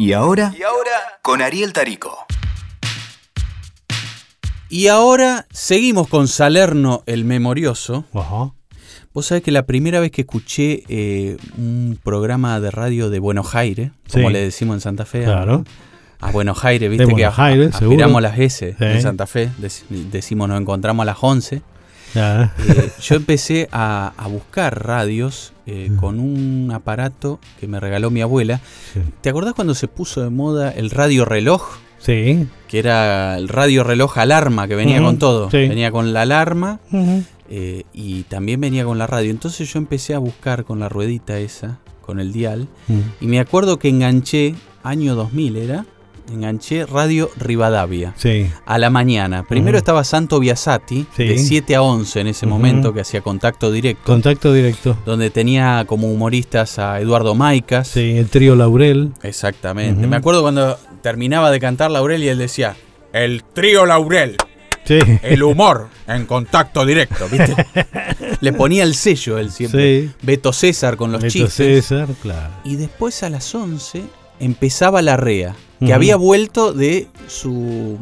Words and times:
¿Y 0.00 0.14
ahora? 0.14 0.54
Y 0.58 0.62
ahora, 0.62 0.90
con 1.20 1.42
Ariel 1.42 1.74
Tarico. 1.74 2.16
Y 4.70 4.86
ahora 4.86 5.46
seguimos 5.50 6.08
con 6.08 6.26
Salerno 6.26 7.02
el 7.04 7.26
Memorioso. 7.26 8.04
Ajá. 8.14 8.52
Vos 9.12 9.26
sabés 9.26 9.42
que 9.42 9.50
la 9.50 9.66
primera 9.66 10.00
vez 10.00 10.10
que 10.10 10.22
escuché 10.22 10.84
eh, 10.88 11.36
un 11.58 11.98
programa 12.02 12.58
de 12.60 12.70
radio 12.70 13.10
de 13.10 13.18
Buenos 13.18 13.54
Aires, 13.54 13.90
como 14.10 14.28
Sí. 14.28 14.32
le 14.32 14.40
decimos 14.40 14.76
en 14.76 14.80
Santa 14.80 15.04
Fe, 15.04 15.24
a- 15.26 15.32
Claro. 15.32 15.64
a, 16.20 16.30
Buenos 16.30 16.64
Aires, 16.64 16.88
viste 16.88 17.04
De 17.04 17.08
que 17.08 17.12
Buenos 17.24 17.38
a- 17.38 17.44
Aires, 17.44 17.74
aspiramos 17.74 17.98
seguro. 17.98 18.20
las 18.20 18.38
S 18.38 18.76
Sí. 18.78 18.84
en 18.84 19.02
Santa 19.02 19.26
Fe, 19.26 19.50
dec- 19.60 19.82
decimos 19.88 20.48
nos 20.48 20.58
encontramos 20.58 21.02
a 21.02 21.06
las 21.08 21.18
11. 21.20 21.60
Eh, 22.14 22.48
yo 23.00 23.14
empecé 23.16 23.68
a, 23.72 24.12
a 24.16 24.26
buscar 24.26 24.84
radios 24.86 25.52
eh, 25.66 25.88
Mm. 25.90 25.96
con 25.96 26.18
un 26.18 26.70
aparato 26.74 27.38
que 27.60 27.68
me 27.68 27.78
regaló 27.78 28.10
mi 28.10 28.20
abuela. 28.22 28.60
Sí. 28.92 29.00
¿Te 29.20 29.30
acordás 29.30 29.54
cuando 29.54 29.74
se 29.74 29.86
puso 29.88 30.20
de 30.22 30.30
moda 30.30 30.70
el 30.70 30.90
radio 30.90 31.24
reloj? 31.24 31.62
Sí. 31.98 32.46
Que 32.66 32.78
era 32.80 33.36
el 33.38 33.48
radio 33.48 33.84
reloj 33.84 34.18
alarma 34.18 34.66
que 34.66 34.74
venía 34.74 35.00
con 35.02 35.18
todo. 35.18 35.50
sí. 35.50 35.68
Venía 35.68 35.90
con 35.92 36.12
la 36.12 36.22
alarma 36.22 36.80
eh, 37.48 37.84
y 37.92 38.22
también 38.24 38.60
venía 38.60 38.84
con 38.84 38.98
la 38.98 39.06
radio. 39.06 39.30
Entonces 39.30 39.72
yo 39.72 39.78
empecé 39.78 40.14
a 40.14 40.18
buscar 40.18 40.64
con 40.64 40.80
la 40.80 40.88
ruedita 40.88 41.38
esa, 41.38 41.78
con 42.00 42.18
el 42.18 42.32
dial. 42.32 42.66
Mm. 42.88 42.98
Y 43.20 43.26
me 43.26 43.38
acuerdo 43.38 43.78
que 43.78 43.88
enganché, 43.90 44.54
año 44.82 45.14
2000 45.14 45.56
era, 45.56 45.86
enganché 46.32 46.86
Radio 46.86 47.30
Rivadavia. 47.36 48.14
Sí. 48.16 48.50
A 48.66 48.78
la 48.78 48.90
mañana. 48.90 49.42
Primero 49.44 49.76
estaba 49.78 50.04
Santo 50.04 50.38
Biasati, 50.40 51.06
Sí. 51.16 51.24
de 51.24 51.38
7 51.38 51.74
a 51.76 51.82
11 51.82 52.20
en 52.20 52.26
ese 52.28 52.46
momento, 52.46 52.92
que 52.92 53.00
hacía 53.00 53.20
contacto 53.20 53.70
directo. 53.72 54.04
Contacto 54.04 54.52
directo. 54.52 54.96
donde 55.04 55.30
tenía 55.30 55.84
como 55.86 56.10
humoristas 56.10 56.78
a 56.78 57.00
Eduardo 57.00 57.34
Maicas. 57.34 57.88
Sí, 57.88 58.16
el 58.18 58.28
trío 58.28 58.54
Laurel. 58.56 59.12
Exactamente. 59.22 60.06
Me 60.06 60.16
acuerdo 60.16 60.42
cuando 60.42 60.78
terminaba 61.02 61.50
de 61.50 61.60
cantar 61.60 61.90
Laurel 61.90 62.22
y 62.22 62.28
él 62.28 62.38
decía, 62.38 62.76
el 63.12 63.42
trío 63.44 63.86
Laurel, 63.86 64.36
Sí. 64.84 64.98
el 65.22 65.42
humor 65.42 65.88
en 66.08 66.26
contacto 66.26 66.84
directo, 66.86 67.28
¿viste? 67.28 67.54
Le 68.40 68.52
ponía 68.52 68.82
el 68.82 68.94
sello 68.94 69.38
él 69.38 69.50
siempre. 69.50 70.02
Sí. 70.02 70.10
Beto 70.22 70.52
César 70.52 70.96
con 70.96 71.12
los 71.12 71.20
Beto 71.20 71.32
chistes. 71.32 71.54
César, 71.86 72.08
claro. 72.22 72.52
Y 72.64 72.76
después 72.76 73.22
a 73.22 73.28
las 73.30 73.54
11 73.54 74.02
empezaba 74.40 75.02
la 75.02 75.16
REA, 75.16 75.54
que 75.84 75.92
había 75.92 76.16
vuelto 76.16 76.72
de 76.72 77.08
su 77.24 77.96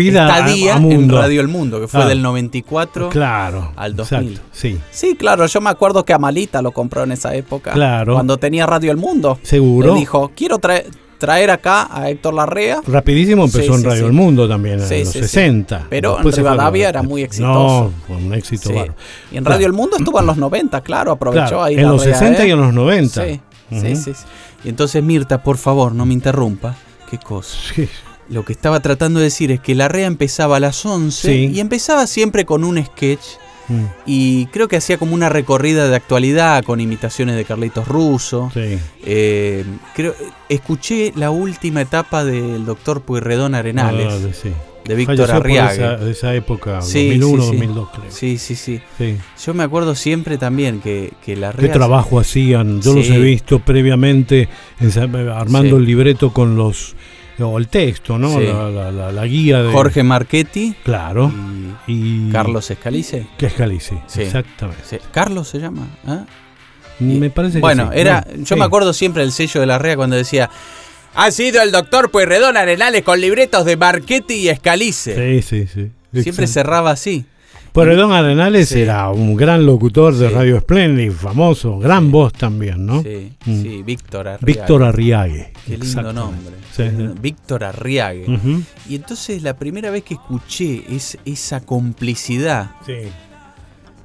ida 0.00 0.28
estadía 0.28 0.74
a 0.74 0.76
en 0.76 0.82
mundo. 0.82 1.18
Radio 1.20 1.40
El 1.40 1.48
Mundo, 1.48 1.80
que 1.80 1.88
fue 1.88 2.02
Ah. 2.02 2.06
del 2.06 2.22
94 2.22 3.08
Claro. 3.10 3.72
al 3.76 3.96
2000. 3.96 4.28
Exacto. 4.34 4.48
Sí. 4.52 4.78
Sí, 4.90 5.16
claro, 5.16 5.46
yo 5.46 5.60
me 5.60 5.70
acuerdo 5.70 6.04
que 6.04 6.12
Amalita 6.12 6.62
lo 6.62 6.72
compró 6.72 7.02
en 7.04 7.12
esa 7.12 7.34
época. 7.34 7.72
Claro. 7.72 8.14
Cuando 8.14 8.36
tenía 8.36 8.66
Radio 8.66 8.90
El 8.90 8.96
Mundo. 8.98 9.38
Seguro. 9.42 9.94
Le 9.94 9.98
dijo, 10.00 10.30
quiero 10.36 10.58
traer, 10.58 10.86
traer 11.18 11.50
acá 11.50 11.88
a 11.90 12.10
Héctor 12.10 12.34
Larrea. 12.34 12.80
Rapidísimo 12.86 13.44
empezó 13.44 13.72
Sí, 13.74 13.78
en 13.80 13.84
Radio 13.84 14.00
sí. 14.00 14.06
El 14.06 14.12
Mundo 14.12 14.46
también, 14.48 14.74
en 14.74 14.80
los 14.80 14.88
sí, 14.88 15.04
sí. 15.06 15.18
60. 15.20 15.86
Pero 15.88 16.10
en 16.10 16.14
Después 16.16 16.34
a 16.38 16.38
Rivadavia 16.38 16.88
era 16.90 17.02
muy 17.02 17.22
No, 17.22 17.26
exitoso. 17.26 17.92
fue 18.06 18.16
un 18.16 18.34
éxito. 18.34 18.70
Y 18.70 18.76
en 18.76 18.82
Claro. 18.84 18.94
Radio 19.44 19.66
El 19.66 19.72
Mundo 19.72 19.96
estuvo 19.98 20.20
en 20.20 20.26
los 20.26 20.36
90, 20.36 20.80
claro, 20.82 21.12
aprovechó 21.12 21.46
Claro, 21.48 21.62
ahí 21.64 21.74
en 21.76 21.88
los 21.88 22.04
REA, 22.04 22.14
60 22.18 22.44
¿eh? 22.44 22.48
y 22.48 22.50
en 22.50 22.60
los 22.60 22.74
90. 22.74 23.24
Sí, 23.24 23.40
sí, 23.70 23.96
sí. 23.96 24.12
Y 24.64 24.68
entonces, 24.68 25.02
Mirta, 25.02 25.42
por 25.42 25.56
favor, 25.56 25.92
no 25.92 26.04
me 26.06 26.12
interrumpa. 26.14 26.74
¿Qué 27.18 27.24
cosa? 27.24 27.56
Sí. 27.74 27.88
Lo 28.30 28.44
que 28.44 28.52
estaba 28.52 28.80
tratando 28.80 29.18
de 29.20 29.24
decir 29.26 29.50
es 29.52 29.60
que 29.60 29.74
la 29.74 29.86
REA 29.88 30.06
empezaba 30.06 30.56
a 30.56 30.60
las 30.60 30.84
11 30.86 31.28
Sí. 31.28 31.50
y 31.54 31.60
empezaba 31.60 32.06
siempre 32.06 32.44
con 32.44 32.64
un 32.64 32.82
sketch 32.84 33.20
Mm, 33.66 33.84
y 34.04 34.44
creo 34.48 34.68
que 34.68 34.76
hacía 34.76 34.98
como 34.98 35.14
una 35.14 35.30
recorrida 35.30 35.88
de 35.88 35.96
actualidad 35.96 36.62
con 36.64 36.80
imitaciones 36.80 37.34
de 37.34 37.46
Carlitos 37.46 37.88
Russo. 37.88 38.50
sí. 38.52 38.78
Eh, 39.06 39.64
creo, 39.94 40.14
escuché 40.50 41.14
la 41.16 41.30
última 41.30 41.80
etapa 41.80 42.24
del 42.24 42.66
doctor 42.66 43.00
Pueyrredón 43.00 43.54
Arenales, 43.54 44.12
Ah, 44.12 44.28
sí. 44.42 44.50
De 44.86 44.94
Víctor 44.94 45.30
Arriaga. 45.30 45.96
de 45.96 46.10
esa 46.12 46.34
época, 46.34 46.80
Sí, 46.82 47.08
2001, 47.18 47.42
sí, 47.42 47.48
sí. 47.50 47.56
2002 47.56 47.88
creo. 47.90 48.04
Sí, 48.10 48.38
sí, 48.38 48.54
sí. 48.56 48.80
Yo 49.44 49.54
me 49.54 49.62
acuerdo 49.62 49.94
siempre 49.94 50.38
también 50.38 50.80
que, 50.80 51.12
que 51.24 51.36
la 51.36 51.52
¿Qué 51.52 51.62
REA... 51.62 51.72
trabajo 51.72 52.20
hacían? 52.20 52.80
Yo 52.82 52.94
los 52.94 53.08
he 53.08 53.18
visto 53.18 53.58
previamente 53.60 54.48
armando 55.34 55.76
el 55.76 55.84
libreto 55.84 56.32
con 56.32 56.56
los 56.56 56.94
o 57.40 57.58
el 57.58 57.66
texto, 57.66 58.16
¿no? 58.16 58.38
La, 58.38 58.70
la- 58.70 58.92
la- 58.92 59.10
la 59.12 59.26
guía 59.26 59.60
de 59.60 59.72
Jorge 59.72 60.04
Marchetti 60.04 60.74
Claro. 60.84 61.32
y 61.88 62.28
Y 62.28 62.30
Carlos 62.30 62.70
Escalice. 62.70 63.26
que 63.36 63.46
es 63.46 63.54
Calici, 63.54 63.96
Sí. 64.06 64.22
exactamente. 64.22 65.00
¿Carlos 65.10 65.48
se 65.48 65.58
llama? 65.58 65.88
¿Ah? 66.06 66.26
Me 67.00 67.30
parece 67.30 67.54
que 67.54 67.60
Bueno, 67.60 67.90
sí. 67.92 67.98
era, 67.98 68.24
Bueno, 68.24 68.44
yo 68.44 68.56
me 68.56 68.64
acuerdo 68.64 68.92
siempre 68.92 69.22
del 69.24 69.32
sello 69.32 69.60
de 69.60 69.66
la 69.66 69.78
REA 69.78 69.96
cuando 69.96 70.14
decía 70.14 70.48
ha 71.14 71.30
sido 71.30 71.62
el 71.62 71.70
doctor 71.72 72.10
Pueyrredón 72.10 72.56
Arenales 72.56 73.02
con 73.02 73.20
libretos 73.20 73.64
de 73.64 73.76
Marchetti 73.76 74.34
y 74.34 74.48
Escalice. 74.48 75.42
Sí, 75.42 75.42
sí, 75.42 75.66
sí. 75.66 75.90
Siempre 76.12 76.44
Exacto. 76.44 76.46
cerraba 76.46 76.90
así. 76.92 77.24
Pueyrredón 77.72 78.12
Arenales 78.12 78.68
Sí. 78.68 78.82
era 78.82 79.10
un 79.10 79.34
gran 79.34 79.66
locutor 79.66 80.14
de 80.14 80.28
Sí. 80.28 80.34
Radio 80.34 80.60
Splendid, 80.60 81.10
famoso, 81.10 81.78
gran 81.78 82.12
voz 82.12 82.32
también, 82.32 82.86
¿no? 82.86 83.02
Sí, 83.02 83.32
Mm. 83.46 83.62
sí, 83.62 83.82
Víctor 83.82 84.28
Arriaga. 84.28 84.46
Víctor 84.46 84.82
Arriague. 84.84 85.52
Qué 85.66 85.78
lindo 85.78 86.12
nombre. 86.12 86.54
Víctor 87.20 87.64
Arriague. 87.64 88.26
Y 88.88 88.94
entonces 88.94 89.42
la 89.42 89.56
primera 89.56 89.90
vez 89.90 90.04
que 90.04 90.14
escuché 90.14 90.84
es, 90.88 91.18
esa 91.24 91.60
complicidad, 91.60 92.70
Sí. 92.86 92.94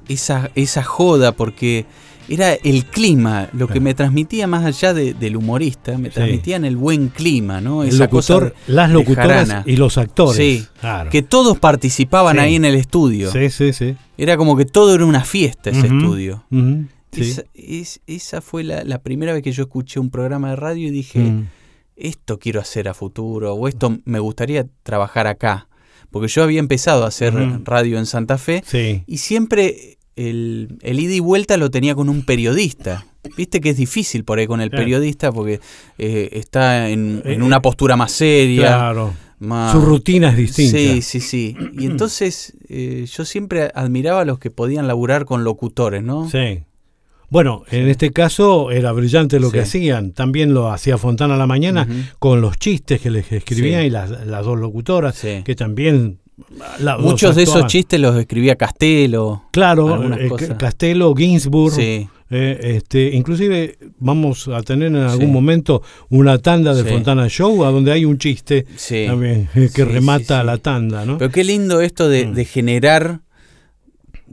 esa, 0.08 0.50
esa 0.56 0.82
joda, 0.82 1.32
porque 1.32 1.86
era 2.30 2.52
el 2.54 2.84
clima, 2.86 3.48
lo 3.52 3.66
que 3.68 3.80
me 3.80 3.92
transmitía 3.92 4.46
más 4.46 4.64
allá 4.64 4.94
de- 4.94 5.14
del 5.14 5.36
humorista, 5.36 5.98
me 5.98 6.08
Sí. 6.08 6.14
transmitían 6.14 6.64
el 6.64 6.76
buen 6.76 7.08
clima, 7.08 7.60
¿no? 7.60 7.82
El 7.82 7.88
Esa 7.90 8.08
cosa 8.08 8.34
locutor, 8.34 8.54
de- 8.66 8.72
las 8.72 8.90
locutoras 8.90 9.48
jarana. 9.48 9.62
y 9.66 9.76
los 9.76 9.98
actores. 9.98 10.36
Sí, 10.36 10.66
claro. 10.80 11.10
Que 11.10 11.22
todos 11.22 11.58
participaban 11.58 12.36
Sí. 12.36 12.42
ahí 12.42 12.54
en 12.56 12.64
el 12.64 12.76
estudio. 12.76 13.30
Sí, 13.32 13.50
sí, 13.50 13.72
sí. 13.72 13.96
Era 14.16 14.36
como 14.36 14.56
que 14.56 14.64
todo 14.64 14.94
era 14.94 15.04
una 15.04 15.24
fiesta 15.24 15.70
ese 15.70 15.86
estudio. 15.88 16.44
Esa, 17.16 17.42
es- 17.54 18.00
esa 18.06 18.40
fue 18.40 18.62
la, 18.62 18.84
la 18.84 19.02
primera 19.02 19.32
vez 19.32 19.42
que 19.42 19.50
yo 19.52 19.64
escuché 19.64 19.98
un 19.98 20.10
programa 20.10 20.50
de 20.50 20.56
radio 20.56 20.86
y 20.86 20.90
dije, 20.90 21.18
Mm. 21.18 21.48
esto 21.96 22.38
quiero 22.38 22.60
hacer 22.60 22.88
a 22.88 22.94
futuro, 22.94 23.54
o 23.54 23.66
esto 23.68 23.98
me 24.04 24.20
gustaría 24.20 24.66
trabajar 24.84 25.26
acá. 25.26 25.66
Porque 26.10 26.28
yo 26.28 26.42
había 26.42 26.58
empezado 26.60 27.04
a 27.04 27.08
hacer 27.08 27.34
radio 27.64 27.98
en 27.98 28.06
Santa 28.06 28.36
Fe 28.38 28.62
y 29.06 29.18
siempre 29.18 29.98
el, 30.28 30.78
el 30.82 31.00
ida 31.00 31.14
y 31.14 31.20
vuelta 31.20 31.56
lo 31.56 31.70
tenía 31.70 31.94
con 31.94 32.08
un 32.08 32.22
periodista. 32.24 33.06
Viste 33.36 33.60
que 33.60 33.70
es 33.70 33.76
difícil 33.76 34.24
por 34.24 34.38
ahí 34.38 34.46
con 34.46 34.60
el 34.60 34.70
Claro. 34.70 34.84
periodista 34.84 35.30
porque 35.32 35.60
eh, 35.98 36.28
está 36.32 36.88
en, 36.90 37.22
en 37.24 37.40
Eh, 37.42 37.44
una 37.44 37.60
postura 37.62 37.96
más 37.96 38.12
seria. 38.12 38.66
Claro. 38.68 39.14
más- 39.38 39.72
Su 39.72 39.80
rutina 39.82 40.30
es 40.30 40.36
distinta. 40.36 40.76
Sí, 40.78 41.02
sí, 41.02 41.20
sí. 41.20 41.56
Y 41.78 41.86
entonces 41.86 42.54
eh, 42.68 43.06
yo 43.10 43.24
siempre 43.24 43.70
admiraba 43.74 44.22
a 44.22 44.24
los 44.24 44.38
que 44.38 44.50
podían 44.50 44.86
laburar 44.86 45.24
con 45.24 45.44
locutores, 45.44 46.02
¿no? 46.02 46.28
Sí. 46.30 46.62
Bueno, 47.28 47.62
en 47.70 47.88
este 47.88 48.10
caso 48.10 48.70
era 48.72 48.90
brillante 48.90 49.38
lo 49.38 49.50
que 49.52 49.60
hacían. 49.60 50.10
También 50.12 50.52
lo 50.52 50.72
hacía 50.72 50.98
Fontana 50.98 51.34
a 51.34 51.38
la 51.38 51.46
mañana 51.46 51.86
con 52.18 52.40
los 52.40 52.58
chistes 52.58 53.00
que 53.00 53.08
les 53.10 53.30
escribían 53.30 53.82
Sí. 53.82 53.86
y 53.86 53.90
las, 53.90 54.26
las 54.26 54.44
dos 54.44 54.58
locutoras 54.58 55.20
que 55.44 55.54
también... 55.54 56.18
Muchos 56.98 57.36
de 57.36 57.42
esos 57.44 57.66
chistes 57.66 58.00
los 58.00 58.16
escribía 58.16 58.56
Castelo. 58.56 59.44
Claro, 59.50 60.14
eh. 60.14 60.30
Castelo, 60.58 61.14
Ginsburg, 61.14 61.72
Sí. 61.74 62.08
eh, 62.30 62.58
este, 62.76 63.14
inclusive 63.14 63.78
vamos 63.98 64.48
a 64.48 64.62
tener 64.62 64.88
en 64.88 64.96
algún 64.96 65.26
Sí. 65.26 65.32
momento 65.32 65.82
una 66.08 66.38
tanda 66.38 66.74
de 66.74 66.84
Sí. 66.84 66.88
Fontana 66.90 67.28
Show 67.28 67.64
a 67.64 67.70
donde 67.70 67.92
hay 67.92 68.04
un 68.04 68.18
chiste 68.18 68.66
Sí. 68.76 69.04
también 69.06 69.48
eh, 69.54 69.70
que 69.74 69.84
remata 69.84 70.42
la 70.44 70.58
tanda, 70.58 71.04
¿no? 71.04 71.18
Pero 71.18 71.30
qué 71.30 71.44
lindo 71.44 71.80
esto 71.80 72.08
de, 72.08 72.26
Mm. 72.26 72.34
de 72.34 72.44
generar, 72.44 73.20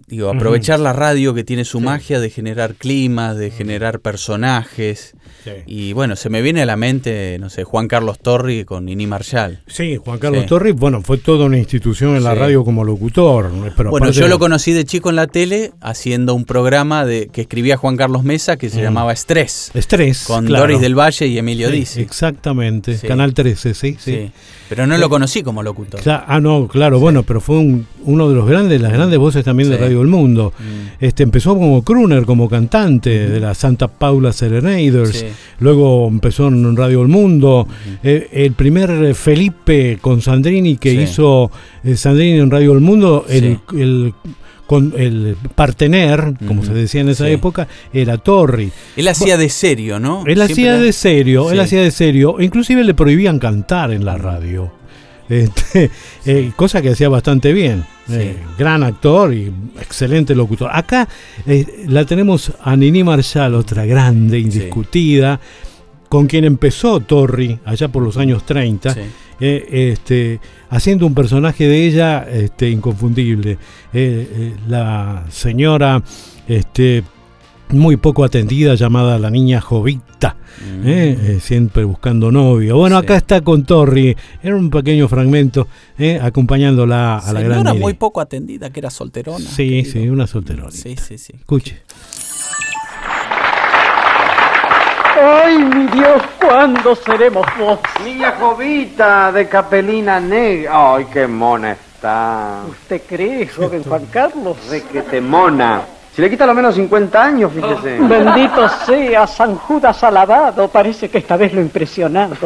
digo, 0.07 0.29
aprovechar 0.29 0.79
la 0.79 0.93
radio 0.93 1.33
que 1.33 1.43
tiene 1.43 1.65
su 1.65 1.79
Sí. 1.79 1.83
magia 1.83 2.19
de 2.19 2.29
generar 2.29 2.75
climas, 2.75 3.35
de 3.37 3.51
generar 3.51 3.99
personajes. 3.99 5.13
Sí. 5.43 5.51
Y 5.65 5.93
bueno, 5.93 6.15
se 6.15 6.29
me 6.29 6.41
viene 6.41 6.61
a 6.61 6.65
la 6.65 6.75
mente, 6.77 7.37
no 7.39 7.49
sé, 7.49 7.63
Juan 7.63 7.87
Carlos 7.87 8.19
Torri 8.19 8.63
con 8.65 8.85
Nini 8.85 9.05
Marshall. 9.07 9.59
Sí, 9.67 9.97
Juan 9.97 10.17
Carlos 10.19 10.43
Sí. 10.43 10.47
Torres, 10.47 10.75
bueno, 10.75 11.01
fue 11.01 11.17
toda 11.17 11.45
una 11.45 11.57
institución 11.57 12.15
en 12.15 12.23
la 12.23 12.35
radio 12.35 12.63
como 12.63 12.83
locutor. 12.83 13.51
Pero 13.75 13.89
bueno, 13.91 14.09
yo 14.11 14.27
lo 14.27 14.39
conocí 14.39 14.71
de 14.73 14.85
chico 14.85 15.09
en 15.09 15.15
la 15.17 15.27
tele 15.27 15.71
haciendo 15.81 16.33
un 16.35 16.45
programa 16.45 17.05
de 17.05 17.27
que 17.27 17.41
escribía 17.41 17.77
Juan 17.77 17.97
Carlos 17.97 18.23
Mesa 18.23 18.57
que 18.57 18.69
se 18.69 18.79
Mm. 18.79 18.83
llamaba 18.83 19.11
Estrés, 19.13 19.71
Estrés. 19.73 20.23
con 20.25 20.45
claro. 20.45 20.63
Doris 20.63 20.81
del 20.81 20.95
Valle 20.97 21.27
y 21.27 21.37
Emilio 21.37 21.69
Dizzi. 21.69 22.01
Exactamente. 22.01 22.97
Canal 23.05 23.33
13, 23.33 23.73
sí, 23.73 23.97
sí. 23.99 24.31
Pero 24.69 24.85
no 24.85 24.97
lo 24.97 25.09
conocí 25.09 25.43
como 25.43 25.63
locutor. 25.63 25.99
Ah, 26.07 26.39
no, 26.41 26.67
claro, 26.67 26.99
bueno, 26.99 27.23
pero 27.23 27.39
fue 27.39 27.57
un- 27.57 27.87
uno 28.03 28.27
de 28.29 28.35
los 28.35 28.47
grandes, 28.47 28.81
las 28.81 28.91
grandes 28.91 29.17
voces 29.19 29.43
también 29.45 29.69
de 29.69 29.77
Sí. 29.77 29.81
Del 29.99 30.07
Mundo. 30.09 30.53
Mm. 30.57 31.03
Este, 31.03 31.23
empezó 31.23 31.53
como 31.55 31.83
crooner, 31.83 32.25
como 32.25 32.49
cantante 32.49 33.27
de 33.29 33.39
la 33.39 33.53
Santa 33.53 33.87
Paula 33.87 34.31
Serenaders. 34.33 35.17
Sí. 35.17 35.25
Luego 35.59 36.07
empezó 36.07 36.47
en 36.47 36.75
Radio 36.75 37.01
El 37.01 37.07
Mundo. 37.07 37.67
Eh, 38.03 38.29
el 38.31 38.53
primer 38.53 38.89
eh, 38.91 39.13
Felipe 39.13 39.97
con 40.01 40.21
Sandrini 40.21 40.77
que 40.77 40.91
Sí. 40.91 40.97
hizo 41.01 41.51
eh, 41.83 41.95
Sandrini 41.95 42.39
en 42.39 42.51
Radio 42.51 42.73
El 42.73 42.79
Mundo, 42.81 43.25
el, 43.29 43.59
el 43.75 44.13
con 44.65 44.93
el 44.97 45.37
partener, 45.55 46.33
como 46.45 46.61
se 46.65 46.73
decía 46.73 46.99
en 46.99 47.07
esa 47.07 47.25
sí. 47.25 47.31
época, 47.31 47.69
era 47.93 48.17
Torri. 48.17 48.69
Él 48.97 49.07
hacía 49.07 49.37
de 49.37 49.47
serio, 49.47 49.97
¿no? 49.97 50.23
Él 50.25 50.35
Siempre 50.35 50.43
hacía 50.53 50.73
era- 50.73 50.81
de 50.81 50.91
serio, 50.91 51.51
él 51.53 51.59
hacía 51.61 51.81
de 51.81 51.91
serio. 51.91 52.35
Inclusive 52.41 52.83
le 52.83 52.93
prohibían 52.93 53.39
cantar 53.39 53.91
en 53.93 54.03
la 54.03 54.17
radio. 54.17 54.69
Este, 55.29 55.89
eh, 56.25 56.51
cosa 56.55 56.81
que 56.81 56.89
hacía 56.89 57.07
bastante 57.09 57.53
bien. 57.53 57.85
Sí. 58.07 58.13
Eh, 58.13 58.37
gran 58.57 58.83
actor 58.83 59.33
y 59.33 59.51
excelente 59.79 60.33
locutor. 60.33 60.69
Acá 60.71 61.07
eh, 61.45 61.85
la 61.87 62.05
tenemos 62.05 62.53
a 62.61 62.75
Nini 62.75 63.03
Marshall, 63.03 63.53
otra 63.55 63.85
grande, 63.85 64.39
indiscutida, 64.39 65.39
con 66.07 66.25
quien 66.27 66.45
empezó 66.45 67.01
Torri 67.01 67.59
allá 67.65 67.89
por 67.89 68.03
los 68.03 68.17
años 68.17 68.45
30. 68.45 68.93
Sí. 68.93 68.99
eh, 69.41 69.91
este, 69.91 70.39
haciendo 70.69 71.05
un 71.05 71.13
personaje 71.13 71.67
de 71.67 71.85
ella 71.85 72.25
este, 72.31 72.69
inconfundible. 72.69 73.57
La 74.67 75.25
señora 75.29 76.01
este, 76.47 77.03
muy 77.69 77.97
poco 77.97 78.23
atendida 78.23 78.75
llamada 78.75 79.19
la 79.19 79.29
niña 79.29 79.59
Jovita, 79.61 80.35
Mm. 80.59 80.87
eh, 80.87 81.17
eh, 81.21 81.39
siempre 81.41 81.83
buscando 81.83 82.31
novio. 82.31 82.77
Bueno, 82.77 82.97
Sí. 82.99 83.05
acá 83.05 83.15
está 83.15 83.41
con 83.41 83.63
Torri, 83.65 84.15
era 84.41 84.55
un 84.55 84.69
pequeño 84.71 85.07
fragmento 85.07 85.67
eh, 85.99 86.19
acompañándola 86.21 87.17
a 87.19 87.33
la 87.33 87.41
gran 87.41 87.51
Señora 87.59 87.71
Nini. 87.73 87.81
muy 87.83 87.93
poco 87.93 88.21
atendida, 88.21 88.69
que 88.71 88.79
era 88.79 88.89
solterona. 88.89 89.39
Sí, 89.39 89.83
querido. 89.83 89.91
sí, 89.91 90.09
una 90.09 90.25
solterona. 90.27 90.71
Sí, 90.71 90.95
sí, 90.97 91.17
sí. 91.17 91.33
Escuche. 91.37 91.81
Ay, 95.19 95.57
mi 95.57 95.87
Dios, 95.87 96.21
¿cuándo 96.39 96.95
seremos 96.95 97.45
vos? 97.59 97.79
Niña 98.05 98.35
Jovita 98.39 99.31
de 99.31 99.47
Capelina 99.47 100.19
Negra. 100.19 100.95
Ay, 100.95 101.05
qué 101.11 101.25
mona 101.27 101.71
está. 101.73 102.61
¿Usted 102.69 103.01
cree, 103.07 103.47
joven 103.47 103.83
Juan 103.83 104.05
Carlos? 104.11 104.57
De 104.69 104.83
que 104.83 105.01
te 105.01 105.19
mona. 105.19 105.81
Si 106.17 106.23
le 106.23 106.31
quita 106.31 106.47
lo 106.47 106.55
menos 106.55 106.73
50 106.73 107.23
años, 107.23 107.51
fíjese. 107.53 107.99
Bendito 108.01 108.67
sea 108.87 109.27
San 109.27 109.55
Judas 109.55 110.03
alabado, 110.03 110.67
parece 110.67 111.11
que 111.11 111.19
esta 111.19 111.37
vez 111.37 111.53
lo 111.53 111.61
impresionado. 111.61 112.35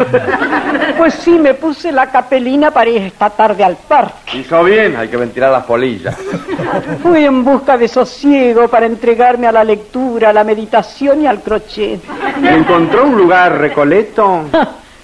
Pues 0.98 1.16
sí, 1.16 1.32
me 1.40 1.56
puse 1.56 1.92
la 1.92 2.12
capelina 2.12 2.70
para 2.70 2.90
ir 2.90 3.02
esta 3.02 3.30
tarde 3.30 3.64
al 3.64 3.76
parque. 3.76 4.38
Hizo 4.38 4.64
bien, 4.64 4.96
hay 4.96 5.08
que 5.08 5.18
ventilar 5.18 5.52
las 5.52 5.64
polillas. 5.64 6.16
Fui 7.02 7.24
en 7.24 7.44
busca 7.44 7.76
de 7.78 7.88
sosiego 7.88 8.68
para 8.68 8.86
entregarme 8.86 9.48
a 9.48 9.52
la 9.52 9.64
lectura, 9.64 10.30
a 10.30 10.34
la 10.34 10.44
meditación 10.44 11.24
y 11.24 11.28
al 11.28 11.42
crochet. 11.42 12.02
¿Y 12.42 12.48
encontró 12.48 13.06
un 13.06 13.18
lugar 13.18 13.58
recoleto? 13.58 14.44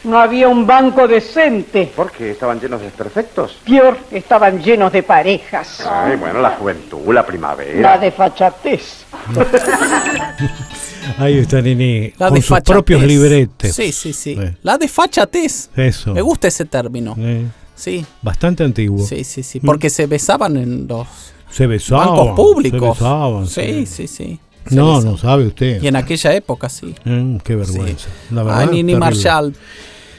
No 0.08 0.18
había 0.20 0.48
un 0.48 0.66
banco 0.66 1.08
decente. 1.08 1.92
¿Por 1.96 2.12
qué? 2.12 2.32
¿Estaban 2.32 2.60
llenos 2.60 2.80
de 2.80 2.86
desperfectos? 2.88 3.58
Peor, 3.66 3.98
estaban 4.12 4.62
llenos 4.64 4.92
de 4.92 5.04
parejas. 5.04 5.86
Ay, 5.86 6.16
bueno, 6.16 6.42
la 6.42 6.52
juventud, 6.52 7.14
la 7.14 7.26
primavera. 7.26 7.80
La 7.82 7.98
desfachatez. 7.98 9.06
Ahí 11.18 11.38
está 11.40 11.62
Nini, 11.62 12.12
La 12.18 12.30
con 12.30 12.42
sus 12.42 12.60
propios 12.62 13.02
libretes. 13.04 13.76
Sí, 13.76 13.92
sí, 13.92 14.14
sí. 14.14 14.38
Eh. 14.40 14.56
La 14.64 14.78
desfachatez. 14.78 15.70
Eso. 15.76 16.14
Me 16.14 16.22
gusta 16.22 16.48
ese 16.48 16.66
término. 16.66 17.16
Eh, 17.18 17.46
Sí, 17.76 18.04
bastante 18.24 18.64
antiguo. 18.64 19.06
sí, 19.06 19.24
sí, 19.24 19.44
sí. 19.44 19.60
Porque 19.60 19.92
se 19.92 20.08
besaban 20.08 20.58
en 20.58 20.88
los 20.88 21.08
Se 21.52 21.68
besaban. 21.68 22.08
bancos 22.08 22.32
públicos. 22.36 22.98
Se 22.98 23.04
besaban, 23.04 23.48
sí, 23.48 23.86
sí, 23.86 24.08
sí. 24.08 24.40
Se 24.68 24.76
No, 24.76 24.96
besaban. 24.96 25.12
no 25.12 25.18
sabe 25.20 25.46
usted. 25.46 25.84
Y 25.84 25.88
en 25.88 25.96
aquella 25.96 26.34
época, 26.34 26.70
sí. 26.70 26.96
Mm, 27.06 27.38
qué 27.38 27.56
vergüenza. 27.56 28.08
La 28.32 28.42
verdad, 28.42 28.62
Ay, 28.62 28.68
Nini 28.70 28.94
terrible. 28.94 29.00
Marshall. 29.00 29.54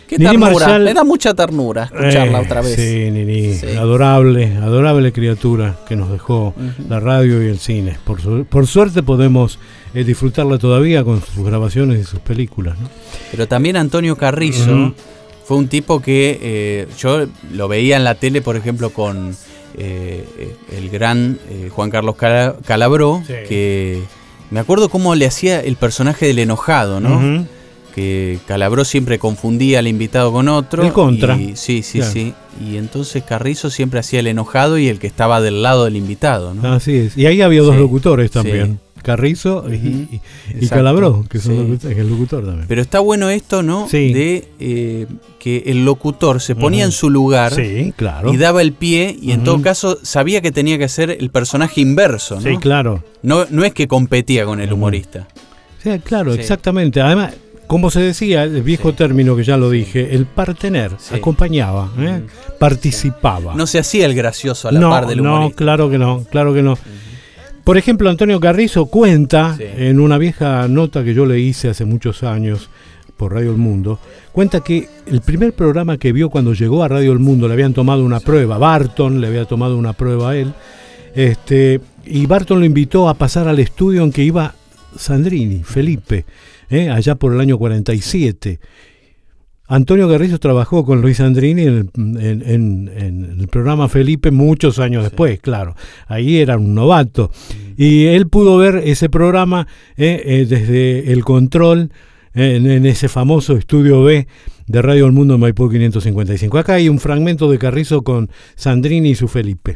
Qué 0.08 0.18
Nini 0.18 0.30
ternura. 0.30 0.50
Marshall- 0.66 0.84
Me 0.84 0.94
da 0.94 1.04
mucha 1.04 1.34
ternura 1.34 1.84
escucharla 1.84 2.38
Eh, 2.40 2.44
otra 2.44 2.60
vez. 2.62 2.74
Sí, 2.76 3.10
Nini, 3.10 3.54
Sí. 3.54 3.66
adorable, 3.76 4.56
adorable 4.56 5.12
criatura 5.12 5.76
que 5.86 5.96
nos 5.96 6.10
dejó 6.10 6.54
la 6.88 6.98
radio 6.98 7.42
y 7.42 7.46
el 7.48 7.58
cine. 7.58 7.96
Por, 8.04 8.20
su- 8.20 8.44
por 8.48 8.66
suerte 8.66 9.02
podemos 9.02 9.58
eh, 9.94 10.04
disfrutarla 10.04 10.58
todavía 10.58 11.04
con 11.04 11.22
sus 11.22 11.44
grabaciones 11.44 12.00
y 12.00 12.04
sus 12.04 12.20
películas. 12.20 12.78
¿no? 12.80 12.88
Pero 13.30 13.46
también 13.48 13.76
Antonio 13.76 14.16
Carrizo 14.16 14.94
fue 15.44 15.56
un 15.56 15.68
tipo 15.68 16.00
que 16.00 16.38
eh, 16.42 16.86
yo 16.98 17.26
lo 17.52 17.68
veía 17.68 17.96
en 17.96 18.04
la 18.04 18.14
tele, 18.14 18.40
por 18.42 18.56
ejemplo, 18.56 18.90
con 18.90 19.34
el 19.76 20.90
gran 20.90 21.38
Juan 21.70 21.90
Carlos 21.90 22.16
Cala- 22.16 22.56
Calabró, 22.66 23.22
Sí. 23.26 23.34
que 23.48 24.02
me 24.50 24.60
acuerdo 24.60 24.88
cómo 24.88 25.14
le 25.14 25.26
hacía 25.26 25.60
el 25.60 25.76
personaje 25.76 26.26
del 26.26 26.38
enojado, 26.38 27.00
¿no? 27.00 27.46
Que 27.98 28.38
Calabró 28.46 28.84
siempre 28.84 29.18
confundía 29.18 29.80
al 29.80 29.88
invitado 29.88 30.32
con 30.32 30.48
otro. 30.48 30.84
El 30.84 30.92
contra. 30.92 31.36
y- 31.36 31.56
sí, 31.56 31.82
sí, 31.82 31.98
Claro. 31.98 32.12
sí. 32.12 32.32
Y 32.64 32.76
entonces 32.76 33.24
Carrizo 33.24 33.70
siempre 33.70 33.98
hacía 33.98 34.20
el 34.20 34.28
enojado 34.28 34.78
y 34.78 34.86
el 34.88 35.00
que 35.00 35.08
estaba 35.08 35.40
del 35.40 35.62
lado 35.62 35.84
del 35.84 35.96
invitado, 35.96 36.54
¿no? 36.54 36.72
Así 36.74 36.94
es. 36.96 37.16
Y 37.18 37.26
ahí 37.26 37.42
había 37.42 37.60
dos 37.62 37.74
Sí, 37.74 37.80
locutores 37.80 38.30
sí. 38.30 38.34
también. 38.34 38.78
Carrizo 39.02 39.64
y, 39.72 40.20
y-. 40.60 40.66
Calabró, 40.68 41.24
que 41.28 41.38
son 41.40 41.78
Sí. 41.80 41.88
el 41.88 42.08
locutor 42.08 42.44
también. 42.44 42.66
Pero 42.68 42.82
está 42.82 43.00
bueno 43.00 43.30
esto, 43.30 43.62
¿no? 43.62 43.88
Sí. 43.88 44.12
De 44.12 44.48
eh, 44.60 45.06
que 45.40 45.64
el 45.66 45.84
locutor 45.84 46.40
se 46.40 46.54
ponía 46.54 46.84
en 46.84 46.92
su 46.92 47.08
lugar 47.10 47.54
sí, 47.54 47.92
claro. 47.96 48.32
y 48.32 48.36
daba 48.36 48.60
el 48.62 48.72
pie 48.74 49.16
y 49.20 49.32
en 49.32 49.42
todo 49.44 49.60
caso 49.62 49.98
sabía 50.02 50.40
que 50.40 50.52
tenía 50.52 50.78
que 50.78 50.84
hacer 50.84 51.10
el 51.10 51.30
personaje 51.30 51.80
inverso, 51.80 52.36
¿no? 52.36 52.42
Sí, 52.42 52.56
claro. 52.58 53.02
No, 53.22 53.46
no 53.50 53.64
es 53.64 53.72
que 53.72 53.88
competía 53.88 54.44
con 54.44 54.60
el 54.60 54.72
humorista. 54.72 55.26
Sí, 55.82 55.90
claro, 56.04 56.34
exactamente. 56.34 57.00
Además, 57.00 57.34
como 57.68 57.90
se 57.92 58.00
decía, 58.00 58.42
el 58.42 58.62
viejo 58.62 58.90
Sí. 58.90 58.96
término 58.96 59.36
que 59.36 59.44
ya 59.44 59.56
lo 59.56 59.70
dije, 59.70 60.14
el 60.16 60.26
partener 60.26 60.90
Sí. 60.98 61.14
acompañaba, 61.14 61.92
¿eh? 61.98 62.22
participaba. 62.58 63.54
No 63.54 63.66
se 63.68 63.78
hacía 63.78 64.06
el 64.06 64.14
gracioso 64.14 64.68
a 64.68 64.72
la 64.72 64.80
no, 64.80 64.90
par 64.90 65.06
del 65.06 65.22
no, 65.22 65.34
humorista. 65.36 65.56
claro 65.56 65.88
que 65.90 65.98
no, 65.98 66.24
claro 66.30 66.52
que 66.52 66.62
no. 66.62 66.76
Por 67.64 67.76
ejemplo, 67.78 68.08
Antonio 68.10 68.40
Carrizo 68.40 68.86
cuenta 68.86 69.54
Sí. 69.56 69.64
en 69.76 70.00
una 70.00 70.18
vieja 70.18 70.66
nota 70.68 71.04
que 71.04 71.14
yo 71.14 71.26
le 71.26 71.38
hice 71.38 71.68
hace 71.68 71.84
muchos 71.84 72.22
años 72.24 72.68
por 73.16 73.32
Radio 73.34 73.50
El 73.50 73.58
Mundo, 73.58 73.98
cuenta 74.32 74.60
que 74.60 74.88
el 75.06 75.20
primer 75.20 75.52
programa 75.52 75.98
que 75.98 76.12
vio 76.12 76.30
cuando 76.30 76.54
llegó 76.54 76.82
a 76.84 76.88
Radio 76.88 77.12
El 77.12 77.18
Mundo 77.18 77.48
le 77.48 77.54
habían 77.54 77.74
tomado 77.74 78.04
una 78.04 78.20
prueba, 78.20 78.58
Barton 78.58 79.20
le 79.20 79.26
había 79.26 79.44
tomado 79.44 79.76
una 79.76 79.92
prueba 79.92 80.30
a 80.30 80.36
él, 80.36 80.52
este, 81.14 81.80
y 82.06 82.26
Barton 82.26 82.60
lo 82.60 82.64
invitó 82.64 83.08
a 83.08 83.14
pasar 83.14 83.48
al 83.48 83.58
estudio 83.58 84.04
en 84.04 84.12
que 84.12 84.22
iba 84.22 84.54
Sandrini, 84.96 85.62
Felipe, 85.64 86.24
¿eh? 86.70 86.90
allá 86.90 87.14
por 87.16 87.32
el 87.32 87.40
año 87.40 87.58
47. 87.58 88.60
Antonio 89.70 90.08
Garrizo 90.08 90.38
trabajó 90.38 90.84
con 90.86 91.02
Luis 91.02 91.20
Andrini 91.20 91.62
en 91.62 91.68
el, 91.68 91.90
en- 92.24 92.42
en- 92.48 92.90
en 92.96 93.40
el 93.40 93.48
programa 93.48 93.88
Felipe 93.88 94.30
muchos 94.30 94.78
años 94.78 95.02
después, 95.04 95.40
claro. 95.40 95.74
Ahí 96.06 96.38
era 96.38 96.56
un 96.56 96.74
novato. 96.74 97.30
Y 97.76 98.06
él 98.06 98.28
pudo 98.28 98.56
ver 98.56 98.76
ese 98.84 99.10
programa 99.10 99.66
eh, 99.98 100.22
eh, 100.24 100.46
desde 100.48 101.12
el 101.12 101.22
control 101.22 101.92
en, 102.32 102.70
en 102.70 102.86
ese 102.86 103.08
famoso 103.08 103.56
estudio 103.58 104.02
B 104.02 104.26
de 104.66 104.82
Radio 104.82 105.04
El 105.04 105.12
Mundo 105.12 105.34
en 105.34 105.40
Maipú 105.40 105.68
555. 105.68 106.56
Acá 106.56 106.74
hay 106.74 106.88
un 106.88 106.98
fragmento 106.98 107.50
de 107.50 107.58
Carrizo 107.58 108.02
con 108.02 108.30
Sandrini 108.54 109.10
y 109.10 109.14
su 109.16 109.28
Felipe. 109.28 109.74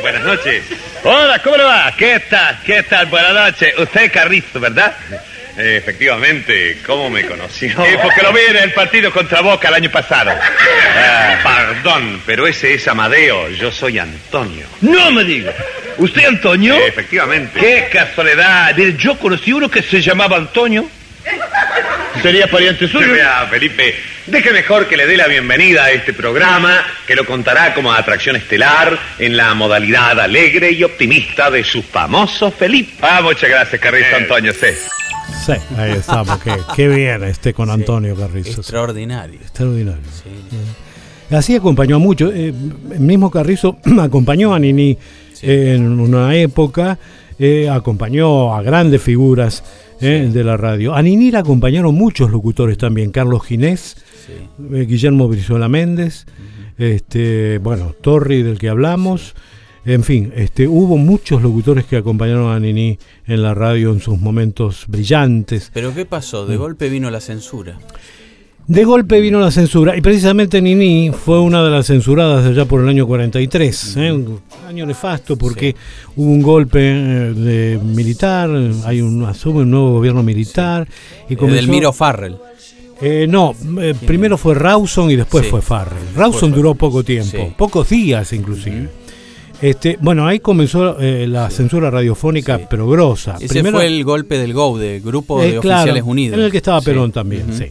Buenas 0.00 0.22
noches. 0.22 0.64
Hola, 1.04 1.40
¿cómo 1.42 1.56
le 1.56 1.64
va? 1.64 1.94
¿Qué 1.96 2.20
tal? 2.28 2.58
¿Qué 2.64 2.82
tal? 2.84 3.06
Buenas 3.06 3.32
noches. 3.32 3.74
Usted 3.78 4.02
es 4.02 4.12
Carrizo, 4.12 4.60
¿verdad? 4.60 4.94
Eh, 5.58 5.76
efectivamente, 5.76 6.78
¿cómo 6.86 7.10
me 7.10 7.24
conoció? 7.26 7.70
Eh, 7.84 7.98
porque 8.02 8.22
lo 8.22 8.32
vi 8.32 8.40
en 8.48 8.56
el 8.56 8.72
partido 8.72 9.10
contra 9.10 9.40
Boca 9.40 9.68
el 9.68 9.74
año 9.74 9.90
pasado. 9.90 10.30
Ah, 10.32 11.38
perdón, 11.42 12.22
pero 12.24 12.46
ese 12.46 12.74
es 12.74 12.88
Amadeo, 12.88 13.50
yo 13.50 13.70
soy 13.70 13.98
Antonio. 13.98 14.66
No 14.80 15.10
me 15.10 15.24
diga. 15.24 15.52
¿Usted 15.98 16.24
Antonio? 16.24 16.74
Eh, 16.76 16.86
efectivamente. 16.88 17.58
Qué 17.58 17.88
casualidad. 17.92 18.74
Mire, 18.76 18.96
yo 18.96 19.18
conocí 19.18 19.52
uno 19.52 19.70
que 19.70 19.82
se 19.82 20.00
llamaba 20.00 20.36
Antonio. 20.36 20.88
¿Sería 22.22 22.46
pariente 22.48 22.86
suyo? 22.86 23.12
Vea, 23.12 23.46
Felipe, 23.50 23.94
deje 24.26 24.52
mejor 24.52 24.86
que 24.86 24.96
le 24.96 25.06
dé 25.06 25.16
la 25.16 25.26
bienvenida 25.26 25.84
a 25.84 25.90
este 25.90 26.12
programa, 26.12 26.74
que 27.06 27.14
lo 27.14 27.24
contará 27.24 27.72
como 27.72 27.92
atracción 27.92 28.36
estelar 28.36 28.98
en 29.18 29.36
la 29.36 29.54
modalidad 29.54 30.18
alegre 30.20 30.70
y 30.72 30.84
optimista 30.84 31.50
de 31.50 31.64
su 31.64 31.82
famoso 31.82 32.50
Felipe. 32.50 32.92
Ah, 33.00 33.20
muchas 33.22 33.48
gracias, 33.48 33.80
Carrizo 33.80 34.16
Antonio, 34.16 34.52
sí. 34.52 34.66
Sí, 35.46 35.52
ahí 35.78 35.92
estamos. 35.92 36.38
qué, 36.42 36.52
qué 36.76 36.88
bien 36.88 37.22
este 37.24 37.54
con 37.54 37.70
Antonio 37.70 38.14
Carrizo. 38.16 38.60
Extraordinario. 38.60 39.40
Extraordinario. 39.40 40.02
Sí. 40.12 41.34
Así 41.34 41.54
acompañó 41.56 41.96
a 41.96 41.98
muchos. 42.00 42.32
eh, 42.34 42.52
el 42.92 43.00
mismo 43.00 43.30
Carrizo 43.30 43.78
acompañó 44.00 44.52
a 44.52 44.58
Nini 44.58 44.98
eh, 45.42 45.74
en 45.76 45.98
una 46.00 46.34
época, 46.34 46.98
eh, 47.38 47.70
acompañó 47.70 48.54
a 48.54 48.60
grandes 48.62 49.00
figuras 49.00 49.62
eh, 50.00 50.30
de 50.32 50.44
la 50.44 50.56
radio. 50.56 50.94
A 50.94 51.02
Nini 51.02 51.30
la 51.30 51.40
acompañaron 51.40 51.94
muchos 51.94 52.30
locutores 52.30 52.78
también. 52.78 53.10
Carlos 53.10 53.44
Ginés, 53.44 53.96
Sí. 54.26 54.32
eh, 54.74 54.86
Guillermo 54.86 55.28
Brizuela 55.28 55.68
Méndez, 55.68 56.26
este, 56.78 57.58
bueno, 57.58 57.94
Torri 58.00 58.42
del 58.42 58.58
que 58.58 58.68
hablamos. 58.68 59.34
En 59.84 60.04
fin, 60.04 60.32
este, 60.36 60.68
hubo 60.68 60.98
muchos 60.98 61.42
locutores 61.42 61.86
que 61.86 61.96
acompañaron 61.96 62.52
a 62.52 62.60
Nini 62.60 62.98
en 63.26 63.42
la 63.42 63.54
radio 63.54 63.92
en 63.92 64.00
sus 64.00 64.18
momentos 64.20 64.84
brillantes. 64.88 65.70
Pero 65.72 65.94
¿qué 65.94 66.04
pasó? 66.04 66.44
Mm. 66.44 66.48
De 66.50 66.56
golpe 66.56 66.88
vino 66.90 67.10
la 67.10 67.20
censura. 67.20 67.78
De 68.70 68.84
golpe 68.84 69.20
vino 69.20 69.40
la 69.40 69.50
censura 69.50 69.96
y 69.96 70.00
precisamente 70.00 70.62
Nini 70.62 71.10
fue 71.10 71.40
una 71.40 71.64
de 71.64 71.70
las 71.70 71.88
censuradas 71.88 72.46
allá 72.46 72.66
por 72.66 72.80
el 72.80 72.88
año 72.88 73.04
43, 73.04 73.96
¿eh? 73.96 74.12
un 74.12 74.38
año 74.68 74.86
nefasto 74.86 75.36
porque 75.36 75.74
hubo 76.14 76.30
un 76.30 76.40
golpe 76.40 76.78
eh, 76.80 76.94
de 77.34 77.80
militar, 77.82 78.48
hay 78.84 79.00
un 79.00 79.24
asume 79.24 79.62
un 79.62 79.72
nuevo 79.72 79.94
gobierno 79.94 80.22
militar 80.22 80.86
y 81.28 81.32
El 81.32 81.38
comenzó- 81.40 81.54
Delmiro 81.56 81.92
Farrell. 81.92 82.36
Eh, 83.02 83.26
no, 83.28 83.56
eh, 83.80 83.92
primero 84.06 84.38
fue 84.38 84.54
Rawson 84.54 85.10
y 85.10 85.16
después 85.16 85.46
Sí. 85.46 85.50
fue 85.50 85.62
Farrell. 85.62 86.04
Rawson 86.14 86.50
Fue 86.50 86.56
duró 86.58 86.76
poco 86.76 87.02
tiempo, 87.02 87.38
Sí. 87.38 87.52
pocos 87.58 87.88
días 87.88 88.32
inclusive. 88.32 88.88
Este, 89.60 89.98
bueno, 90.00 90.28
ahí 90.28 90.38
comenzó 90.38 90.96
eh, 91.00 91.26
la 91.26 91.50
censura 91.50 91.90
radiofónica, 91.90 92.56
Sí. 92.56 92.64
pero 92.70 92.86
grosa. 92.88 93.34
Ese 93.40 93.48
Primero- 93.48 93.78
fue 93.78 93.88
el 93.88 94.04
golpe 94.04 94.38
del 94.38 94.52
GO, 94.54 94.78
de 94.78 95.00
Grupo 95.00 95.42
eh, 95.42 95.54
de 95.54 95.58
claro, 95.58 95.80
Oficiales 95.80 96.04
Unidos. 96.04 96.38
En 96.38 96.44
el 96.44 96.50
que 96.52 96.58
estaba 96.58 96.78
Sí. 96.80 96.86
Perón 96.86 97.10
también, 97.10 97.46
sí. 97.52 97.64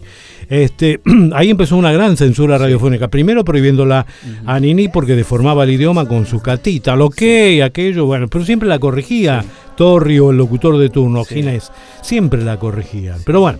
Este, 0.49 0.99
ahí 1.33 1.49
empezó 1.51 1.77
una 1.77 1.91
gran 1.91 2.17
censura 2.17 2.57
radiofónica. 2.57 3.07
Primero 3.07 3.45
prohibiéndola 3.45 4.05
a 4.45 4.59
Nini 4.59 4.87
porque 4.87 5.15
deformaba 5.15 5.63
el 5.63 5.71
idioma 5.71 6.07
con 6.07 6.25
su 6.25 6.39
catita, 6.41 6.95
lo 6.95 7.09
que, 7.09 7.61
aquello, 7.63 8.05
bueno, 8.05 8.27
pero 8.27 8.43
siempre 8.43 8.67
la 8.67 8.79
corregía 8.79 9.43
Torrio, 9.77 10.31
el 10.31 10.37
locutor 10.37 10.77
de 10.77 10.89
turno, 10.89 11.23
Ginés, 11.23 11.71
siempre 12.01 12.43
la 12.43 12.57
corregían. 12.57 13.19
Pero 13.25 13.39
bueno, 13.39 13.59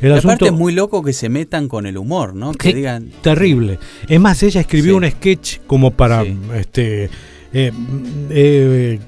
el 0.00 0.12
asunto 0.12 0.28
aparte 0.28 0.46
es 0.46 0.52
muy 0.52 0.72
loco 0.72 1.02
que 1.02 1.12
se 1.12 1.28
metan 1.28 1.68
con 1.68 1.84
el 1.84 1.98
humor, 1.98 2.34
¿no? 2.34 2.52
Que 2.52 2.72
digan, 2.72 3.10
terrible. 3.20 3.78
Es 4.08 4.20
más, 4.20 4.42
ella 4.42 4.60
escribió 4.62 4.92
Sí. 4.92 5.04
un 5.04 5.10
sketch 5.10 5.58
como 5.66 5.90
para 5.90 6.22
Sí. 6.24 6.36
este 6.54 7.10
eh, 7.52 7.72
eh, 8.30 8.98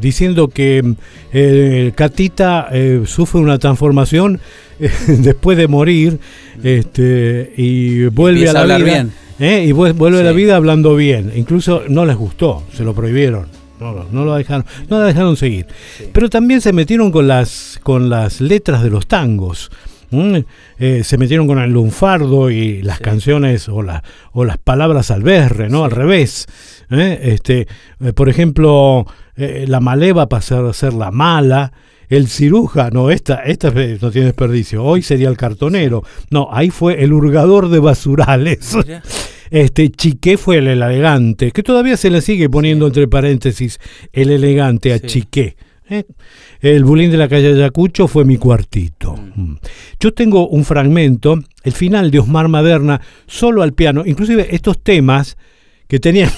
diciendo 0.00 0.48
que 0.48 0.94
eh, 1.32 1.92
Catita 1.94 2.68
eh, 2.72 3.02
sufre 3.06 3.40
una 3.40 3.58
transformación 3.58 4.40
eh, 4.80 4.90
después 5.18 5.56
de 5.56 5.68
morir 5.68 6.18
este, 6.62 7.52
y 7.56 8.06
vuelve 8.06 8.40
Empieza 8.40 8.60
a 8.62 8.66
la 8.66 8.74
hablar 8.74 8.82
vida. 8.84 8.92
bien. 8.94 9.12
eh, 9.38 9.64
y 9.68 9.72
vu- 9.72 9.92
vuelve 9.94 10.20
a 10.20 10.24
la 10.24 10.32
vida 10.32 10.56
hablando 10.56 10.96
bien. 10.96 11.32
Incluso 11.36 11.82
no 11.88 12.04
les 12.04 12.16
gustó, 12.16 12.64
se 12.72 12.84
lo 12.84 12.94
prohibieron. 12.94 13.46
No, 13.80 13.92
no, 13.92 14.06
no 14.12 14.24
lo 14.24 14.34
dejaron, 14.36 14.64
no 14.88 14.98
la 15.00 15.06
dejaron 15.06 15.36
seguir. 15.36 15.66
Pero 16.12 16.30
también 16.30 16.60
se 16.60 16.72
metieron 16.72 17.10
con 17.10 17.26
las 17.28 17.78
con 17.82 18.08
las 18.08 18.40
letras 18.40 18.82
de 18.82 18.90
los 18.90 19.06
tangos. 19.06 19.70
¿M? 20.10 20.44
Eh, 20.78 21.02
se 21.04 21.18
metieron 21.18 21.46
con 21.46 21.58
el 21.58 21.70
lunfardo 21.72 22.50
y 22.50 22.82
las 22.82 22.98
canciones 23.00 23.68
o, 23.68 23.82
la- 23.82 24.02
o 24.32 24.44
las 24.44 24.58
palabras 24.58 25.10
al 25.10 25.22
berre, 25.22 25.68
¿no? 25.68 25.84
Al 25.84 25.90
revés. 25.90 26.46
¿eh? 26.90 27.18
Este, 27.22 27.66
eh, 28.00 28.12
por 28.12 28.28
ejemplo, 28.28 29.06
la 29.36 29.80
maleva 29.80 30.28
pasó 30.28 30.68
a 30.68 30.72
ser 30.74 30.92
la 30.94 31.10
mala. 31.10 31.72
El 32.08 32.28
cirujano, 32.28 33.10
esta, 33.10 33.36
esta 33.44 33.70
no 33.70 34.10
tiene 34.10 34.26
desperdicio. 34.26 34.84
Hoy 34.84 35.02
sería 35.02 35.28
el 35.28 35.36
cartonero. 35.38 36.02
No, 36.30 36.48
ahí 36.52 36.68
fue 36.70 37.02
el 37.02 37.12
hurgador 37.12 37.68
de 37.70 37.78
basurales. 37.78 38.74
Mira. 38.76 39.02
Este 39.50 39.88
Chiqué 39.90 40.36
fue 40.36 40.56
el 40.58 40.66
elegante, 40.66 41.52
que 41.52 41.62
todavía 41.62 41.96
se 41.96 42.10
le 42.10 42.22
sigue 42.22 42.48
poniendo 42.48 42.86
entre 42.88 43.06
paréntesis 43.06 43.78
el 44.12 44.30
elegante 44.30 44.92
a 44.92 44.98
Sí. 44.98 45.06
Chiqué. 45.06 45.56
¿eh? 45.88 46.04
El 46.64 46.84
bulín 46.84 47.10
de 47.10 47.18
la 47.18 47.28
calle 47.28 47.48
Ayacucho 47.52 48.08
fue 48.08 48.24
mi 48.24 48.38
cuartito. 48.38 49.14
Mm. 49.36 49.56
Yo 50.00 50.14
tengo 50.14 50.48
un 50.48 50.64
fragmento, 50.64 51.38
el 51.62 51.72
final 51.74 52.10
de 52.10 52.20
Osmar 52.20 52.48
Maderna, 52.48 53.02
solo 53.26 53.62
al 53.62 53.74
piano. 53.74 54.02
Inclusive 54.06 54.48
estos 54.54 54.82
temas 54.82 55.36
que 55.88 56.00
tenían 56.00 56.30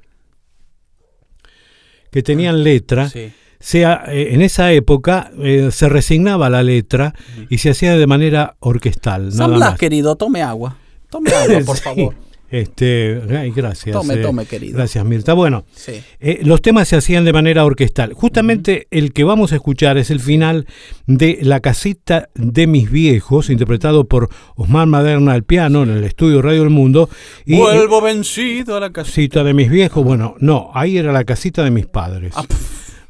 que 2.11 2.23
tenían 2.23 2.65
letra, 2.65 3.11
Sí. 3.11 3.31
sea, 3.61 4.05
eh, 4.09 4.29
en 4.33 4.41
esa 4.41 4.73
época 4.73 5.31
eh, 5.43 5.69
se 5.73 5.91
resignaba 5.91 6.49
la 6.49 6.63
letra 6.63 7.15
y 7.51 7.59
se 7.59 7.69
hacía 7.71 7.97
de 7.99 8.07
manera 8.07 8.57
orquestal. 8.61 9.31
San 9.33 9.55
Blas, 9.55 9.79
querido, 9.79 10.17
tome 10.17 10.41
agua. 10.43 10.79
Tome 11.11 11.31
agua, 11.33 11.61
por 11.67 11.77
Sí. 11.77 11.83
favor. 11.83 12.15
Este, 12.51 13.21
ay, 13.37 13.51
gracias. 13.55 13.93
Tome, 13.93 14.15
eh, 14.15 14.19
tome, 14.23 14.47
querido. 14.47 14.77
Gracias, 14.79 15.05
Mirta. 15.05 15.35
Bueno, 15.35 15.65
Sí. 15.75 16.01
eh, 16.21 16.41
los 16.43 16.63
temas 16.63 16.89
se 16.89 16.97
hacían 16.97 17.25
de 17.25 17.33
manera 17.33 17.65
orquestal. 17.65 18.15
Justamente 18.15 18.87
el 18.91 19.13
que 19.13 19.25
vamos 19.25 19.53
a 19.53 19.57
escuchar 19.57 19.99
es 19.99 20.11
el 20.11 20.21
final 20.21 20.67
de 21.07 21.39
La 21.43 21.61
casita 21.61 22.31
de 22.35 22.67
mis 22.67 22.91
viejos, 22.91 23.51
interpretado 23.51 24.05
por 24.09 24.31
Osmar 24.57 24.87
Maderna 24.87 25.33
al 25.33 25.45
piano 25.45 25.83
en 25.83 25.91
el 25.91 26.05
estudio 26.05 26.41
Radio 26.41 26.63
El 26.63 26.71
Mundo. 26.71 27.11
Y, 27.45 27.55
eh, 27.55 27.59
Vuelvo 27.59 28.01
vencido 28.01 28.77
a 28.77 28.81
la 28.81 28.91
casita 28.93 29.45
de 29.45 29.53
mis 29.53 29.71
viejos, 29.71 30.03
bueno, 30.05 30.35
no, 30.41 30.71
ahí 30.75 30.97
era 30.97 31.13
la 31.13 31.25
casita 31.25 31.63
de 31.65 31.71
mis 31.71 31.87
padres. 31.87 32.33
Ah, 32.37 32.45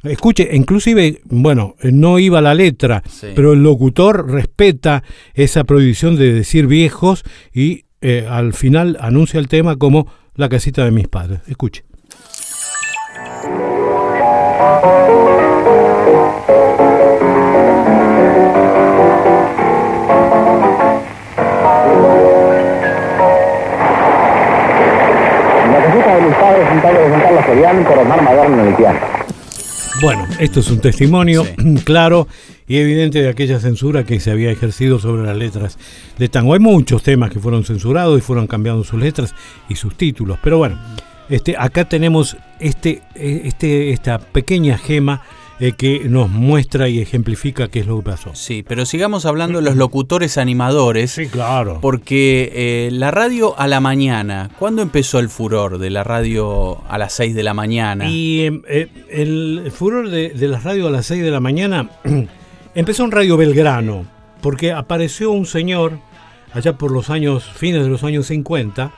Escuche, 0.04 0.48
inclusive, 0.52 1.20
bueno, 1.24 1.74
no 1.82 2.20
iba 2.20 2.40
la 2.40 2.54
letra, 2.54 3.02
Sí. 3.08 3.28
pero 3.34 3.52
el 3.52 3.62
locutor 3.64 4.30
respeta 4.30 5.02
esa 5.34 5.64
prohibición 5.64 6.16
de 6.16 6.32
decir 6.32 6.68
viejos 6.68 7.24
y 7.52 7.84
eh, 8.00 8.26
al 8.28 8.52
final 8.52 8.96
anuncia 9.00 9.40
el 9.40 9.48
tema 9.48 9.76
como 9.76 10.06
la 10.34 10.48
casita 10.48 10.84
de 10.84 10.90
mis 10.90 11.08
padres. 11.08 11.40
Escuche. 11.46 11.84
La 25.72 25.84
casita 25.84 26.14
de 26.14 26.22
mis 26.22 26.34
padres, 26.36 26.68
un 26.72 26.80
tango 26.80 26.98
de 27.00 27.08
Juan 27.08 27.20
Carlos 27.20 27.44
Serián 27.46 27.84
por 27.84 27.98
Omar 27.98 28.22
Maderno 28.22 28.62
en 28.62 28.68
el 28.68 28.74
piano. 28.74 29.17
Bueno, 30.00 30.28
esto 30.38 30.60
es 30.60 30.70
un 30.70 30.80
testimonio 30.80 31.44
Sí. 31.44 31.74
claro 31.84 32.28
y 32.68 32.76
evidente 32.76 33.20
de 33.20 33.28
aquella 33.28 33.58
censura 33.58 34.04
que 34.04 34.20
se 34.20 34.30
había 34.30 34.50
ejercido 34.50 35.00
sobre 35.00 35.24
las 35.24 35.36
letras 35.36 35.78
de 36.18 36.28
tango. 36.28 36.54
Hay 36.54 36.60
muchos 36.60 37.02
temas 37.02 37.30
que 37.30 37.40
fueron 37.40 37.64
censurados 37.64 38.16
y 38.16 38.20
fueron 38.20 38.46
cambiando 38.46 38.84
sus 38.84 39.00
letras 39.00 39.34
y 39.68 39.74
sus 39.74 39.96
títulos, 39.96 40.38
pero 40.42 40.58
bueno, 40.58 40.78
este, 41.28 41.56
acá 41.58 41.88
tenemos 41.88 42.36
este, 42.60 43.02
eh, 43.14 43.42
este, 43.44 43.90
esta 43.90 44.18
pequeña 44.18 44.78
gema 44.78 45.22
eh, 45.60 45.72
que 45.72 46.08
nos 46.08 46.30
muestra 46.30 46.88
y 46.88 47.00
ejemplifica 47.00 47.68
qué 47.68 47.80
es 47.80 47.86
lo 47.86 47.98
que 47.98 48.10
pasó. 48.10 48.34
Sí, 48.34 48.64
pero 48.66 48.86
sigamos 48.86 49.26
hablando 49.26 49.58
de 49.58 49.64
los 49.64 49.76
locutores 49.76 50.38
animadores. 50.38 51.10
Sí, 51.10 51.26
claro. 51.26 51.78
Porque 51.80 52.52
eh, 52.54 52.90
la 52.92 53.10
radio 53.10 53.58
a 53.58 53.66
la 53.66 53.80
mañana, 53.80 54.50
¿cuándo 54.58 54.82
empezó 54.82 55.18
el 55.18 55.28
furor 55.28 55.78
de 55.78 55.90
la 55.90 56.04
radio 56.04 56.82
a 56.88 56.96
las 56.96 57.12
6 57.14 57.34
de 57.34 57.42
la 57.42 57.54
mañana? 57.54 58.08
Y 58.08 58.44
em, 58.44 58.62
eh, 58.68 58.88
el 59.10 59.72
furor 59.74 60.10
de, 60.10 60.30
de 60.30 60.48
las 60.48 60.62
radios 60.62 60.86
a 60.88 60.90
las 60.90 61.06
6 61.06 61.22
de 61.22 61.30
la 61.30 61.40
mañana 61.40 61.90
empezó 62.74 63.04
en 63.04 63.10
Radio 63.10 63.36
Belgrano, 63.36 64.06
porque 64.40 64.72
apareció 64.72 65.32
un 65.32 65.46
señor 65.46 65.98
allá 66.52 66.78
por 66.78 66.92
los 66.92 67.10
años, 67.10 67.44
fines 67.44 67.82
de 67.82 67.88
los 67.88 68.04
años 68.04 68.26
50, 68.26 68.92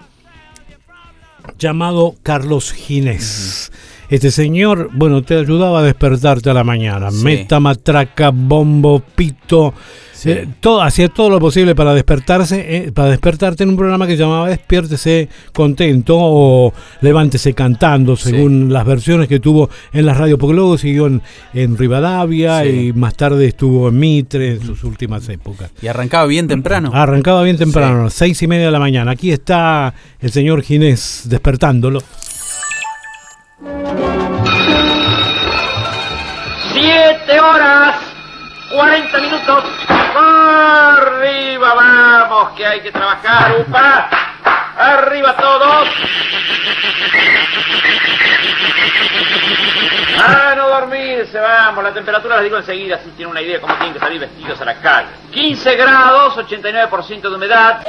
llamado 1.58 2.16
Carlos 2.22 2.72
Ginés. 2.72 3.72
Este 4.10 4.30
señor, 4.32 4.90
bueno, 4.92 5.22
te 5.22 5.36
ayudaba 5.38 5.80
a 5.80 5.82
despertarte 5.82 6.50
a 6.50 6.54
la 6.54 6.64
mañana. 6.64 7.10
Sí. 7.12 7.24
Meta, 7.24 7.60
matraca, 7.60 8.30
bombo, 8.30 9.00
pito. 9.14 9.72
Sí. 10.12 10.30
eh, 10.32 10.48
todo, 10.60 10.82
hacía 10.82 11.08
todo 11.08 11.30
lo 11.30 11.38
posible 11.40 11.74
para 11.74 11.94
despertarse, 11.94 12.76
eh, 12.88 12.92
para 12.92 13.08
despertarte 13.08 13.62
en 13.62 13.70
un 13.70 13.76
programa 13.76 14.06
que 14.06 14.18
llamaba 14.18 14.50
Despiértese 14.50 15.30
contento 15.54 16.14
o 16.18 16.74
Levántese 17.00 17.54
cantando, 17.54 18.16
Sí. 18.16 18.30
según 18.30 18.70
las 18.70 18.84
versiones 18.84 19.28
que 19.28 19.40
tuvo 19.40 19.70
en 19.94 20.04
las 20.04 20.18
radios, 20.18 20.38
porque 20.38 20.54
luego 20.56 20.76
siguió 20.76 21.06
en, 21.06 21.22
en 21.54 21.78
Rivadavia 21.78 22.64
Sí. 22.64 22.68
y 22.88 22.92
más 22.92 23.14
tarde 23.16 23.46
estuvo 23.46 23.88
en 23.88 23.98
Mitre 23.98 24.50
en 24.56 24.60
sus 24.66 24.84
últimas 24.84 25.26
épocas. 25.30 25.70
Y 25.80 25.86
arrancaba 25.86 26.26
bien 26.26 26.48
temprano. 26.48 26.90
Arrancaba 26.92 27.42
bien 27.42 27.56
temprano, 27.56 28.00
a 28.00 28.04
las 28.04 28.12
seis 28.14 28.42
y 28.42 28.46
media 28.46 28.66
de 28.66 28.72
la 28.72 28.78
mañana. 28.80 29.12
Aquí 29.12 29.30
está 29.32 29.94
el 30.20 30.30
señor 30.32 30.60
Ginés 30.62 31.22
despertándolo. 31.30 32.02
40 38.80 39.18
minutos. 39.18 39.64
Arriba, 40.16 41.74
vamos, 41.74 42.50
que 42.56 42.64
hay 42.66 42.80
que 42.80 42.90
trabajar, 42.90 43.56
upa. 43.60 44.08
Arriba 44.78 45.36
todos. 45.36 45.88
A 50.24 50.54
no 50.56 50.68
dormirse, 50.68 51.38
vamos. 51.38 51.84
La 51.84 51.92
temperatura 51.92 52.36
les 52.36 52.44
digo 52.44 52.56
enseguida, 52.56 52.96
así 52.96 53.10
tienen 53.16 53.32
una 53.32 53.42
idea 53.42 53.54
de 53.56 53.60
cómo 53.60 53.74
tienen 53.74 53.92
que 53.92 54.00
salir 54.00 54.18
vestidos 54.20 54.58
a 54.62 54.64
la 54.64 54.74
calle. 54.80 55.08
15 55.30 55.76
grados, 55.76 56.36
89% 56.38 57.20
de 57.28 57.36
humedad. 57.36 57.80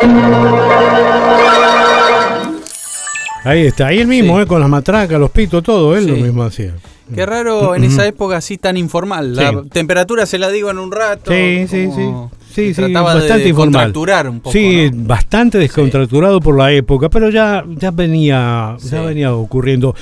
Ahí 3.45 3.67
está, 3.67 3.87
ahí 3.87 3.99
el 4.01 4.07
mismo, 4.07 4.35
Sí. 4.35 4.41
eh, 4.43 4.45
con 4.45 4.59
las 4.59 4.69
matracas, 4.69 5.17
los 5.19 5.31
pitos, 5.31 5.63
todo, 5.63 5.95
él 5.95 6.03
Sí. 6.03 6.09
lo 6.11 6.17
mismo 6.17 6.43
hacía. 6.43 6.73
Qué 7.13 7.25
raro 7.25 7.75
en 7.75 7.83
esa 7.83 8.05
época 8.07 8.37
así 8.37 8.57
tan 8.57 8.77
informal. 8.77 9.35
La 9.35 9.49
Sí. 9.51 9.69
temperatura 9.71 10.25
se 10.25 10.37
la 10.37 10.49
digo 10.49 10.69
en 10.71 10.79
un 10.79 10.91
rato. 10.91 11.31
Sí, 11.31 11.65
sí, 11.67 11.89
sí. 11.95 12.09
Sí, 12.53 12.73
sí, 12.73 12.81
bastante 12.93 13.43
de 13.43 13.49
informal. 13.49 13.93
un 14.29 14.39
poco. 14.41 14.51
sí, 14.51 14.89
¿no? 14.91 15.07
bastante 15.07 15.57
descontracturado 15.57 16.41
por 16.41 16.57
la 16.57 16.69
época, 16.73 17.07
pero 17.09 17.29
ya, 17.29 17.63
ya 17.65 17.91
venía, 17.91 18.75
ya 18.83 19.01
venía 19.03 19.33
ocurriendo. 19.33 19.95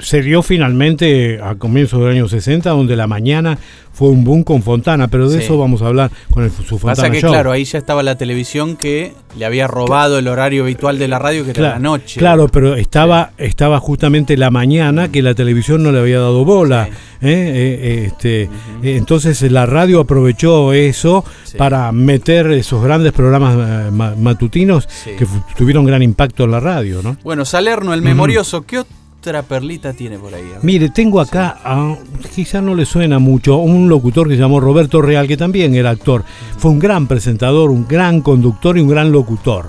Se 0.00 0.22
dio 0.22 0.42
finalmente 0.42 1.38
a 1.42 1.56
comienzos 1.56 2.00
del 2.00 2.12
año 2.12 2.26
60, 2.26 2.70
donde 2.70 2.96
la 2.96 3.06
mañana 3.06 3.58
fue 3.92 4.08
un 4.08 4.24
boom 4.24 4.42
con 4.44 4.62
Fontana, 4.62 5.08
pero 5.08 5.28
de 5.28 5.38
Sí. 5.38 5.44
eso 5.44 5.58
vamos 5.58 5.82
a 5.82 5.86
hablar 5.86 6.10
con 6.30 6.44
el, 6.44 6.50
su 6.50 6.78
Fontana 6.78 6.94
Pasa 6.94 7.10
que, 7.10 7.20
Show. 7.20 7.30
claro, 7.30 7.52
ahí 7.52 7.64
ya 7.64 7.78
estaba 7.78 8.02
la 8.02 8.16
televisión 8.16 8.76
que 8.76 9.12
le 9.38 9.44
había 9.44 9.66
robado 9.66 10.18
el 10.18 10.26
horario 10.28 10.62
habitual 10.62 10.98
de 10.98 11.08
la 11.08 11.18
radio, 11.18 11.44
que 11.44 11.50
era 11.50 11.60
la 11.70 11.78
noche. 11.78 12.18
Claro, 12.18 12.48
pero 12.48 12.74
estaba, 12.76 13.32
estaba 13.38 13.78
justamente 13.78 14.36
la 14.36 14.50
mañana 14.50 15.10
que 15.10 15.22
la 15.22 15.34
televisión 15.34 15.82
no 15.82 15.92
le 15.92 15.98
había 16.00 16.18
dado 16.20 16.44
bola. 16.44 16.86
Sí. 16.86 16.92
¿eh? 17.22 17.28
Eh, 17.30 18.04
este, 18.06 18.42
eh, 18.44 18.48
entonces 18.96 19.42
la 19.52 19.66
radio 19.66 20.00
aprovechó 20.00 20.72
eso 20.72 21.24
para 21.58 21.92
meter 21.92 22.50
esos 22.52 22.82
grandes 22.82 23.12
programas 23.12 23.54
eh, 23.56 23.90
ma- 23.90 24.14
matutinos 24.16 24.88
que 25.04 25.26
tuvieron 25.56 25.84
gran 25.84 26.02
impacto 26.02 26.44
en 26.44 26.52
la 26.52 26.60
radio, 26.60 27.02
¿no? 27.02 27.16
Bueno, 27.22 27.44
Salerno, 27.44 27.92
el 27.92 28.02
memorioso, 28.02 28.62
¿qué 28.62 28.82
otra 29.20 29.42
perlita 29.42 29.92
tiene 29.92 30.18
por 30.18 30.32
ahí? 30.34 30.42
Ver. 30.42 30.58
Mire, 30.62 30.88
tengo 30.88 31.20
acá, 31.20 31.58
a- 31.62 31.96
quizá 32.34 32.60
no 32.62 32.74
le 32.74 32.86
suena 32.86 33.18
mucho, 33.18 33.56
un 33.58 33.88
locutor 33.88 34.26
que 34.28 34.34
se 34.34 34.40
llamó 34.40 34.60
Roberto 34.60 35.02
Real, 35.02 35.28
que 35.28 35.36
también 35.36 35.74
era 35.74 35.90
actor. 35.90 36.24
Fue 36.58 36.70
un 36.70 36.78
gran 36.78 37.06
presentador, 37.06 37.70
un 37.70 37.86
gran 37.86 38.22
conductor 38.22 38.78
y 38.78 38.80
un 38.80 38.88
gran 38.88 39.12
locutor. 39.12 39.66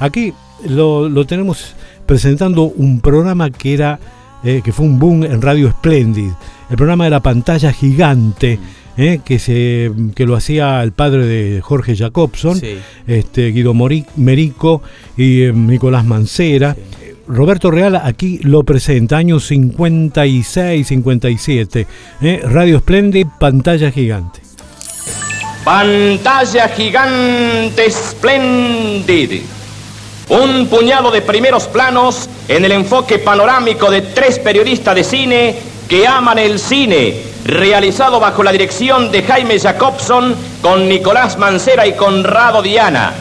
Aquí 0.00 0.32
lo, 0.68 1.08
lo 1.08 1.26
tenemos 1.26 1.74
presentando 2.06 2.62
un 2.64 3.00
programa 3.00 3.50
que 3.50 3.74
era 3.74 3.98
eh, 4.42 4.60
que 4.64 4.72
fue 4.72 4.84
un 4.86 4.98
boom 4.98 5.24
en 5.24 5.40
Radio 5.40 5.70
Splendid. 5.70 6.30
El 6.70 6.76
programa 6.76 7.06
era 7.06 7.20
Pantalla 7.20 7.72
Gigante, 7.72 8.58
eh, 8.96 9.20
que, 9.24 9.38
se, 9.38 9.90
que 10.14 10.24
lo 10.26 10.34
hacía 10.36 10.82
el 10.82 10.92
padre 10.92 11.26
de 11.26 11.60
Jorge 11.62 11.96
Jacobson, 11.96 12.58
Sí. 12.58 12.76
este, 13.06 13.48
Guido 13.52 13.74
Merico 14.16 14.82
y 15.16 15.42
eh, 15.42 15.52
Nicolás 15.52 16.04
Mancera. 16.04 16.76
Roberto 17.26 17.70
Real 17.70 17.96
aquí 17.96 18.38
lo 18.42 18.62
presenta, 18.64 19.16
años 19.16 19.46
56, 19.46 20.86
57. 20.86 21.86
eh, 22.22 22.42
Radio 22.44 22.78
Splendid, 22.80 23.26
pantalla 23.38 23.90
gigante. 23.90 24.40
Pantalla 25.64 26.68
gigante 26.68 27.90
Splendid. 27.90 29.40
Un 30.28 30.66
puñado 30.68 31.10
de 31.10 31.22
primeros 31.22 31.66
planos 31.68 32.28
en 32.48 32.64
el 32.64 32.72
enfoque 32.72 33.18
panorámico 33.18 33.90
de 33.90 34.02
tres 34.02 34.38
periodistas 34.38 34.94
de 34.94 35.04
cine 35.04 35.56
que 35.88 36.06
aman 36.06 36.38
el 36.38 36.58
cine, 36.58 37.14
realizado 37.44 38.20
bajo 38.20 38.42
la 38.42 38.52
dirección 38.52 39.10
de 39.10 39.22
Jaime 39.22 39.58
Jacobson 39.58 40.34
con 40.62 40.88
Nicolás 40.88 41.38
Mancera 41.38 41.86
y 41.86 41.92
Conrado 41.92 42.62
Diana. 42.62 43.12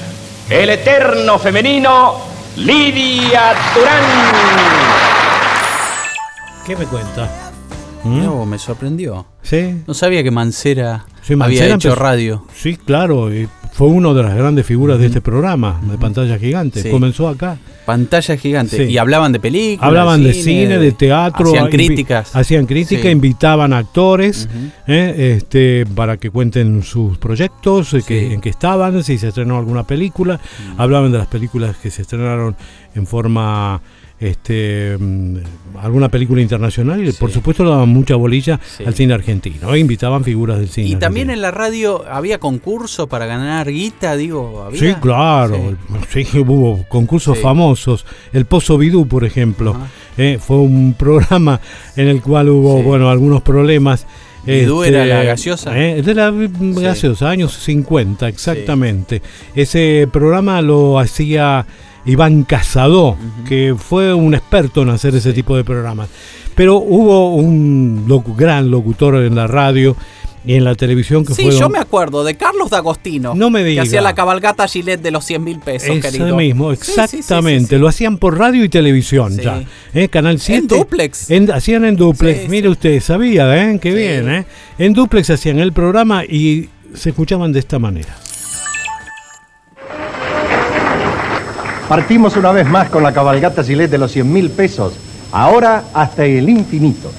El 0.50 0.70
eterno 0.70 1.40
femenino, 1.40 2.33
Lidia 2.56 3.54
Durán. 3.76 4.04
¿Qué 6.66 6.76
me 6.76 6.86
cuenta? 6.86 7.30
No, 8.04 8.46
me 8.46 8.60
sorprendió. 8.60 9.26
¿Sí? 9.42 9.82
No 9.88 9.94
sabía 9.94 10.24
que 10.24 10.32
Mancera, 10.32 11.06
Sí, 11.22 11.36
había 11.40 11.66
hecho 11.66 11.74
empezó- 11.90 11.96
radio. 11.96 12.46
Sí, 12.54 12.76
claro, 12.78 13.34
y 13.34 13.48
fue 13.74 13.88
una 13.88 14.14
de 14.14 14.22
las 14.24 14.36
grandes 14.36 14.66
figuras 14.66 15.00
de 15.00 15.08
este 15.08 15.20
programa, 15.20 15.82
de 15.90 15.98
pantalla 15.98 16.38
gigante. 16.38 16.82
Sí. 16.84 16.90
Comenzó 16.92 17.28
acá. 17.28 17.58
Pantalla 17.86 18.38
gigante. 18.38 18.78
Sí. 18.78 18.84
Y 18.94 18.98
hablaban 19.00 19.32
de 19.32 19.40
películas. 19.40 19.88
Hablaban 19.88 20.24
de 20.24 20.34
cine, 20.34 20.78
de 20.78 20.92
teatro. 20.92 21.48
Hacían 21.48 21.70
críticas. 21.70 22.36
Hacían 22.36 22.66
crítica, 22.68 23.02
Sí. 23.02 23.10
invitaban 23.10 23.74
a 23.74 23.80
actores 23.80 24.48
eh, 24.88 25.36
este, 25.38 25.86
para 25.96 26.18
que 26.18 26.30
cuenten 26.30 26.84
sus 26.84 27.18
proyectos, 27.18 27.94
eh, 27.96 28.04
que- 28.08 28.34
en 28.34 28.42
que 28.42 28.50
estaban, 28.50 29.04
si 29.04 29.18
se 29.18 29.30
estrenó 29.30 29.58
alguna 29.58 29.84
película. 29.84 30.40
Hablaban 30.78 31.12
de 31.12 31.18
las 31.18 31.28
películas 31.28 31.76
que 31.78 31.90
se 31.92 32.04
estrenaron 32.04 32.56
en 32.96 33.08
forma... 33.08 33.82
Este, 34.24 34.96
mm, 34.98 35.38
alguna 35.82 36.08
película 36.08 36.42
internacional 36.42 37.06
y 37.06 37.12
por 37.12 37.30
supuesto 37.30 37.66
le 37.66 37.72
daban 37.72 37.90
mucha 37.90 38.16
bolilla 38.16 38.58
Sí. 38.64 38.86
al 38.86 38.94
cine 38.94 39.14
argentino, 39.14 39.74
eh, 39.74 39.80
invitaban 39.80 40.24
figuras 40.24 40.60
del 40.60 40.70
cine. 40.70 40.88
Y 40.88 40.96
también 40.96 41.30
argentino. 41.30 41.34
en 41.34 41.42
la 41.42 41.52
radio 41.52 42.06
había 42.10 42.40
concurso 42.40 43.08
para 43.08 43.26
ganar 43.26 43.70
guita, 43.70 44.16
digo. 44.16 44.64
¿había? 44.64 44.80
Sí, 44.80 44.94
claro. 45.02 45.76
Sí. 46.10 46.26
hubo 46.40 46.86
concursos 46.88 47.38
famosos. 47.40 48.06
El 48.32 48.46
Pozo 48.46 48.78
Bidú, 48.78 49.08
por 49.08 49.26
ejemplo, 49.26 49.76
eh, 50.18 50.40
fue 50.40 50.58
un 50.58 50.94
programa 50.98 51.60
en 51.98 52.08
el 52.08 52.22
cual 52.22 52.48
hubo, 52.50 52.82
bueno, 52.82 53.10
algunos 53.10 53.42
problemas. 53.42 54.08
¿Bidú 54.46 54.84
era 54.84 55.06
la 55.06 55.24
gaseosa? 55.24 55.78
eh, 55.80 56.02
de 56.02 56.14
la 56.14 56.32
gaseosa, 56.82 57.30
años 57.30 57.54
50, 57.54 58.28
exactamente. 58.28 59.22
Ese 59.56 60.08
programa 60.12 60.62
lo 60.62 61.00
hacía 61.00 61.66
Iván 62.06 62.44
Casado, 62.44 63.16
que 63.48 63.76
fue 63.78 64.14
un 64.14 64.34
experto 64.34 64.82
en 64.82 64.90
hacer 64.90 65.16
ese 65.16 65.32
tipo 65.34 65.56
de 65.56 65.64
programas. 65.64 66.10
Pero 66.56 66.76
hubo 66.78 67.34
un 67.34 68.06
locu- 68.08 68.36
gran 68.36 68.70
locutor 68.70 69.16
en 69.24 69.36
la 69.36 69.48
radio 69.48 69.96
y 70.46 70.56
en 70.56 70.64
la 70.66 70.76
televisión 70.76 71.26
que 71.26 71.34
Sí, 71.34 71.44
fue 71.44 71.52
yo 71.58 71.70
me 71.70 71.80
acuerdo 71.80 72.24
de 72.24 72.36
Carlos 72.36 72.70
D'Agostino. 72.70 73.34
No 73.36 73.50
me 73.50 73.64
diga. 73.64 73.82
Que 73.84 73.88
hacía 73.88 74.02
la 74.02 74.14
cabalgata 74.14 74.68
Gillette 74.68 75.02
de 75.02 75.12
los 75.12 75.24
100 75.26 75.44
mil 75.44 75.60
pesos, 75.60 75.90
Ese 75.90 76.02
querido. 76.02 76.36
mismo, 76.36 76.72
Sí, 76.76 76.78
sí, 76.78 76.84
sí, 76.86 76.92
sí, 77.08 77.18
exactamente. 77.20 77.76
sí. 77.76 77.82
Lo 77.82 77.88
hacían 77.88 78.18
por 78.18 78.38
radio 78.38 78.64
y 78.64 78.70
televisión 78.70 79.34
Sí. 79.36 79.42
ya. 79.44 79.64
¿eh? 79.94 80.10
Canal 80.10 80.40
7. 80.40 80.76
duplex. 80.76 81.30
En- 81.32 81.52
hacían 81.52 81.86
en 81.86 81.96
duplex. 81.96 82.42
Sí, 82.42 82.48
Mire 82.50 82.70
usted, 82.70 83.00
sabía, 83.02 83.56
¿eh? 83.72 83.80
Qué 83.82 83.92
bien, 83.94 84.30
¿eh? 84.30 84.46
En 84.78 84.94
duplex 84.94 85.30
hacían 85.30 85.60
el 85.60 85.72
programa 85.72 86.26
y 86.26 86.70
se 86.94 87.10
escuchaban 87.10 87.52
de 87.54 87.60
esta 87.60 87.80
manera. 87.80 88.16
Partimos 91.88 92.36
una 92.38 92.52
vez 92.52 92.68
más 92.68 92.90
con 92.90 93.04
la 93.04 93.14
cabalgata 93.14 93.64
Gillette 93.64 93.92
de 93.92 93.98
los 93.98 94.12
100 94.12 94.32
mil 94.32 94.50
pesos. 94.50 94.94
Ahora 95.32 95.84
hasta 95.94 96.26
el 96.26 96.50
infinito. 96.50 97.12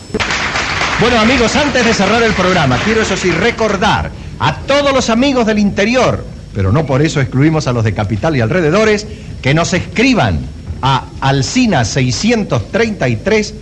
Bueno 1.01 1.19
amigos, 1.19 1.57
antes 1.57 1.85
de 1.85 1.93
cerrar 1.93 2.23
el 2.23 2.33
programa, 2.35 2.79
quiero 2.79 3.03
eso 3.03 3.17
sí 3.17 3.31
recordar 3.31 4.11
a 4.39 4.57
todos 4.59 4.93
los 4.93 5.11
amigos 5.11 5.45
del 5.45 5.59
interior, 5.59 6.25
pero 6.55 6.71
no 6.71 6.87
por 6.87 7.03
eso 7.03 7.21
excluimos 7.21 7.67
a 7.67 7.73
los 7.73 7.83
de 7.83 7.93
Capital 7.93 8.37
y 8.37 8.41
alrededores, 8.41 9.07
que 9.43 9.55
nos 9.55 9.75
escriban 9.75 10.39
a 10.83 11.07
Alcina 11.21 11.85
633 11.85 13.55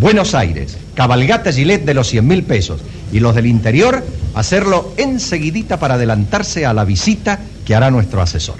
Buenos 0.00 0.34
Aires, 0.34 0.78
cabalgata 0.94 1.52
Gillette 1.52 1.84
de 1.84 1.94
los 1.94 2.08
100 2.08 2.26
mil 2.26 2.42
pesos. 2.42 2.80
Y 3.12 3.20
los 3.20 3.34
del 3.34 3.46
interior, 3.46 4.02
hacerlo 4.34 4.94
enseguidita 4.96 5.78
para 5.78 5.94
adelantarse 5.94 6.64
a 6.64 6.72
la 6.72 6.84
visita 6.84 7.38
que 7.66 7.74
hará 7.74 7.90
nuestro 7.90 8.22
asesor. 8.22 8.56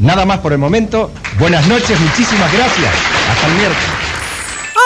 Nada 0.00 0.26
más 0.26 0.40
por 0.40 0.52
el 0.52 0.58
momento. 0.58 1.12
Buenas 1.38 1.66
noches, 1.68 1.98
muchísimas 2.00 2.52
gracias. 2.52 2.92
Hasta 3.30 3.46
el 3.46 3.54
miércoles. 3.54 4.13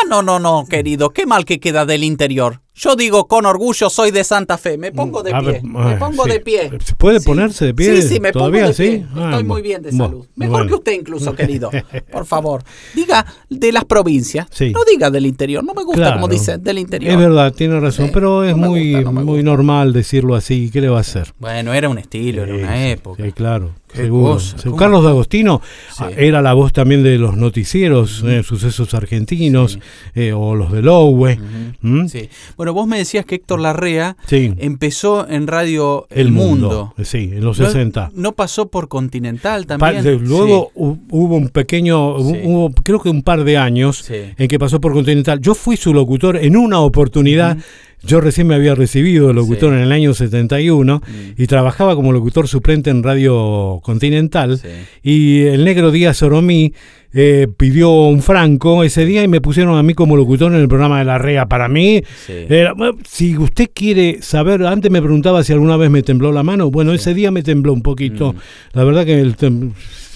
No, 0.08 0.22
no, 0.22 0.38
no, 0.38 0.64
querido. 0.66 1.10
Qué 1.10 1.26
mal 1.26 1.44
que 1.44 1.60
queda 1.60 1.84
del 1.84 2.02
interior. 2.02 2.62
Yo 2.80 2.94
digo 2.94 3.26
con 3.26 3.44
orgullo, 3.44 3.90
soy 3.90 4.12
de 4.12 4.22
Santa 4.22 4.56
Fe. 4.56 4.78
Me 4.78 4.92
pongo 4.92 5.24
de 5.24 5.34
A 5.34 5.40
pie. 5.40 5.60
me 5.64 5.96
pongo 5.96 6.24
sí. 6.24 6.30
de 6.30 6.40
pie. 6.40 6.70
¿Se 6.84 6.94
puede 6.94 7.20
ponerse 7.20 7.64
de 7.64 7.74
pie? 7.74 8.00
Sí, 8.00 8.08
sí, 8.08 8.20
me 8.20 8.30
¿Todavía 8.30 8.60
pongo 8.62 8.68
de 8.68 8.74
sí? 8.74 8.82
pie. 8.98 9.06
Ah, 9.16 9.30
Estoy 9.30 9.44
muy 9.44 9.62
bien 9.62 9.82
de 9.82 9.90
salud. 9.90 10.26
Mejor 10.36 10.52
bueno. 10.52 10.68
que 10.68 10.74
usted 10.76 10.92
incluso, 10.92 11.34
querido. 11.34 11.70
Por 12.12 12.24
favor. 12.24 12.62
Diga 12.94 13.26
de 13.50 13.72
las 13.72 13.84
provincias. 13.84 14.46
Sí. 14.52 14.70
No 14.70 14.84
diga 14.84 15.10
del 15.10 15.26
interior. 15.26 15.64
No 15.64 15.74
me 15.74 15.82
gusta 15.82 16.02
Claro. 16.02 16.14
como 16.20 16.28
dicen, 16.28 16.62
del 16.62 16.78
interior. 16.78 17.10
Es 17.12 17.18
verdad, 17.18 17.52
tiene 17.52 17.80
razón, 17.80 18.06
Sí, 18.06 18.10
pero 18.14 18.44
es 18.44 18.56
no 18.56 18.68
muy, 18.68 18.92
gusta, 18.94 19.10
no 19.10 19.24
muy 19.24 19.42
normal 19.42 19.92
decirlo 19.92 20.36
así. 20.36 20.70
¿Qué 20.72 20.80
le 20.80 20.88
va 20.88 20.98
a 20.98 21.00
hacer? 21.00 21.34
Bueno, 21.40 21.74
era 21.74 21.88
un 21.88 21.98
estilo, 21.98 22.44
era 22.44 22.54
una 22.54 22.76
Sí, 22.76 22.82
época. 22.90 23.24
Sí, 23.24 23.32
claro. 23.32 23.74
Seguro. 23.92 24.38
Sí. 24.38 24.54
Carlos 24.78 25.02
D'Agostino 25.02 25.62
Sí. 25.96 26.04
ah, 26.04 26.10
era 26.14 26.42
la 26.42 26.52
voz 26.52 26.74
también 26.74 27.02
de 27.02 27.16
los 27.16 27.38
noticieros, 27.38 28.22
eh, 28.26 28.42
sucesos 28.42 28.92
argentinos, 28.92 29.78
eh, 30.14 30.32
o 30.34 30.54
los 30.54 30.70
de 30.70 30.82
Lowe. 30.82 31.38
¿Mm? 31.80 32.06
Sí. 32.06 32.28
Bueno, 32.58 32.67
vos 32.72 32.86
me 32.86 32.98
decías 32.98 33.24
que 33.24 33.36
Héctor 33.36 33.60
Larrea 33.60 34.16
Sí. 34.26 34.54
empezó 34.58 35.28
en 35.28 35.46
Radio 35.46 36.06
El, 36.10 36.26
El, 36.28 36.32
mundo. 36.32 36.94
Sí, 37.02 37.30
en 37.32 37.44
los 37.44 37.58
¿No- 37.58 37.66
60. 37.66 38.10
¿No 38.14 38.32
pasó 38.32 38.68
por 38.68 38.88
Continental 38.88 39.66
también? 39.66 40.02
de- 40.02 40.18
luego 40.18 40.70
hu- 40.74 40.98
hubo 41.10 41.36
un 41.36 41.48
pequeño, 41.48 42.16
hubo, 42.16 42.70
creo 42.82 43.00
que 43.00 43.08
un 43.10 43.22
par 43.22 43.44
de 43.44 43.56
años 43.58 44.08
en 44.10 44.48
que 44.48 44.58
pasó 44.58 44.80
por 44.80 44.92
Continental. 44.92 45.40
Yo 45.40 45.54
fui 45.54 45.76
su 45.76 45.92
locutor 45.94 46.36
en 46.36 46.56
una 46.56 46.80
oportunidad. 46.80 47.58
Yo 48.02 48.20
recién 48.20 48.46
me 48.46 48.54
había 48.54 48.74
recibido 48.74 49.28
de 49.28 49.34
locutor 49.34 49.70
Sí. 49.70 49.74
Mm. 49.74 49.78
en 49.78 49.80
el 49.82 49.92
año 49.92 50.14
71 50.14 51.02
y 51.36 51.46
trabajaba 51.46 51.94
como 51.96 52.12
locutor 52.12 52.46
suplente 52.48 52.90
en 52.90 53.02
Radio 53.02 53.80
Continental. 53.82 54.58
Sí. 54.58 54.68
Y 55.02 55.40
el 55.42 55.64
negro 55.64 55.90
Díaz 55.90 56.22
Oromí 56.22 56.72
eh, 57.14 57.48
pidió 57.56 57.90
un 57.90 58.20
franco 58.22 58.84
ese 58.84 59.06
día 59.06 59.22
y 59.24 59.28
me 59.28 59.40
pusieron 59.40 59.76
a 59.78 59.82
mí 59.82 59.94
como 59.94 60.14
locutor 60.16 60.52
en 60.52 60.60
el 60.60 60.68
programa 60.68 60.98
de 60.98 61.06
la 61.06 61.16
REA. 61.18 61.46
Para 61.46 61.66
mí, 61.66 62.02
Sí. 62.26 62.34
era- 62.48 62.74
si 63.08 63.36
usted 63.38 63.68
quiere 63.74 64.18
saber, 64.20 64.64
antes 64.66 64.90
me 64.90 65.00
preguntaba 65.00 65.42
si 65.42 65.52
alguna 65.54 65.76
vez 65.78 65.90
me 65.90 66.02
tembló 66.02 66.32
la 66.32 66.42
mano. 66.42 66.70
Bueno, 66.70 66.92
ese 66.92 67.14
día 67.14 67.30
me 67.30 67.42
tembló 67.42 67.72
un 67.72 67.82
poquito. 67.82 68.34
La 68.74 68.84
verdad 68.84 69.06
que 69.06 69.18
el 69.20 69.36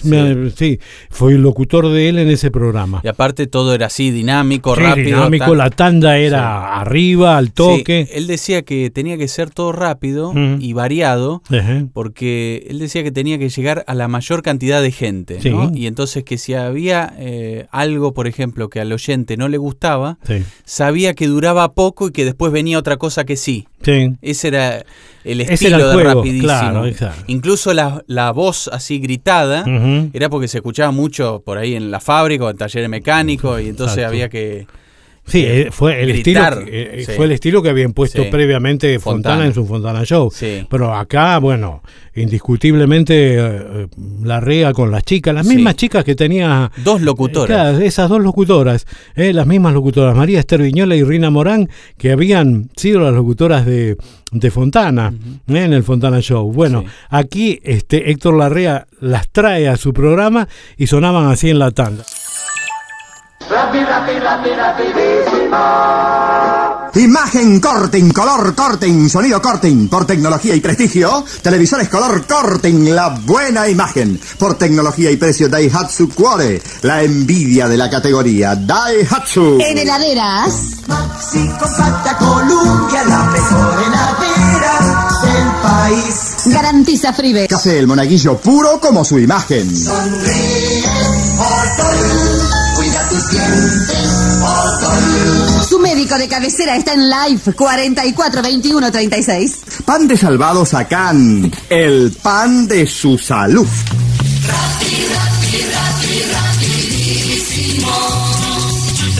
me- 0.05 0.49
sí, 0.51 0.79
fui 1.09 1.37
locutor 1.37 1.89
de 1.89 2.09
él 2.09 2.19
en 2.19 2.29
ese 2.29 2.51
programa. 2.51 3.01
Y 3.03 3.07
aparte 3.07 3.47
todo 3.47 3.73
era 3.73 3.87
así, 3.87 4.11
dinámico, 4.11 4.75
Sí, 4.75 4.81
rápido. 4.81 5.05
dinámico, 5.17 5.55
la 5.55 5.69
tanda 5.69 6.17
era 6.17 6.79
arriba, 6.79 7.37
al 7.37 7.51
toque. 7.53 8.07
él 8.13 8.27
decía 8.27 8.61
que 8.63 8.89
tenía 8.89 9.17
que 9.17 9.27
ser 9.27 9.49
todo 9.49 9.71
rápido 9.71 10.33
y 10.59 10.73
variado, 10.73 11.41
porque 11.93 12.65
él 12.69 12.79
decía 12.79 13.03
que 13.03 13.11
tenía 13.11 13.37
que 13.37 13.49
llegar 13.49 13.83
a 13.87 13.93
la 13.95 14.07
mayor 14.07 14.41
cantidad 14.43 14.81
de 14.81 14.91
gente. 14.91 15.39
¿no? 15.49 15.71
Y 15.73 15.87
entonces 15.87 16.23
que 16.23 16.37
si 16.37 16.53
había 16.53 17.13
eh, 17.17 17.67
algo, 17.71 18.13
por 18.13 18.27
ejemplo, 18.27 18.69
que 18.69 18.79
al 18.79 18.91
oyente 18.91 19.37
no 19.37 19.47
le 19.47 19.57
gustaba, 19.57 20.17
sabía 20.65 21.13
que 21.13 21.27
duraba 21.27 21.73
poco 21.73 22.07
y 22.07 22.11
que 22.11 22.25
después 22.25 22.51
venía 22.51 22.77
otra 22.79 22.97
cosa 22.97 23.25
que 23.25 23.35
sí. 23.37 23.67
Sí. 23.83 24.13
Ese 24.21 24.47
era 24.49 24.83
el 25.23 25.41
estilo 25.41 25.77
era 25.77 25.91
el 25.91 25.97
de 25.97 26.03
rapidísimo. 26.03 26.43
claro, 26.43 26.85
exacto. 26.85 27.23
Incluso 27.27 27.73
la, 27.73 28.03
la 28.07 28.31
voz 28.31 28.69
así 28.71 28.99
gritada 28.99 29.63
era 30.13 30.29
porque 30.29 30.47
se 30.47 30.57
escuchaba 30.57 30.91
mucho 30.91 31.41
por 31.45 31.57
ahí 31.57 31.75
en 31.75 31.91
la 31.91 31.99
fábrica 31.99 32.45
o 32.45 32.49
en 32.49 32.57
talleres 32.57 32.89
mecánicos 32.89 33.61
y 33.61 33.69
entonces 33.69 33.97
Exacto. 33.97 34.13
había 34.15 34.29
que 34.29 34.67
Sí, 35.25 35.43
eh, 35.45 35.69
fue 35.71 36.01
el 36.03 36.09
gritar. 36.13 36.53
estilo 36.53 36.65
que- 36.71 37.01
eh, 37.01 37.05
Sí. 37.05 37.11
fue 37.15 37.25
el 37.25 37.31
estilo 37.31 37.63
que 37.63 37.69
había 37.69 37.85
impuesto 37.85 38.23
Sí. 38.23 38.29
previamente 38.29 38.99
Fontana, 38.99 39.35
Fontana. 39.35 39.45
en 39.47 39.53
su 39.53 39.65
Fontana 39.65 40.03
Show. 40.03 40.29
Sí. 40.31 40.67
Pero 40.69 40.93
acá, 40.93 41.37
bueno, 41.39 41.81
indiscutiblemente 42.15 43.35
eh, 43.35 43.39
eh, 43.39 43.87
la 44.23 44.39
rea 44.41 44.73
con 44.73 44.91
las 44.91 45.03
chicas, 45.03 45.33
las 45.33 45.45
mismas 45.45 45.75
chicas 45.75 46.03
que 46.03 46.15
tenía 46.15 46.69
dos 46.83 47.01
locutoras. 47.01 47.47
Claro, 47.47 47.79
esas 47.79 48.09
dos 48.09 48.21
locutoras, 48.21 48.85
eh, 49.15 49.31
las 49.33 49.47
mismas 49.47 49.73
locutoras, 49.73 50.15
María 50.15 50.39
Esther 50.39 50.61
Viñola 50.61 50.95
y 50.95 51.03
Rina 51.03 51.29
Morán, 51.29 51.69
que 51.97 52.11
habían 52.11 52.69
sido 52.75 52.99
las 52.99 53.13
locutoras 53.13 53.65
de, 53.65 53.95
de 54.31 54.51
Fontana, 54.51 55.13
eh, 55.47 55.57
en 55.63 55.71
el 55.73 55.83
Fontana 55.83 56.19
Show. 56.21 56.51
Bueno, 56.51 56.83
aquí 57.09 57.59
este 57.63 58.11
Héctor 58.11 58.37
Larrea 58.37 58.87
las 58.99 59.29
trae 59.29 59.67
a 59.69 59.77
su 59.77 59.93
programa 59.93 60.47
y 60.77 60.87
sonaban 60.87 61.27
así 61.31 61.49
en 61.49 61.59
la 61.59 61.71
tanda. 61.71 62.03
Imagen 66.95 67.59
Corting, 67.59 68.11
color 68.11 68.53
Corting, 68.53 69.09
sonido 69.09 69.41
Corting, 69.41 69.89
por 69.89 70.05
tecnología 70.05 70.53
y 70.53 70.61
prestigio, 70.61 71.25
televisores 71.41 71.89
color 71.89 72.25
Corting, 72.27 72.93
la 72.93 73.09
buena 73.09 73.67
imagen, 73.67 74.19
por 74.37 74.55
tecnología 74.59 75.09
y 75.09 75.17
precio 75.17 75.49
Daihatsu 75.49 76.09
Cuore, 76.09 76.61
la 76.83 77.01
envidia 77.01 77.67
de 77.67 77.77
la 77.77 77.89
categoría 77.89 78.55
Daihatsu. 78.55 79.57
En 79.59 79.77
heladeras. 79.77 80.83
Maxi 80.87 81.49
compacta 81.59 82.15
Columbia, 82.17 83.03
la 83.05 83.23
mejor 83.23 83.83
heladera 83.87 85.09
del 85.23 85.47
país. 85.63 86.35
Garantiza 86.45 87.11
Fribe. 87.11 87.47
Café 87.47 87.79
el 87.79 87.87
monaguillo 87.87 88.37
puro 88.37 88.79
como 88.79 89.03
su 89.03 89.17
imagen. 89.17 89.75
Sonríe, 89.75 90.83
Su 95.67 95.79
médico 95.79 96.17
de 96.17 96.27
cabecera 96.27 96.75
está 96.75 96.93
en 96.93 97.09
live 97.09 97.53
44 97.55 98.41
21 98.41 98.91
36. 98.91 99.61
Pan 99.85 100.07
de 100.07 100.17
salvado 100.17 100.65
Sacán, 100.65 101.51
el 101.69 102.11
pan 102.21 102.67
de 102.67 102.85
su 102.85 103.17
salud. 103.17 103.67
Rapi, 104.47 105.07
rapi, 105.13 105.57
rapi, 105.71 106.21
rapidísimo. 106.33 107.91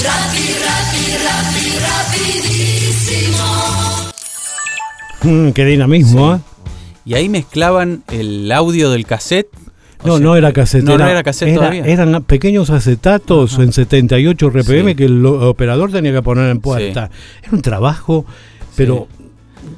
Rapi, 0.04 0.46
rapi, 0.66 1.04
rapi, 1.24 1.66
rapidísimo. 1.80 3.44
Mm, 5.24 5.52
qué 5.52 5.66
dinamismo, 5.66 6.36
¿eh? 6.36 6.40
Y 7.06 7.16
ahí 7.16 7.30
mezclaban 7.30 8.04
el 8.12 8.52
audio 8.52 8.90
del 8.90 9.06
cassette. 9.06 9.50
O 10.04 10.08
No, 10.08 10.18
sea, 10.18 10.24
no 10.26 10.36
era 10.36 10.52
cassette. 10.54 10.84
No, 10.84 10.98
no 10.98 11.08
era 11.08 11.24
cassette 11.24 11.50
era- 11.50 11.58
todavía. 11.60 11.86
Eran 11.86 12.24
pequeños 12.24 12.70
acetatos 12.70 13.58
en 13.60 13.72
78 13.74 14.50
RPM 14.50 14.96
que 14.96 15.06
el 15.06 15.26
operador 15.26 15.92
tenía 15.92 16.12
que 16.12 16.22
poner 16.22 16.50
en 16.50 16.60
puerta. 16.60 17.10
Era 17.42 17.52
un 17.54 17.62
trabajo, 17.62 18.26
pero 18.76 19.08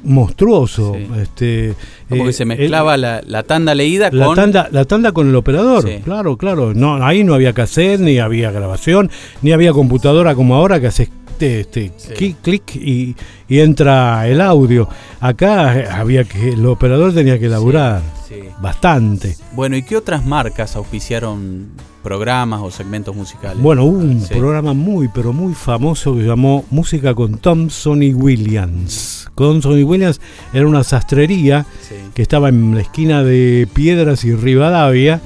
monstruoso. 0.04 0.96
Este, 1.22 1.74
Porque 2.10 2.30
eh, 2.30 2.34
se 2.34 2.46
mezclaba 2.46 2.98
la, 2.98 3.22
la 3.26 3.44
tanda 3.44 3.76
leída 3.76 4.10
La 4.12 4.26
con. 4.28 4.36
tanda, 4.36 4.68
la 4.72 4.86
tanda 4.86 5.12
con 5.12 5.28
el 5.30 5.36
operador, 5.36 5.90
claro, 6.04 6.38
claro. 6.38 6.74
No, 6.74 7.04
ahí 7.06 7.24
no 7.24 7.34
había 7.34 7.54
cassette, 7.54 8.00
ni 8.00 8.20
había 8.20 8.52
grabación, 8.52 9.10
ni 9.42 9.52
había 9.52 9.74
computadora 9.74 10.36
como 10.36 10.56
ahora 10.56 10.80
que 10.80 10.88
haces 10.88 11.10
este, 11.40 11.60
este, 11.62 11.92
clic, 12.16 12.38
clic 12.42 12.76
y, 12.76 13.16
y 13.50 13.60
entra 13.60 14.28
el 14.28 14.40
audio. 14.42 14.88
Acá 15.20 16.00
había 16.00 16.24
que, 16.24 16.50
el 16.54 16.66
operador 16.66 17.14
tenía 17.14 17.38
que 17.40 17.50
laburar 17.50 18.00
sí. 18.00 18.15
Bastante. 18.62 19.36
Bueno, 19.54 19.76
¿y 19.78 19.84
qué 19.84 19.98
otras 19.98 20.26
marcas 20.26 20.76
auspiciaron 20.76 21.68
programas 22.04 22.62
o 22.62 22.72
segmentos 22.72 23.16
musicales? 23.16 23.62
Bueno, 23.62 23.84
hubo 23.86 23.98
un 24.00 24.22
Sí. 24.22 24.34
programa 24.34 24.74
muy, 24.74 25.08
pero 25.08 25.34
muy 25.34 25.54
famoso 25.54 26.16
que 26.16 26.24
llamó 26.24 26.66
Música 26.70 27.14
con 27.14 27.38
Thompson 27.38 28.04
y 28.04 28.14
Williams. 28.14 29.28
Thompson 29.36 29.78
y 29.80 29.84
Williams 29.84 30.22
era 30.54 30.68
una 30.68 30.84
sastrería 30.84 31.66
Sí. 31.82 31.96
que 32.14 32.22
estaba 32.22 32.50
en 32.50 32.76
la 32.76 32.82
esquina 32.82 33.24
de 33.24 33.68
Piedras 33.74 34.24
y 34.24 34.34
Rivadavia. 34.36 35.22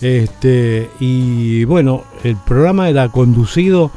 Este, 0.00 0.90
y 1.00 1.64
bueno, 1.64 2.04
el 2.22 2.36
programa 2.36 2.88
era 2.88 3.08
conducido 3.08 3.90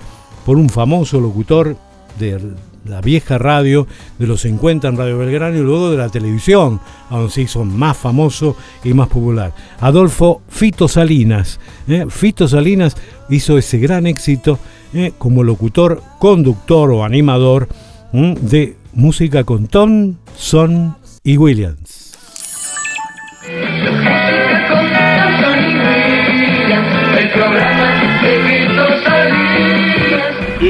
por 0.45 0.57
un 0.57 0.69
famoso 0.69 1.19
locutor 1.19 1.75
de 2.17 2.39
la 2.85 3.01
vieja 3.01 3.37
radio 3.37 3.87
de 4.17 4.27
los 4.27 4.41
50 4.41 4.87
en 4.87 4.97
Radio 4.97 5.17
Belgrano 5.17 5.57
y 5.57 5.61
luego 5.61 5.91
de 5.91 5.97
la 5.97 6.09
televisión, 6.09 6.79
donde 7.09 7.31
se 7.31 7.41
hizo 7.41 7.65
más 7.65 7.97
famoso 7.97 8.55
y 8.83 8.93
más 8.93 9.07
popular. 9.07 9.53
Adolfo 9.79 10.41
Fito 10.47 10.87
Salinas. 10.87 11.59
¿eh? 11.87 12.05
Fito 12.09 12.47
Salinas 12.47 12.95
hizo 13.29 13.57
ese 13.57 13.79
gran 13.79 14.07
éxito 14.07 14.59
¿eh? 14.93 15.13
como 15.17 15.43
locutor, 15.43 16.01
conductor 16.19 16.91
o 16.91 17.03
animador 17.03 17.67
de 18.11 18.75
música 18.93 19.43
con 19.43 19.67
Tom, 19.67 20.15
Son 20.35 20.95
y 21.23 21.37
Williams. 21.37 21.88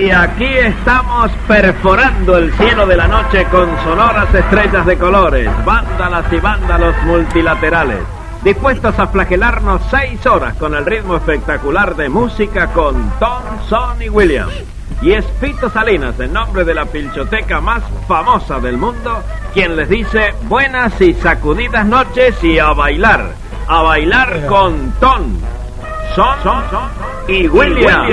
Y 0.10 0.12
aquí 0.12 0.44
estamos 0.44 1.32
perforando 1.48 2.36
el 2.36 2.52
cielo 2.54 2.88
de 2.88 2.98
la 2.98 3.08
noche 3.08 3.46
con 3.52 3.70
sonoras 3.84 4.34
estrellas 4.34 4.84
de 4.88 4.98
colores, 4.98 5.48
vándalas 5.64 6.34
y 6.34 6.38
vándalos 6.38 6.96
multilaterales, 7.04 8.00
dispuestos 8.44 8.98
a 8.98 9.06
flagelarnos 9.06 9.84
seis 9.92 10.26
horas 10.26 10.56
con 10.56 10.74
el 10.74 10.84
ritmo 10.84 11.16
espectacular 11.16 11.96
de 11.96 12.10
música 12.10 12.74
con 12.74 12.96
Tom, 13.20 13.44
Son 13.68 14.02
y 14.02 14.10
Williams. 14.10 14.52
Y 15.04 15.12
es 15.12 15.24
Fito 15.40 15.70
Salinas, 15.70 16.20
en 16.20 16.34
nombre 16.34 16.66
de 16.66 16.74
la 16.74 16.86
pilchoteca 16.86 17.62
más 17.62 17.84
famosa 18.08 18.60
del 18.60 18.78
mundo, 18.78 19.22
quien 19.54 19.76
les 19.76 19.90
dice 19.90 20.34
buenas 20.46 21.00
y 21.02 21.14
sacudidas 21.14 21.86
noches 21.86 22.44
y 22.44 22.58
a 22.58 22.70
bailar, 22.70 23.36
a 23.68 23.84
bailar 23.84 24.48
con 24.48 24.92
Tom, 25.00 25.40
Son, 26.16 26.64
y 27.28 27.48
Williams. 27.48 28.10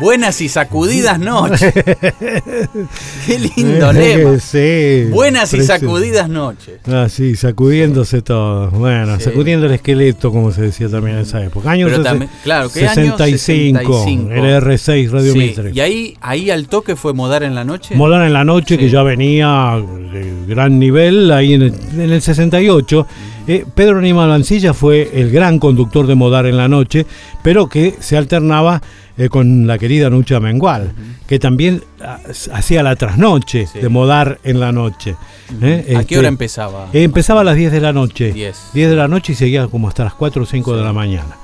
Buenas 0.00 0.40
y 0.40 0.48
sacudidas 0.48 1.18
noches. 1.20 1.72
Qué 3.26 3.38
lindo 3.38 3.92
lema. 3.92 4.38
Sí, 4.40 5.04
Buenas 5.10 5.52
y 5.54 5.62
sacudidas 5.62 6.28
noches. 6.28 6.80
Ah, 6.90 7.08
sí, 7.08 7.36
sacudiéndose 7.36 8.22
todo. 8.22 8.70
Bueno, 8.70 9.16
Sí. 9.18 9.24
sacudiendo 9.24 9.66
el 9.66 9.72
esqueleto, 9.72 10.30
como 10.32 10.52
se 10.52 10.62
decía 10.62 10.88
también 10.88 11.16
en 11.16 11.22
esa 11.22 11.42
época. 11.44 11.68
También- 11.68 12.30
claro, 12.42 12.70
¿qué 12.72 12.86
año? 12.86 13.16
65, 13.16 13.78
65. 14.04 14.32
el 14.32 14.62
R6 14.62 15.10
Radio 15.10 15.32
Sí, 15.32 15.38
Mitre. 15.38 15.70
Y 15.74 15.80
ahí, 15.80 16.16
ahí 16.20 16.50
al 16.50 16.68
toque 16.68 16.96
fue 16.96 17.12
Modar 17.12 17.42
en 17.42 17.54
la 17.54 17.64
noche. 17.64 17.94
Molar 17.94 18.26
en 18.26 18.32
la 18.32 18.44
noche, 18.44 18.78
que 18.78 18.88
ya 18.88 19.02
venía 19.02 19.76
de 20.12 20.32
gran 20.48 20.78
nivel, 20.78 21.30
ahí 21.30 21.54
en 21.54 21.62
el, 21.62 21.74
en 21.94 22.10
el 22.12 22.22
68. 22.22 23.06
Eh, 23.48 23.64
Pedro 23.74 23.98
Aníbal 23.98 24.28
Mancilla 24.28 24.72
fue 24.74 25.10
el 25.14 25.30
gran 25.30 25.58
conductor 25.58 26.06
de 26.06 26.14
Modar 26.14 26.46
en 26.46 26.56
la 26.56 26.68
noche, 26.68 27.04
pero 27.42 27.68
que 27.68 27.94
se 28.00 28.16
alternaba 28.16 28.80
eh, 29.20 29.28
con 29.28 29.66
la 29.66 29.76
querida 29.76 30.08
Nucha 30.08 30.40
Mengual, 30.40 30.92
que 31.26 31.38
también 31.38 31.82
ah, 32.02 32.18
hacía 32.54 32.82
la 32.82 32.96
trasnoche 32.96 33.68
de 33.74 33.88
Modar 33.90 34.38
en 34.44 34.58
la 34.60 34.72
noche. 34.72 35.14
Eh, 35.60 35.84
¿A 35.88 35.98
qué 35.98 36.00
este, 36.00 36.18
hora 36.18 36.28
empezaba? 36.28 36.88
eh, 36.94 37.02
empezaba 37.02 37.42
a 37.42 37.44
las 37.44 37.54
10 37.56 37.70
de 37.70 37.80
la 37.82 37.92
noche. 37.92 38.32
10. 38.32 38.70
10 38.72 38.88
de 38.90 38.96
la 38.96 39.08
noche 39.08 39.32
y 39.32 39.36
seguía 39.36 39.66
como 39.66 39.88
hasta 39.88 40.04
las 40.04 40.14
4 40.14 40.42
o 40.42 40.46
5 40.46 40.74
de 40.74 40.82
la 40.82 40.94
mañana. 40.94 41.36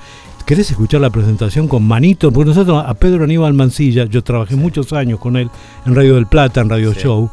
¿Querés 0.47 0.71
escuchar 0.71 1.01
la 1.01 1.11
presentación 1.11 1.67
con 1.67 1.87
Manito? 1.87 2.31
Porque 2.31 2.47
nosotros 2.49 2.83
a 2.83 2.93
Pedro 2.95 3.25
Aníbal 3.25 3.53
Mancilla, 3.53 4.05
yo 4.05 4.23
trabajé 4.23 4.55
muchos 4.55 4.91
años 4.93 5.19
con 5.19 5.37
él 5.37 5.51
en 5.85 5.93
Radio 5.93 6.15
del 6.15 6.25
Plata, 6.25 6.61
en 6.61 6.69
Radio 6.69 6.93
Show. 6.95 7.29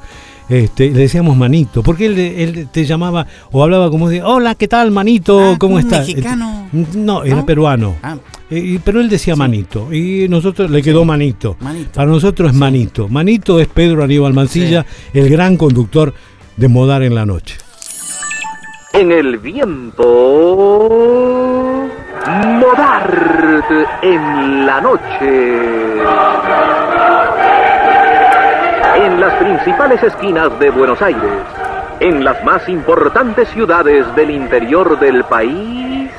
Este, 0.48 0.90
le 0.90 0.98
decíamos 1.00 1.38
Manito, 1.38 1.83
porque 1.83 2.04
él, 2.04 2.18
él 2.18 2.68
te 2.70 2.85
llamaba 2.85 3.26
o 3.50 3.62
hablaba 3.62 3.88
como 3.88 4.11
de, 4.11 4.22
hola, 4.22 4.54
¿qué 4.57 4.68
tal, 4.68 4.90
Manito? 4.90 5.57
¿Cómo 5.59 5.76
un 5.76 5.80
estás? 5.80 6.00
mexicano. 6.00 6.68
Eh, 6.74 6.87
No, 6.96 7.24
era 7.24 7.46
peruano. 7.46 7.94
Ah. 8.02 8.16
Eh, 8.57 8.79
pero 8.85 9.01
él 9.01 9.09
decía 9.09 9.35
Manito, 9.35 9.93
y 9.93 10.29
nosotros 10.29 10.71
le 10.71 10.81
quedó 10.81 11.05
Manito. 11.05 11.57
Manito. 11.61 11.90
Para 11.93 12.07
nosotros 12.09 12.51
es 12.51 12.55
Manito. 12.55 13.09
Manito 13.09 13.59
es 13.59 13.67
Pedro 13.67 14.05
Aníbal 14.05 14.33
Mancilla, 14.33 14.87
el 15.12 15.29
gran 15.29 15.57
conductor 15.57 16.14
de 16.57 16.69
Modar 16.69 17.03
en 17.03 17.17
la 17.17 17.27
Noche. 17.27 17.57
En 18.93 19.11
el 19.11 19.38
viento, 19.38 20.05
modar 22.61 23.64
en 24.03 24.67
la 24.67 24.81
noche. 24.81 25.64
en 28.97 29.21
las 29.21 29.35
principales 29.35 30.01
esquinas 30.03 30.57
de 30.61 30.71
Buenos 30.71 31.03
Aires, 31.03 31.43
en 31.99 32.25
las 32.25 32.43
más 32.45 32.69
importantes 32.69 33.49
ciudades 33.49 34.07
del 34.14 34.31
interior 34.31 34.99
del 35.01 35.25
país, 35.25 36.11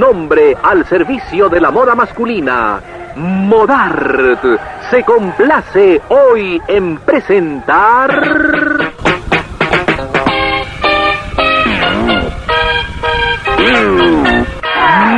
nombre 0.00 0.56
al 0.62 0.86
servicio 0.86 1.50
de 1.50 1.60
la 1.60 1.70
moda 1.70 1.94
masculina. 1.94 2.80
Modart 3.16 4.42
se 4.90 5.04
complace 5.04 6.00
hoy 6.08 6.60
en 6.66 6.96
presentar... 6.96 8.08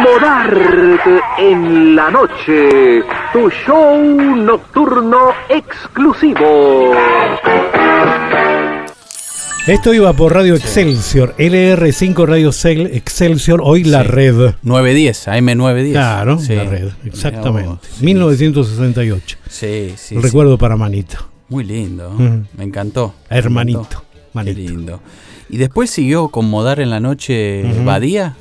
Modart 0.02 1.06
en 1.38 1.94
la 1.94 2.10
noche, 2.10 3.04
tu 3.32 3.48
show 3.50 4.02
nocturno 4.04 5.32
exclusivo. 5.48 6.92
Esto 9.66 9.94
iba 9.94 10.12
por 10.12 10.34
Radio 10.34 10.56
Excelsior, 10.56 11.36
LR5 11.38 12.26
Radio 12.26 12.50
Cel- 12.50 12.90
Excelsior, 12.94 13.60
hoy 13.62 13.84
la 13.84 14.02
red. 14.02 14.54
910, 14.62 15.28
AM910. 15.28 15.92
Claro, 15.92 16.38
Sí. 16.40 16.54
la 16.56 16.64
red, 16.64 16.88
exactamente. 17.04 17.68
vos. 17.68 17.78
1968. 18.02 19.36
Sí, 19.48 19.90
sí. 19.96 20.16
Sí. 20.16 20.18
recuerdo 20.18 20.58
para 20.58 20.76
Manito. 20.76 21.16
Muy 21.48 21.62
lindo. 21.64 22.10
Ujú. 22.10 22.42
Me 22.56 22.64
encantó. 22.64 23.14
me 23.30 23.38
Hermanito, 23.38 23.80
encantó. 23.80 24.04
manito. 24.32 24.56
Qué 24.56 24.62
lindo. 24.68 25.00
Y 25.48 25.58
después 25.58 25.90
siguió 25.90 26.28
con 26.28 26.46
Modar 26.50 26.80
en 26.80 26.90
la 26.90 26.98
noche. 26.98 27.62
Badía. 27.84 28.34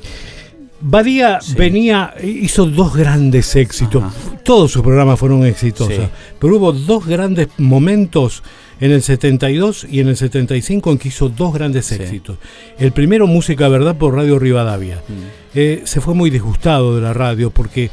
Badía 0.80 1.38
venía, 1.56 2.14
hizo 2.24 2.64
dos 2.66 2.96
grandes 2.96 3.54
éxitos. 3.54 4.02
Todos 4.44 4.72
sus 4.72 4.82
programas 4.82 5.20
fueron 5.20 5.46
exitosos. 5.46 5.94
Sí. 5.94 6.02
Pero 6.40 6.56
hubo 6.56 6.72
dos 6.72 7.06
grandes 7.06 7.46
momentos 7.58 8.42
en 8.82 8.90
el 8.90 9.00
72 9.02 9.86
y 9.90 10.00
en 10.00 10.08
el 10.08 10.16
75 10.16 10.90
en 10.90 10.98
que 10.98 11.08
hizo 11.08 11.28
dos 11.28 11.54
grandes 11.54 11.90
éxitos. 11.92 12.36
El 12.78 12.92
primero, 12.92 13.26
Música 13.26 13.68
Verdad 13.68 13.96
por 13.96 14.14
Radio 14.14 14.38
Rivadavia. 14.38 14.96
Mm. 15.08 15.12
Eh, 15.54 15.82
se 15.84 16.00
fue 16.00 16.14
muy 16.14 16.28
disgustado 16.30 16.94
de 16.96 17.00
la 17.00 17.14
radio 17.14 17.50
porque 17.50 17.90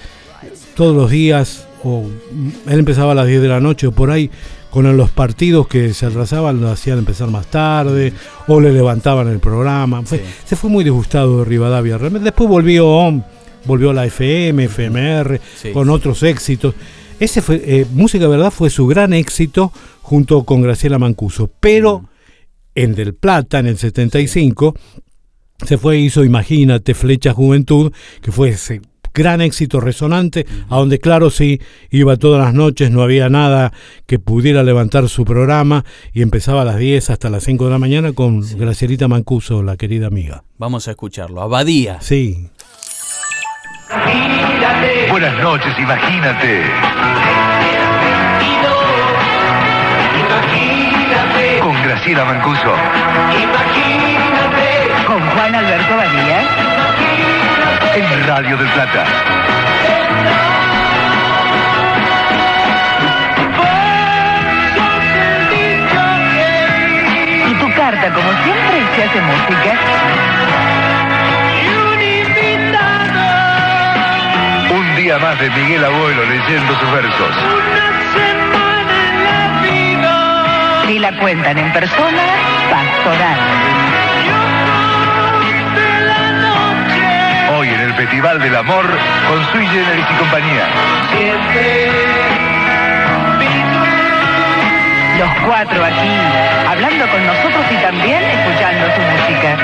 todos 0.76 0.96
los 0.96 1.12
días, 1.12 1.68
o 1.84 2.06
él 2.68 2.80
empezaba 2.80 3.12
a 3.12 3.16
las 3.16 3.28
10 3.28 3.42
de 3.42 3.48
la 3.48 3.60
noche 3.60 3.88
o 3.88 3.92
por 3.92 4.10
ahí, 4.12 4.32
con 4.72 4.96
los 4.98 5.10
partidos 5.10 5.68
que 5.68 5.94
se 5.94 6.06
atrasaban 6.06 6.62
lo 6.62 6.70
hacían 6.70 7.00
empezar 7.00 7.28
más 7.30 7.48
tarde 7.48 8.14
o 8.48 8.60
le 8.60 8.72
levantaban 8.72 9.28
el 9.28 9.40
programa. 9.40 10.02
Fue- 10.04 10.24
Se 10.46 10.56
fue 10.56 10.70
muy 10.70 10.84
disgustado 10.84 11.40
de 11.40 11.46
Rivadavia. 11.46 11.98
Realmente 11.98 12.26
después 12.26 12.50
volvió, 12.50 13.24
volvió 13.66 13.90
a 13.92 13.94
la 13.94 14.06
FM, 14.06 14.66
FMR, 14.66 15.40
Sí. 15.62 15.72
con 15.72 15.90
otros 15.90 16.24
éxitos. 16.24 16.74
Ese 17.20 17.42
fue, 17.42 17.62
eh, 17.66 17.86
Música 17.92 18.28
Verdad 18.28 18.52
fue 18.52 18.70
su 18.70 18.88
gran 18.88 19.12
éxito 19.14 19.74
junto 20.10 20.44
con 20.44 20.64
Graciela 20.64 20.98
Mancuso. 20.98 21.52
Pero 21.60 22.10
en 22.74 22.96
Del 22.96 23.14
Plata, 23.14 23.60
en 23.60 23.68
el 23.68 23.78
75, 23.78 24.74
se 25.64 25.78
fue 25.78 25.98
e 25.98 26.00
hizo 26.00 26.24
Imagínate, 26.24 26.96
Flecha 26.96 27.32
Juventud, 27.32 27.94
que 28.20 28.32
fue 28.32 28.50
ese 28.50 28.82
gran 29.14 29.40
éxito 29.42 29.80
resonante, 29.80 30.48
a 30.68 30.78
donde 30.78 30.98
claro 30.98 31.30
sí, 31.30 31.62
iba 31.92 32.18
todas 32.18 32.44
las 32.44 32.56
noches, 32.56 32.90
no 32.90 33.04
había 33.04 33.30
nada 33.30 33.72
que 34.08 34.18
pudiera 34.18 34.64
levantar 34.64 35.10
su 35.10 35.26
programa 35.26 35.86
y 36.12 36.24
empezaba 36.24 36.64
a 36.64 36.66
las 36.66 36.80
10 36.80 37.12
hasta 37.12 37.30
las 37.30 37.44
5 37.44 37.66
de 37.66 37.72
la 37.72 37.78
mañana 37.78 38.14
con 38.14 38.42
Gracielita 38.58 39.08
Mancuso, 39.08 39.62
la 39.62 39.78
querida 39.78 40.08
amiga. 40.08 40.44
Vamos 40.58 40.88
a 40.88 40.92
escucharlo. 40.92 41.44
A 41.44 41.48
Badía. 41.48 42.02
Sí. 42.02 42.50
Buenas 45.12 45.44
noches, 45.44 45.78
imagínate. 45.78 47.49
Con 52.00 52.06
Graciela 52.06 52.24
Mancuso. 52.24 52.74
Con 55.06 55.20
Juan 55.20 55.56
Alberto 55.56 55.98
Badía. 55.98 56.40
En 57.94 58.28
Radio 58.28 58.58
del 58.58 58.68
Plata. 58.70 59.04
Y 67.50 67.54
tu 67.56 67.74
carta, 67.74 68.14
como 68.14 68.32
siempre, 68.44 68.82
se 68.96 69.04
hace 69.04 69.22
música. 69.22 69.74
Un 74.72 74.96
día 74.96 75.20
más 75.20 75.38
de 75.38 75.50
Miguel 75.50 75.84
Abuelo 75.84 76.24
leyendo 76.26 76.80
sus 76.80 76.92
versos. 76.94 77.69
Si 80.90 80.98
la 80.98 81.16
cuentan 81.20 81.56
en 81.56 81.72
persona, 81.72 82.24
pastoral. 82.72 83.38
Hoy 87.56 87.68
en 87.68 87.80
el 87.82 87.94
Festival 87.94 88.40
del 88.40 88.56
Amor 88.56 88.86
con 89.28 89.46
Sui 89.52 89.68
Generis 89.68 90.06
y 90.10 90.14
compañía. 90.16 90.66
Los 95.20 95.30
cuatro 95.46 95.86
aquí, 95.86 96.10
hablando 96.68 97.08
con 97.08 97.24
nosotros 97.24 97.66
y 97.70 97.76
también 97.84 98.24
escuchando 98.24 98.88
su 98.96 99.02
música. 99.02 99.58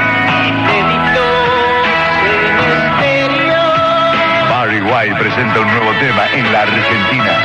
Barry 4.51 4.81
White 4.81 5.15
presenta 5.15 5.59
un 5.59 5.67
nuevo 5.73 5.91
tema 5.93 6.27
en 6.35 6.53
la 6.53 6.61
Argentina. 6.61 7.44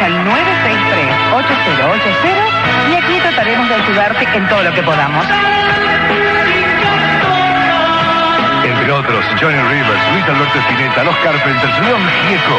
Al 0.00 0.24
963-8080 0.24 2.88
y 2.90 2.94
aquí 2.94 3.20
trataremos 3.20 3.68
de 3.68 3.74
ayudarte 3.74 4.26
en 4.34 4.48
todo 4.48 4.62
lo 4.62 4.72
que 4.72 4.82
podamos. 4.82 5.26
Entre 8.64 8.92
otros, 8.92 9.22
Johnny 9.40 9.58
Rivers, 9.58 10.12
Luis 10.12 10.24
Alberto 10.24 10.58
Spinetta, 10.60 11.04
Los 11.04 11.16
Carpenters, 11.18 11.78
León 11.80 12.00
Gieco. 12.26 12.58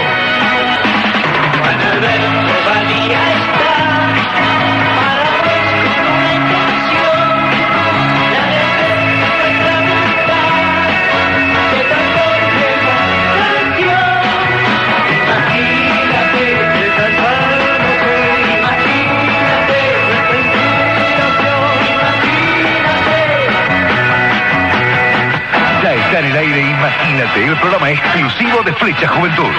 En 26.21 26.27
el 26.27 26.37
aire, 26.37 26.61
imagínate, 26.61 27.45
el 27.45 27.55
programa 27.59 27.89
exclusivo 27.89 28.61
de 28.63 28.73
Flecha 28.73 29.07
Juventud. 29.07 29.51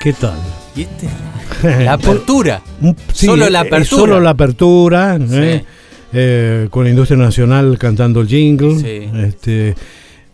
¿Qué 0.00 0.12
tal? 0.12 0.38
¿Y 0.74 0.82
este? 0.82 1.08
La 1.84 1.94
apertura. 1.94 2.60
Sí, 3.12 3.26
Solo 3.26 3.48
la 3.48 3.60
eh, 3.62 3.66
apertura. 3.66 3.84
Solo 4.00 4.20
la 4.20 4.30
apertura, 4.30 5.16
¿eh? 5.20 5.64
Eh, 6.12 6.68
con 6.70 6.84
la 6.84 6.90
industria 6.90 7.16
nacional 7.18 7.78
cantando 7.78 8.20
el 8.20 8.28
jingle. 8.28 8.78
Sí. 8.78 9.10
Este, 9.26 9.74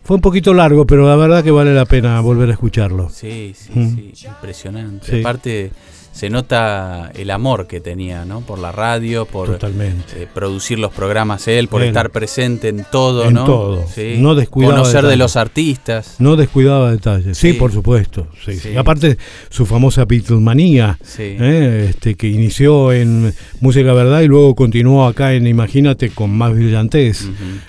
fue 0.03 0.17
un 0.17 0.21
poquito 0.23 0.53
largo, 0.53 0.87
pero 0.87 1.07
la 1.09 1.17
verdad 1.17 1.45
que 1.45 1.51
vale 1.51 1.75
la 1.75 1.85
pena 1.85 2.21
volver 2.21 2.49
a 2.51 2.53
escucharlo. 2.53 3.09
Sí, 3.11 3.55
sí, 3.57 3.71
Mm. 3.75 3.97
sí, 4.15 4.27
impresionante. 4.27 5.07
Sí. 5.11 5.21
Aparte, 5.21 5.71
se 6.13 6.29
nota 6.31 7.11
el 7.15 7.31
amor 7.31 7.67
que 7.67 7.81
tenía, 7.81 8.25
¿no? 8.25 8.43
Por 8.43 8.59
la 8.59 8.71
radio, 8.71 9.25
por 9.25 9.59
eh, 9.63 10.27
producir 10.33 10.79
los 10.79 10.93
programas 10.93 11.49
él, 11.49 11.69
por 11.69 11.81
Él. 11.83 11.89
estar 11.89 12.11
presente 12.11 12.69
en 12.69 12.85
todo, 12.91 13.25
En 13.25 13.35
¿no? 13.35 13.45
todo. 13.45 13.87
Sí. 13.93 14.17
No 14.19 14.35
descuidaba 14.35 14.77
Conocer 14.77 15.07
de 15.07 15.17
los 15.17 15.37
artistas. 15.37 16.17
No 16.19 16.37
descuidaba 16.37 16.91
detalles. 16.91 17.39
Sí, 17.39 17.53
Sí. 17.53 17.59
por 17.59 17.73
supuesto. 17.73 18.29
Sí, 18.45 18.55
sí. 18.59 18.77
Aparte, 18.77 19.17
su 19.49 19.65
famosa 19.67 20.05
Beatlemanía. 20.05 20.99
¿eh? 21.19 21.87
este, 21.91 22.15
que 22.15 22.29
inició 22.29 22.93
en 22.93 23.35
Música 23.61 23.93
Verdad 23.93 24.21
y 24.21 24.27
luego 24.29 24.55
continuó 24.55 25.07
acá 25.07 25.33
en 25.33 25.47
Imagínate 25.47 26.11
con 26.11 26.31
más 26.31 26.53
brillantez, 26.55 27.27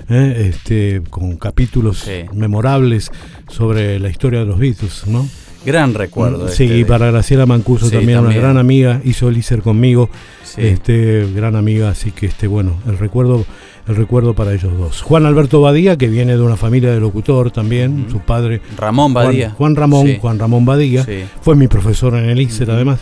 ¿eh? 0.10 0.52
este, 0.54 1.02
con 1.10 1.38
capítulos 1.38 2.06
memorables 2.34 3.10
sobre 3.50 4.00
la 4.00 4.10
historia 4.10 4.40
de 4.42 4.46
los 4.46 4.60
Beatles, 4.60 5.08
¿no? 5.08 5.28
Gran 5.66 5.94
recuerdo. 5.94 6.48
Sí, 6.50 6.64
este 6.64 6.76
y 6.76 6.80
de- 6.80 6.86
para 6.86 7.12
Graciela 7.12 7.46
Mancuso 7.46 7.86
Sí, 7.86 7.92
también, 7.94 8.18
también. 8.20 8.38
una 8.40 8.44
gran 8.48 8.58
amiga, 8.58 9.02
hizo 9.04 9.30
el 9.30 9.38
ISER 9.38 9.62
conmigo, 9.62 10.10
Sí. 10.44 10.62
este, 10.62 11.26
gran 11.34 11.56
amiga, 11.56 11.90
así 11.90 12.12
que 12.12 12.26
este, 12.28 12.48
bueno, 12.48 12.76
el 12.88 12.98
recuerdo, 12.98 13.46
el 13.88 13.96
recuerdo 13.96 14.34
para 14.34 14.54
ellos 14.54 14.78
dos. 14.78 15.02
Juan 15.02 15.26
Alberto 15.26 15.62
Badía, 15.62 15.98
que 15.98 16.08
viene 16.08 16.34
de 16.36 16.42
una 16.42 16.58
familia 16.58 16.92
de 16.92 17.00
locutor 17.00 17.52
también, 17.52 18.08
su 18.12 18.20
padre. 18.20 18.62
Ramón 18.78 19.14
Badía. 19.14 19.52
Juan, 19.52 19.76
Ramón, 19.76 20.08
Sí. 20.08 20.18
Juan 20.22 20.38
Ramón 20.40 20.66
Badía, 20.66 21.04
Sí. 21.06 21.24
fue 21.42 21.56
mi 21.56 21.68
profesor 21.68 22.16
en 22.16 22.30
el 22.30 22.40
ISER 22.42 22.70
además. 22.72 23.00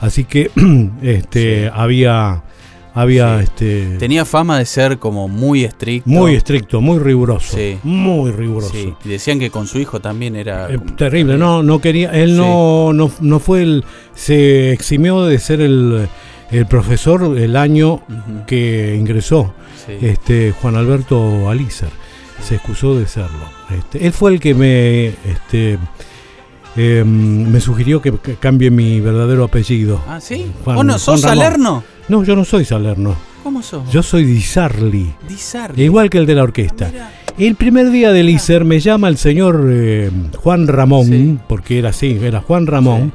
Así 0.00 0.24
que 0.24 0.50
este 1.02 1.70
había 1.72 2.42
había 2.96 3.40
este 3.40 3.96
Tenía 3.98 4.24
fama 4.24 4.58
de 4.58 4.64
ser 4.66 4.98
como 4.98 5.28
muy 5.28 5.62
estricto. 5.64 6.08
muy 6.10 6.34
estricto, 6.34 6.80
muy 6.80 6.98
riguroso, 6.98 7.56
Sí. 7.56 7.78
muy 7.84 8.32
riguroso. 8.32 8.72
Sí, 8.72 8.92
y 9.04 9.08
decían 9.10 9.38
que 9.38 9.50
con 9.50 9.66
su 9.68 9.78
hijo 9.78 10.00
también 10.00 10.34
era... 10.34 10.68
Eh, 10.70 10.78
como- 10.78 10.96
terrible, 10.96 11.36
no, 11.36 11.62
no 11.62 11.78
quería, 11.80 12.10
él 12.10 12.36
no, 12.36 12.92
no, 12.92 13.10
no 13.20 13.38
fue 13.38 13.62
el, 13.62 13.84
se 14.14 14.72
eximió 14.72 15.24
de 15.26 15.38
ser 15.38 15.60
el, 15.60 16.08
el 16.50 16.66
profesor 16.66 17.38
el 17.38 17.54
año 17.56 18.00
que 18.46 18.96
ingresó, 18.98 19.52
este 20.00 20.52
Juan 20.52 20.74
Alberto 20.76 21.48
Alízar, 21.50 21.90
se 22.42 22.56
excusó 22.56 22.98
de 22.98 23.06
serlo. 23.06 23.44
Este, 23.76 24.06
él 24.06 24.12
fue 24.12 24.32
el 24.32 24.40
que 24.40 24.54
me, 24.54 25.06
este, 25.08 25.78
eh, 26.76 27.04
me 27.04 27.60
sugirió 27.60 28.00
que, 28.02 28.12
cambie 28.40 28.70
mi 28.70 29.00
verdadero 29.00 29.44
apellido. 29.44 30.02
Ah, 30.08 30.20
¿sí? 30.20 30.46
Juan- 30.64 30.76
¿Vos 30.76 30.84
no 30.84 30.98
sos. 30.98 31.20
Salerno? 31.20 31.82
No, 32.08 32.22
yo 32.22 32.36
no 32.36 32.44
soy 32.44 32.64
Salerno. 32.64 33.16
¿Cómo 33.42 33.62
sos? 33.62 33.90
Yo 33.90 34.02
soy 34.02 34.24
Di 34.24 34.40
Sarli. 34.40 35.12
Di 35.28 35.36
Sarli. 35.36 35.82
Igual 35.82 36.10
que 36.10 36.18
el 36.18 36.26
de 36.26 36.34
la 36.34 36.42
orquesta. 36.42 36.90
El 37.38 37.54
primer 37.54 37.90
día 37.90 38.12
del 38.12 38.30
ISER 38.30 38.64
me 38.64 38.80
llama 38.80 39.08
el 39.08 39.18
señor 39.18 39.68
eh, 39.70 40.10
Juan 40.36 40.66
Ramón, 40.68 41.40
porque 41.46 41.78
era 41.78 41.90
así, 41.90 42.18
era 42.22 42.40
Juan 42.40 42.66
Ramón. 42.66 43.12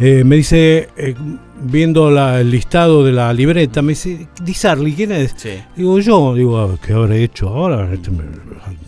Eh, 0.00 0.22
me 0.24 0.36
dice, 0.36 0.88
eh, 0.96 1.14
viendo 1.62 2.10
la- 2.10 2.40
el 2.40 2.50
listado 2.50 3.04
de 3.04 3.12
la 3.12 3.32
libreta, 3.32 3.82
me 3.82 3.90
dice, 3.92 4.28
Di 4.42 4.54
Sarli, 4.54 4.92
¿quién 4.92 5.12
es? 5.12 5.34
Sí. 5.36 5.50
Digo, 5.76 5.98
yo, 5.98 6.34
digo, 6.34 6.58
"Ah, 6.58 6.78
¿qué 6.84 6.92
habré 6.92 7.24
hecho 7.24 7.48
ahora? 7.48 7.92
Este, 7.92 8.10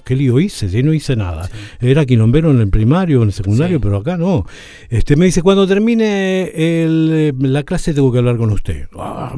¿Qué 0.05 0.17
lío 0.17 0.41
hice? 0.41 0.69
Si 0.69 0.83
no 0.83 0.93
hice 0.93 1.15
nada. 1.15 1.49
Era 1.81 2.05
quilombero 2.05 2.51
en 2.51 2.59
el 2.61 2.69
primario, 2.69 3.23
en 3.23 3.29
el 3.29 3.33
secundario, 3.33 3.77
Sí. 3.79 3.83
pero 3.83 3.99
acá 3.99 4.17
no. 4.17 4.45
Este, 4.89 5.15
me 5.15 5.27
dice, 5.27 5.41
cuando 5.41 5.69
termine 5.69 6.51
el, 6.55 7.11
eh, 7.13 7.33
la 7.39 7.63
clase 7.63 7.95
tengo 7.95 8.11
que 8.11 8.19
hablar 8.19 8.37
con 8.37 8.51
usted. 8.51 8.89
Ah. 8.99 9.37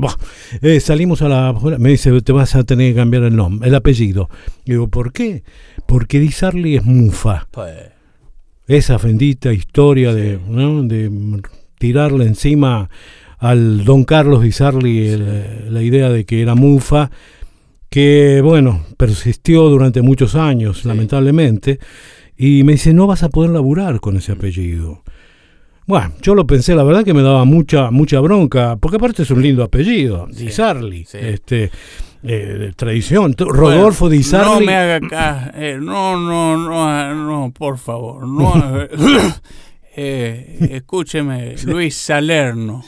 Eh, 0.63 0.81
salimos 0.81 1.21
a 1.21 1.29
la 1.29 1.55
me 1.79 1.91
dice, 1.91 2.19
te 2.23 2.33
vas 2.33 2.55
a 2.57 2.65
tener 2.65 2.93
que 2.93 2.97
cambiar 3.01 3.25
el 3.25 3.37
nombre, 3.37 3.69
el 3.69 3.75
apellido. 3.75 4.31
Digo, 4.65 4.89
¿por 4.89 5.13
qué? 5.13 5.43
Porque 5.87 6.21
Di 6.21 6.31
Sarli 6.31 6.77
es 6.77 6.85
mufa. 6.85 7.47
Pues, 7.51 7.75
Esa 8.67 8.97
bendita 8.97 9.53
historia 9.53 10.15
de, 10.15 10.39
¿no? 10.49 10.83
de 10.85 11.11
tirarle 11.83 12.27
encima 12.27 12.89
al 13.39 13.85
don 13.85 14.05
Carlos 14.05 14.43
Di 14.45 14.53
Sarli 14.53 15.09
el- 15.09 15.75
la 15.75 15.83
idea 15.83 16.11
de 16.11 16.25
que 16.25 16.41
era 16.41 16.55
mufa, 16.55 17.11
que 17.91 18.41
bueno, 18.41 18.85
persistió 18.97 19.69
durante 19.69 20.01
muchos 20.01 20.37
años, 20.37 20.85
lamentablemente, 20.85 21.81
y 22.37 22.63
me 22.63 22.73
dice, 22.75 22.95
no 22.95 23.09
vas 23.09 23.25
a 23.25 23.31
poder 23.31 23.51
laburar 23.51 23.99
con 24.01 24.17
ese 24.17 24.31
apellido. 24.31 25.03
Bueno, 25.87 26.13
yo 26.23 26.37
lo 26.37 26.47
pensé, 26.47 26.77
la 26.77 26.85
verdad 26.85 27.05
que 27.05 27.13
me 27.15 27.23
daba 27.23 27.45
mucha 27.45 27.91
mucha 27.91 28.21
bronca, 28.21 28.77
porque 28.77 28.97
aparte 28.99 29.23
es 29.25 29.31
un 29.33 29.43
lindo 29.43 29.65
apellido, 29.65 30.29
Di 30.31 30.49
Sarli, 30.51 31.05
este, 31.13 31.71
eh, 32.23 32.71
tradición, 32.77 33.35
Rodolfo 33.37 34.05
bueno, 34.07 34.17
Di 34.17 34.23
Sarli. 34.23 34.61
No 34.61 34.67
me 34.67 34.77
haga 34.77 34.97
acá. 35.05 35.53
no, 35.81 36.17
no, 36.17 36.57
no, 36.57 37.15
no, 37.27 37.53
por 37.53 37.77
favor. 37.79 38.29
No, 38.29 38.55
eh, 39.97 40.59
escúcheme, 40.73 41.55
Luis 41.67 41.95
Salerno. 41.97 42.83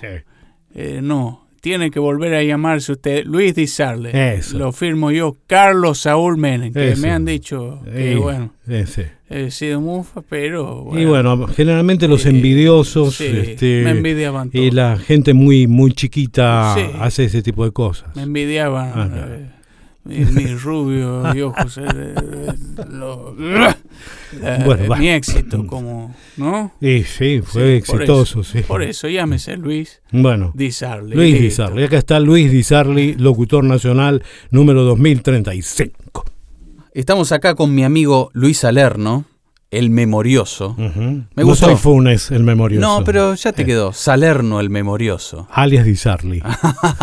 Eh, 0.74 1.00
no, 1.02 1.46
tiene 1.60 1.90
que 1.90 1.98
volver 2.00 2.34
a 2.34 2.42
llamarse 2.42 2.92
usted 2.92 3.24
Luis 3.24 3.54
Di 3.54 3.66
Sarli. 3.66 4.10
Eso. 4.12 4.58
Lo 4.58 4.72
firmo 4.72 5.10
yo, 5.10 5.36
Carlos 5.46 6.00
Saúl 6.00 6.36
Menem, 6.36 6.72
que 6.72 6.92
Eso. 6.92 7.00
me 7.02 7.10
han 7.10 7.24
dicho 7.24 7.80
que, 7.84 8.12
Eh, 8.12 8.16
bueno, 8.16 8.52
eh, 8.68 8.84
he 9.30 9.50
sido 9.50 9.80
mufa, 9.80 10.20
pero... 10.28 10.90
Y 10.92 11.04
bueno, 11.06 11.46
generalmente 11.48 12.06
los 12.08 12.26
envidiosos 12.26 13.14
sí, 13.16 13.24
este, 13.26 13.82
me 13.82 13.90
envidiaban 13.90 14.50
y 14.52 14.70
la 14.72 14.96
gente 14.98 15.32
muy 15.32 15.66
muy 15.66 15.92
chiquita 15.92 16.74
hace 17.00 17.24
ese 17.24 17.42
tipo 17.42 17.64
de 17.64 17.70
cosas. 17.72 18.14
Me 18.14 18.22
envidiaban 18.22 18.92
Ah, 18.94 19.10
eh, 19.28 19.50
mi, 20.04 20.16
mi 20.26 20.54
rubio 20.54 21.34
y 21.34 21.40
ojos. 21.40 21.78
eh, 21.78 21.82
eh, 21.88 22.52
lo- 22.90 23.34
eh, 24.42 24.62
Bueno, 24.64 24.88
va. 24.88 24.96
mi 24.96 25.08
éxito, 25.08 25.66
como. 25.66 26.14
¿No? 26.36 26.72
Y 26.80 27.02
sí, 27.04 27.40
fue 27.42 27.80
Sí, 27.82 27.90
por 27.90 28.02
exitoso, 28.02 28.40
eso, 28.40 28.44
sí. 28.44 28.60
Por 28.66 28.82
eso, 28.82 29.08
llámese 29.08 29.56
Luis 29.56 30.00
Bueno, 30.12 30.52
Di 30.54 30.70
Sarli. 30.72 31.14
Luis 31.14 31.40
Di. 31.40 31.50
Sarli. 31.50 31.84
Acá 31.84 31.98
está 31.98 32.20
Luis 32.20 32.50
Di 32.50 32.62
Sarli, 32.62 33.14
locutor 33.14 33.64
nacional 33.64 34.22
número 34.50 34.82
2035. 34.84 36.24
Estamos 36.92 37.32
acá 37.32 37.54
con 37.54 37.74
mi 37.74 37.84
amigo 37.84 38.30
Luis 38.34 38.58
Salerno, 38.58 39.24
el 39.70 39.90
memorioso. 39.90 40.76
Me 40.78 41.24
no 41.36 41.44
gustó. 41.44 41.66
soy 41.66 41.74
Funes, 41.76 42.30
el 42.30 42.44
memorioso. 42.44 42.86
No, 42.86 43.04
pero 43.04 43.34
ya 43.34 43.52
te 43.52 43.64
quedó. 43.64 43.92
Salerno, 43.92 44.60
el 44.60 44.70
memorioso. 44.70 45.48
Alias 45.50 45.84
Di 45.84 45.96
Sarli. 45.96 46.40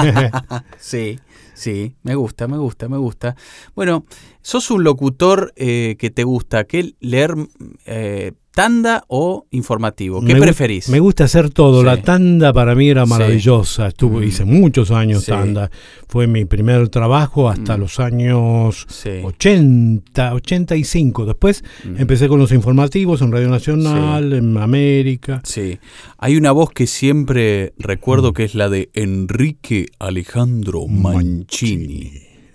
sí, 0.80 1.20
sí, 1.62 1.96
me 2.02 2.16
gusta, 2.16 2.48
me 2.48 2.58
gusta, 2.58 2.90
me 2.90 2.98
gusta. 2.98 3.36
Bueno, 3.76 4.06
sos 4.42 4.72
un 4.72 4.84
locutor 4.84 5.54
eh, 5.56 5.96
que 6.00 6.10
te 6.10 6.24
gusta, 6.24 6.64
¿qué 6.64 6.96
leer 7.00 7.36
eh, 7.86 8.32
tanda 8.54 9.04
o 9.08 9.46
informativo? 9.52 10.20
¿Qué 10.22 10.34
Me 10.34 10.40
gu- 10.40 10.44
preferís? 10.44 10.90
Me 10.90 11.00
gusta 11.00 11.24
hacer 11.24 11.50
todo. 11.50 11.80
Sí. 11.82 11.86
La 11.86 12.02
tanda 12.02 12.52
para 12.54 12.76
mí 12.76 12.90
era 12.90 13.06
maravillosa. 13.06 13.88
Estuve, 13.88 14.22
Mm. 14.26 14.28
Hice 14.30 14.46
muchos 14.46 14.92
años 14.92 15.24
Sí. 15.24 15.32
tanda. 15.32 15.72
Fue 16.08 16.28
mi 16.28 16.46
primer 16.46 16.90
trabajo 16.90 17.50
hasta 17.50 17.78
Mm. 17.78 17.80
los 17.80 18.00
años 18.00 18.86
Sí. 18.90 19.10
80, 19.24 20.34
85. 20.34 21.26
Después 21.26 21.64
Mm. 21.86 22.02
empecé 22.02 22.28
con 22.28 22.40
los 22.40 22.52
informativos 22.52 23.22
en 23.22 23.32
Radio 23.32 23.50
Nacional, 23.50 24.34
en 24.34 24.58
América. 24.58 25.42
Sí. 25.44 25.80
Hay 26.18 26.36
una 26.38 26.52
voz 26.52 26.72
que 26.72 26.88
siempre 26.88 27.74
recuerdo 27.78 28.34
que 28.34 28.44
es 28.44 28.56
la 28.56 28.70
de 28.70 28.90
Enrique 28.94 29.88
Alejandro 30.00 30.88
Mancini. 30.88 32.12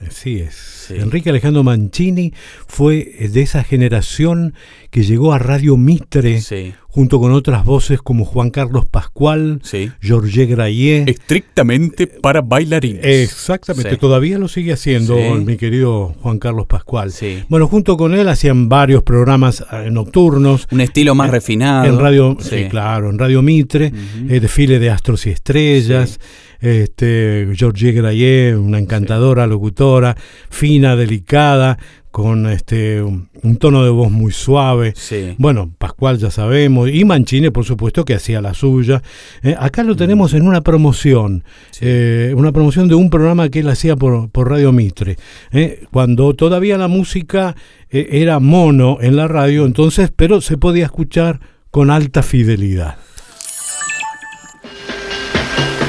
Así 0.06 0.40
es. 0.40 0.90
Enrique 0.90 1.30
Alejandro 1.30 1.62
Mancini 1.64 2.32
fue 2.68 3.28
de 3.32 3.40
esa 3.42 3.64
generación 3.64 4.54
que 4.90 5.02
llegó 5.04 5.32
a 5.32 5.38
Radio 5.38 5.76
Mitre 5.76 6.40
junto 6.86 7.18
con 7.20 7.32
otras 7.32 7.64
voces 7.64 8.00
como 8.00 8.24
Juan 8.24 8.50
Carlos 8.50 8.86
Pascual, 8.86 9.60
Georges 10.00 10.48
Grayé. 10.48 11.04
Estrictamente 11.06 12.06
para 12.06 12.40
bailarines. 12.40 13.04
Exactamente, 13.04 13.90
Sí. 13.90 13.96
todavía 13.96 14.38
lo 14.38 14.48
sigue 14.48 14.72
haciendo 14.72 15.16
Sí. 15.16 15.44
mi 15.44 15.56
querido 15.56 16.14
Juan 16.22 16.38
Carlos 16.38 16.66
Pascual. 16.66 17.12
Bueno, 17.48 17.66
junto 17.68 17.96
con 17.96 18.14
él 18.14 18.28
hacían 18.28 18.68
varios 18.68 19.02
programas 19.02 19.64
eh, 19.72 19.90
nocturnos. 19.90 20.66
Un 20.70 20.80
estilo 20.80 21.14
más 21.14 21.26
En- 21.28 21.32
refinado. 21.32 21.84
En 21.86 21.98
radio, 21.98 22.36
Sí. 22.40 22.48
sí, 22.50 22.64
claro, 22.70 23.10
en 23.10 23.18
Radio 23.18 23.42
Mitre, 23.42 23.92
eh, 24.28 24.40
desfile 24.40 24.78
de 24.78 24.90
astros 24.90 25.26
y 25.26 25.30
estrellas. 25.30 26.18
Este, 26.66 27.46
Georgie 27.54 27.92
Grayé, 27.92 28.56
una 28.56 28.80
encantadora 28.80 29.46
locutora, 29.46 30.16
fina, 30.50 30.96
delicada, 30.96 31.78
con 32.10 32.46
este 32.46 33.02
un, 33.02 33.28
un 33.42 33.56
tono 33.58 33.84
de 33.84 33.90
voz 33.90 34.10
muy 34.10 34.32
suave. 34.32 34.94
Sí. 34.96 35.34
Bueno, 35.38 35.70
Pascual 35.78 36.18
ya 36.18 36.30
sabemos, 36.30 36.88
y 36.90 37.04
Mancini, 37.04 37.50
por 37.50 37.64
supuesto, 37.64 38.04
que 38.04 38.14
hacía 38.14 38.40
la 38.40 38.52
suya. 38.52 39.00
Eh, 39.42 39.54
acá 39.56 39.84
lo 39.84 39.94
tenemos 39.94 40.34
en 40.34 40.42
una 40.42 40.62
promoción, 40.62 41.44
eh, 41.80 42.32
una 42.36 42.50
promoción 42.50 42.88
de 42.88 42.96
un 42.96 43.10
programa 43.10 43.48
que 43.48 43.60
él 43.60 43.68
hacía 43.68 43.94
por, 43.94 44.28
por 44.30 44.50
Radio 44.50 44.72
Mitre, 44.72 45.18
eh, 45.52 45.84
cuando 45.92 46.34
todavía 46.34 46.78
la 46.78 46.88
música 46.88 47.54
eh, 47.90 48.08
era 48.10 48.40
mono 48.40 48.98
en 49.00 49.14
la 49.14 49.28
radio, 49.28 49.66
entonces, 49.66 50.10
pero 50.14 50.40
se 50.40 50.56
podía 50.56 50.86
escuchar 50.86 51.38
con 51.70 51.90
alta 51.90 52.24
fidelidad. 52.24 52.96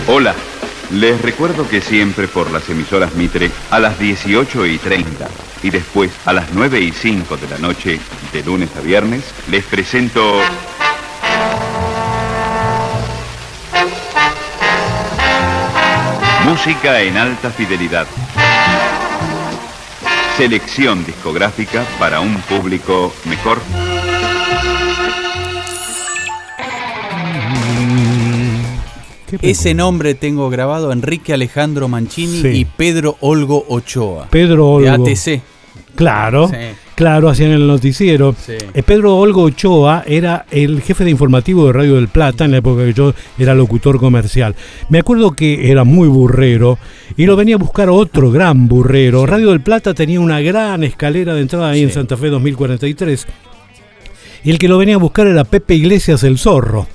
Hola, 0.09 0.35
les 0.91 1.21
recuerdo 1.21 1.67
que 1.67 1.81
siempre 1.81 2.27
por 2.27 2.51
las 2.51 2.69
emisoras 2.69 3.13
Mitre 3.15 3.51
a 3.71 3.79
las 3.79 3.99
18 3.99 4.65
y 4.65 4.77
30 4.77 5.27
y 5.63 5.69
después 5.69 6.11
a 6.25 6.33
las 6.33 6.53
9 6.53 6.79
y 6.79 6.91
5 6.91 7.37
de 7.37 7.47
la 7.47 7.57
noche, 7.57 7.99
de 8.31 8.43
lunes 8.43 8.69
a 8.77 8.81
viernes, 8.81 9.23
les 9.49 9.63
presento... 9.65 10.39
Música 16.45 17.01
en 17.01 17.17
alta 17.17 17.49
fidelidad. 17.49 18.07
Selección 20.37 21.05
discográfica 21.05 21.83
para 21.99 22.21
un 22.21 22.35
público 22.41 23.13
mejor. 23.25 23.59
Ese 29.41 29.73
nombre 29.73 30.13
tengo 30.15 30.49
grabado, 30.49 30.91
Enrique 30.91 31.33
Alejandro 31.33 31.87
Mancini 31.87 32.41
Sí. 32.41 32.47
y 32.49 32.65
Pedro 32.65 33.17
Olgo 33.21 33.65
Ochoa. 33.69 34.27
Pedro 34.29 34.79
De 34.79 34.89
Olgo. 34.89 35.05
ATC. 35.05 35.41
Claro, 35.95 36.47
Sí. 36.47 36.55
claro, 36.95 37.27
hacían 37.29 37.49
el 37.51 37.65
noticiero. 37.65 38.35
Sí. 38.39 38.53
Eh, 38.73 38.83
Pedro 38.83 39.15
Olgo 39.17 39.41
Ochoa 39.43 40.03
era 40.05 40.45
el 40.51 40.81
jefe 40.81 41.03
de 41.03 41.09
informativo 41.09 41.65
de 41.67 41.73
Radio 41.73 41.95
del 41.95 42.07
Plata 42.07 42.45
en 42.45 42.51
la 42.51 42.57
época 42.57 42.85
que 42.85 42.93
yo 42.93 43.13
era 43.39 43.55
locutor 43.55 43.97
comercial. 43.99 44.55
Me 44.89 44.99
acuerdo 44.99 45.31
que 45.31 45.71
era 45.71 45.83
muy 45.83 46.07
burrero 46.07 46.77
y 47.15 47.25
lo 47.25 47.35
venía 47.35 47.55
a 47.55 47.57
buscar 47.57 47.89
otro 47.89 48.29
gran 48.31 48.67
burrero. 48.67 49.25
Radio 49.25 49.49
del 49.49 49.61
Plata 49.61 49.95
tenía 49.95 50.19
una 50.19 50.39
gran 50.39 50.83
escalera 50.83 51.33
de 51.33 51.41
entrada 51.41 51.69
ahí 51.71 51.81
en 51.81 51.91
Santa 51.91 52.15
Fe 52.15 52.27
2043. 52.29 53.25
Y 54.47 54.51
el 54.51 54.59
que 54.59 54.69
lo 54.69 54.77
venía 54.77 54.95
a 54.95 54.97
buscar 54.97 55.27
era 55.27 55.43
Pepe 55.43 55.75
Iglesias 55.75 56.23
el 56.23 56.37
Zorro, 56.37 56.87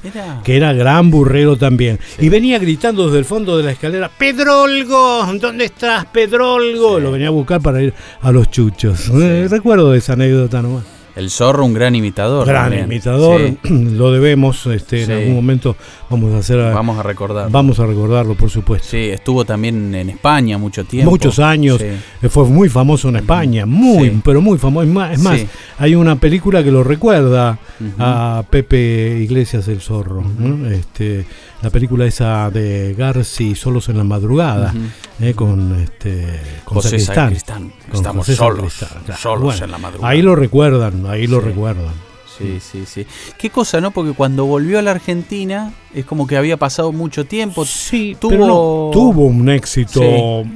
que 0.43 0.57
era 0.57 0.73
gran 0.73 1.11
burrero 1.11 1.59
también. 1.59 2.01
Y 2.19 2.31
venía 2.31 2.59
gritando 2.59 3.05
desde 3.05 3.19
el 3.19 3.27
fondo 3.27 3.59
de 3.59 3.63
la 3.63 3.73
escalera, 3.73 4.09
Pedrolgo, 4.09 5.27
¿dónde 5.39 5.67
estás, 5.67 6.07
Pedrolgo? 6.07 6.99
Lo 6.99 7.13
venía 7.13 7.29
a 7.29 7.31
buscar 7.31 7.61
para 7.61 7.83
ir 7.83 7.93
a 8.23 8.33
los 8.33 8.51
chuchos. 8.51 9.11
Eh, 9.11 9.49
recuerdo 9.51 9.93
esa 9.95 10.15
anécdota 10.15 10.63
nomás. 10.63 11.02
El 11.15 11.31
zorro, 11.31 11.65
un 11.65 11.75
gran 11.75 11.95
imitador. 11.95 12.47
Gran 12.47 12.65
también. 12.65 12.85
imitador, 12.87 13.41
Sí. 13.41 13.59
lo 13.69 14.13
debemos, 14.13 14.67
este, 14.67 15.05
Sí. 15.05 15.13
en 15.13 15.19
algún 15.19 15.35
momento 15.35 15.77
vamos 16.09 16.33
a 16.35 16.39
hacer... 16.39 16.59
Vamos 16.73 16.99
a 16.99 17.03
recordarlo. 17.03 17.51
Vamos 17.51 17.79
a 17.81 17.87
recordarlo, 17.87 18.35
por 18.35 18.49
supuesto. 18.51 18.89
Sí, 18.91 19.11
estuvo 19.11 19.45
también 19.45 19.95
en 19.95 20.11
España 20.11 20.57
mucho 20.59 20.85
tiempo. 20.85 21.11
Muchos 21.11 21.39
años, 21.39 21.79
Sí. 21.79 21.87
eh, 22.23 22.29
fue 22.29 22.45
muy 22.47 22.69
famoso 22.69 23.09
en 23.11 23.17
España, 23.17 23.67
muy, 23.67 24.21
pero 24.25 24.41
muy 24.41 24.59
famoso. 24.59 24.85
Es 25.11 25.21
más, 25.21 25.41
hay 25.79 25.95
una 25.95 26.17
película 26.17 26.63
que 26.65 26.71
lo 26.71 26.83
recuerda 26.85 27.59
a 27.99 28.43
Pepe 28.49 29.19
Iglesias 29.21 29.69
el 29.69 29.81
Zorro. 29.81 30.23
¿no? 30.39 30.69
este, 30.71 31.27
la 31.63 31.71
película 31.71 32.07
esa 32.07 32.51
de 32.51 32.95
Garci, 32.97 33.55
Solos 33.55 33.89
en 33.89 33.99
la 33.99 34.05
Madrugada, 34.05 34.75
eh, 35.21 35.33
con, 35.35 35.81
este, 35.81 36.41
con 36.65 36.77
José 36.77 36.99
Sacristán. 36.99 37.25
Sacristán. 37.25 37.73
Con 37.89 37.97
Estamos 37.97 38.27
José 38.27 38.37
solos, 38.37 38.73
Sacristán, 38.73 39.05
claro. 39.05 39.21
solos 39.21 39.45
Bueno, 39.45 39.65
en 39.65 39.71
la 39.71 39.79
madrugada. 39.79 40.13
Ahí 40.13 40.23
lo 40.23 40.35
recuerdan, 40.35 41.07
ahí 41.07 41.27
lo 41.27 41.41
recuerdan. 41.41 42.12
Sí, 42.43 42.59
sí, 42.61 42.83
sí. 42.87 43.07
Qué 43.39 43.51
cosa, 43.51 43.81
¿no? 43.81 43.91
Porque 43.91 44.13
cuando 44.13 44.45
volvió 44.47 44.79
a 44.79 44.83
la 44.83 44.91
Argentina 44.93 45.73
es 45.95 46.05
como 46.05 46.27
que 46.27 46.37
había 46.37 46.57
pasado 46.57 46.91
mucho 46.93 47.25
tiempo. 47.27 47.65
Sí, 47.65 48.17
tuvo... 48.19 48.31
Pero 48.31 48.47
no, 48.47 48.91
tuvo 48.93 49.27
un 49.27 49.49
éxito. 49.51 50.01
Sí. 50.01 50.07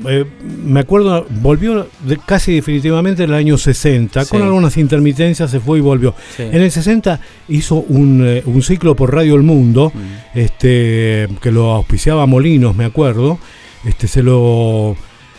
eh, 0.09 0.25
me 0.65 0.81
acuerdo, 0.81 1.27
volvió 1.43 1.87
de- 2.05 2.17
casi 2.25 2.55
definitivamente 2.55 3.25
en 3.25 3.31
el 3.31 3.37
año 3.37 3.59
60, 3.59 4.25
con 4.27 4.43
algunas 4.43 4.77
intermitencias 4.77 5.51
se 5.51 5.61
fue 5.61 5.79
y 5.79 5.81
volvió. 5.83 6.15
Sí. 6.37 6.43
En 6.45 6.63
el 6.63 6.71
60 6.71 7.21
hizo 7.49 7.77
un, 7.77 8.23
eh, 8.27 8.43
un 8.47 8.63
ciclo 8.63 8.95
por 8.97 9.15
Radio 9.15 9.35
El 9.35 9.43
Mundo, 9.43 9.93
Mm. 9.95 10.39
este, 10.39 11.29
que 11.41 11.51
lo 11.53 11.73
auspiciaba 11.73 12.27
Molinos, 12.27 12.75
me 12.77 12.85
acuerdo. 12.85 13.39
Este, 13.85 14.09
se 14.09 14.23
lo 14.23 14.97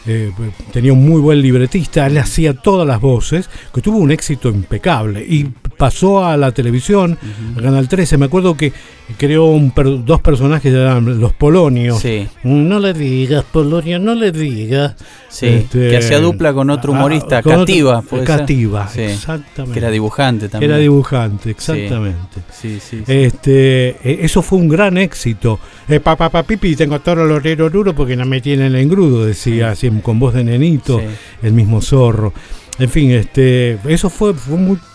eh, 0.07 0.31
tenía 0.71 0.93
un 0.93 1.05
muy 1.07 1.19
buen 1.21 1.41
libretista, 1.41 2.07
él 2.07 2.17
hacía 2.17 2.53
todas 2.53 2.87
las 2.87 2.99
voces, 3.01 3.49
que 3.73 3.81
tuvo 3.81 3.97
un 3.97 4.11
éxito 4.11 4.49
impecable 4.49 5.25
y 5.27 5.45
pasó 5.77 6.25
a 6.25 6.37
la 6.37 6.51
televisión, 6.51 7.17
a 7.57 7.61
Canal 7.61 7.87
13. 7.87 8.17
Me 8.17 8.25
acuerdo 8.25 8.55
que 8.57 8.73
creó 9.17 9.45
un 9.45 9.71
per- 9.71 10.03
dos 10.03 10.21
personajes 10.21 10.71
que 10.71 10.77
eran 10.79 11.19
los 11.19 11.33
Polonios. 11.33 11.99
Sí. 11.99 12.27
No 12.43 12.79
le 12.79 12.93
digas, 12.93 13.43
Polonio, 13.51 13.99
no 13.99 14.15
le 14.15 14.31
digas. 14.31 14.95
Sí, 15.29 15.45
Este, 15.47 15.89
que 15.89 15.97
hacía 15.97 16.19
dupla 16.19 16.53
con 16.53 16.69
otro 16.69 16.93
ah, 16.93 16.97
humorista, 16.97 17.41
con 17.43 17.51
otro- 17.53 17.65
Cativa. 17.65 18.01
¿puede 18.01 18.25
ser? 18.25 18.37
Cativa, 18.39 18.87
Sí, 18.87 19.01
exactamente. 19.01 19.73
Que 19.73 19.79
era 19.79 19.91
dibujante 19.91 20.49
también. 20.49 20.71
Era 20.71 20.79
dibujante, 20.79 21.49
exactamente. 21.51 22.41
Sí, 22.51 22.79
sí. 22.79 23.03
Este, 23.07 23.89
eh, 23.89 24.19
eso 24.21 24.41
fue 24.41 24.57
un 24.59 24.67
gran 24.69 24.97
éxito. 24.97 25.59
Eh, 25.87 25.99
papá, 25.99 26.29
papá, 26.29 26.43
pipi, 26.47 26.75
tengo 26.75 26.99
todo 26.99 27.23
el 27.25 27.31
horero 27.31 27.69
duro 27.69 27.93
porque 27.93 28.15
no 28.15 28.25
me 28.25 28.41
tienen 28.41 28.75
engrudo, 28.75 29.25
decía 29.25 29.71
así 29.71 29.87
con 30.01 30.19
voz 30.19 30.33
de 30.33 30.43
nenito, 30.43 30.99
Sí. 30.99 31.05
el 31.43 31.53
mismo 31.53 31.81
zorro. 31.81 32.33
En 32.79 32.89
fin, 32.89 33.11
este, 33.11 33.79
eso 33.87 34.09
fue, 34.09 34.33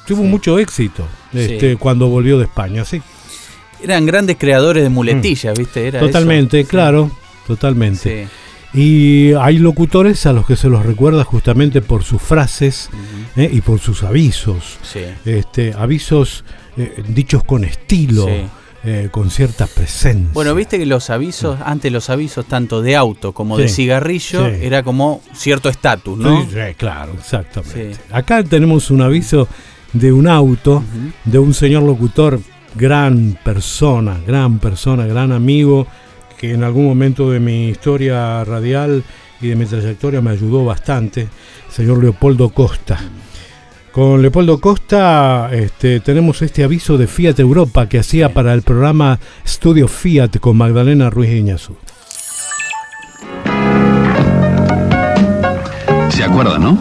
tuvo 0.06 0.22
mucho 0.22 0.58
éxito 0.58 1.06
este, 1.32 1.72
Sí. 1.72 1.76
cuando 1.76 2.08
volvió 2.08 2.38
de 2.38 2.44
España, 2.44 2.84
sí. 2.84 3.02
Eran 3.82 4.06
grandes 4.06 4.36
creadores 4.38 4.82
de 4.84 4.88
muletillas, 4.88 5.58
¿viste? 5.58 5.88
Era 5.88 5.98
Totalmente, 5.98 6.60
eso. 6.60 6.68
claro, 6.68 7.10
totalmente. 7.46 8.28
Y 8.74 9.32
hay 9.34 9.58
locutores 9.58 10.24
a 10.26 10.32
los 10.32 10.46
que 10.46 10.56
se 10.56 10.68
los 10.68 10.86
recuerda 10.86 11.24
justamente 11.24 11.82
por 11.82 12.04
sus 12.04 12.22
frases 12.22 12.88
eh, 13.36 13.50
y 13.52 13.60
por 13.60 13.80
sus 13.80 14.02
avisos. 14.02 14.78
Este, 15.24 15.74
avisos 15.76 16.44
eh, 16.78 17.02
dichos 17.08 17.44
con 17.44 17.64
estilo, 17.64 18.26
Sí. 18.26 18.44
Eh, 18.84 19.08
con 19.12 19.30
cierta 19.30 19.68
presencia. 19.68 20.30
Bueno, 20.32 20.54
viste 20.54 20.76
que 20.76 20.86
los 20.86 21.08
avisos, 21.08 21.58
antes 21.64 21.92
los 21.92 22.10
avisos 22.10 22.46
tanto 22.46 22.82
de 22.82 22.96
auto 22.96 23.32
como 23.32 23.56
de 23.56 23.68
cigarrillo, 23.68 24.48
sí. 24.48 24.56
era 24.60 24.82
como 24.82 25.22
cierto 25.32 25.68
estatus, 25.68 26.18
¿no? 26.18 26.46
Claro, 26.76 27.12
exactamente. 27.18 27.96
Acá 28.10 28.42
tenemos 28.42 28.90
un 28.90 29.02
aviso 29.02 29.46
de 29.92 30.12
un 30.12 30.26
auto, 30.26 30.82
de 31.24 31.38
un 31.38 31.54
señor 31.54 31.84
locutor, 31.84 32.40
gran 32.74 33.38
persona, 33.44 34.18
gran 34.26 34.58
persona, 34.58 35.06
gran 35.06 35.30
amigo, 35.30 35.86
que 36.38 36.52
en 36.52 36.64
algún 36.64 36.86
momento 36.86 37.30
de 37.30 37.38
mi 37.38 37.68
historia 37.68 38.42
radial 38.44 39.04
y 39.40 39.48
de 39.48 39.54
mi 39.54 39.64
trayectoria 39.64 40.20
me 40.20 40.30
ayudó 40.30 40.64
bastante, 40.64 41.28
señor 41.70 42.02
Leopoldo 42.02 42.48
Costa. 42.48 42.98
Con 43.92 44.22
Leopoldo 44.22 44.58
Costa 44.58 45.50
este, 45.52 46.00
tenemos 46.00 46.40
este 46.40 46.64
aviso 46.64 46.96
de 46.96 47.06
Fiat 47.06 47.38
Europa 47.38 47.90
que 47.90 47.98
hacía 47.98 48.32
para 48.32 48.54
el 48.54 48.62
programa 48.62 49.18
Studio 49.46 49.86
Fiat 49.86 50.38
con 50.40 50.56
Magdalena 50.56 51.10
Ruiz 51.10 51.30
Iñazú. 51.30 51.76
¿Se 56.08 56.24
acuerdan, 56.24 56.62
no? 56.62 56.78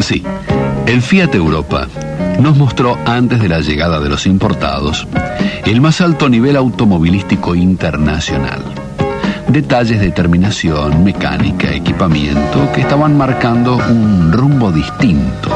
Sí. 0.00 0.22
El 0.86 1.02
Fiat 1.02 1.34
Europa 1.34 1.86
nos 2.40 2.56
mostró 2.56 2.96
antes 3.04 3.38
de 3.38 3.50
la 3.50 3.60
llegada 3.60 4.00
de 4.00 4.08
los 4.08 4.24
importados 4.26 5.06
el 5.66 5.82
más 5.82 6.00
alto 6.00 6.30
nivel 6.30 6.56
automovilístico 6.56 7.54
internacional. 7.54 8.62
Detalles 9.48 10.00
de 10.00 10.10
terminación, 10.10 11.04
mecánica, 11.04 11.70
equipamiento 11.74 12.72
que 12.74 12.80
estaban 12.80 13.18
marcando 13.18 13.76
un 13.76 14.32
rumbo 14.32 14.72
distinto. 14.72 15.50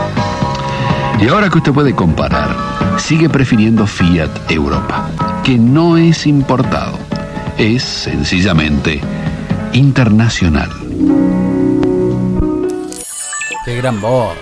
Y 1.19 1.29
ahora 1.29 1.49
que 1.49 1.59
usted 1.59 1.73
puede 1.73 1.95
comparar, 1.95 2.55
sigue 2.99 3.29
prefiriendo 3.29 3.87
Fiat 3.87 4.51
Europa, 4.51 5.09
que 5.43 5.57
no 5.57 5.97
es 5.97 6.27
importado, 6.27 6.99
es 7.57 7.83
sencillamente 7.83 9.01
internacional. 9.73 10.71
Qué 13.65 13.77
gran 13.77 14.01
voz. 14.01 14.37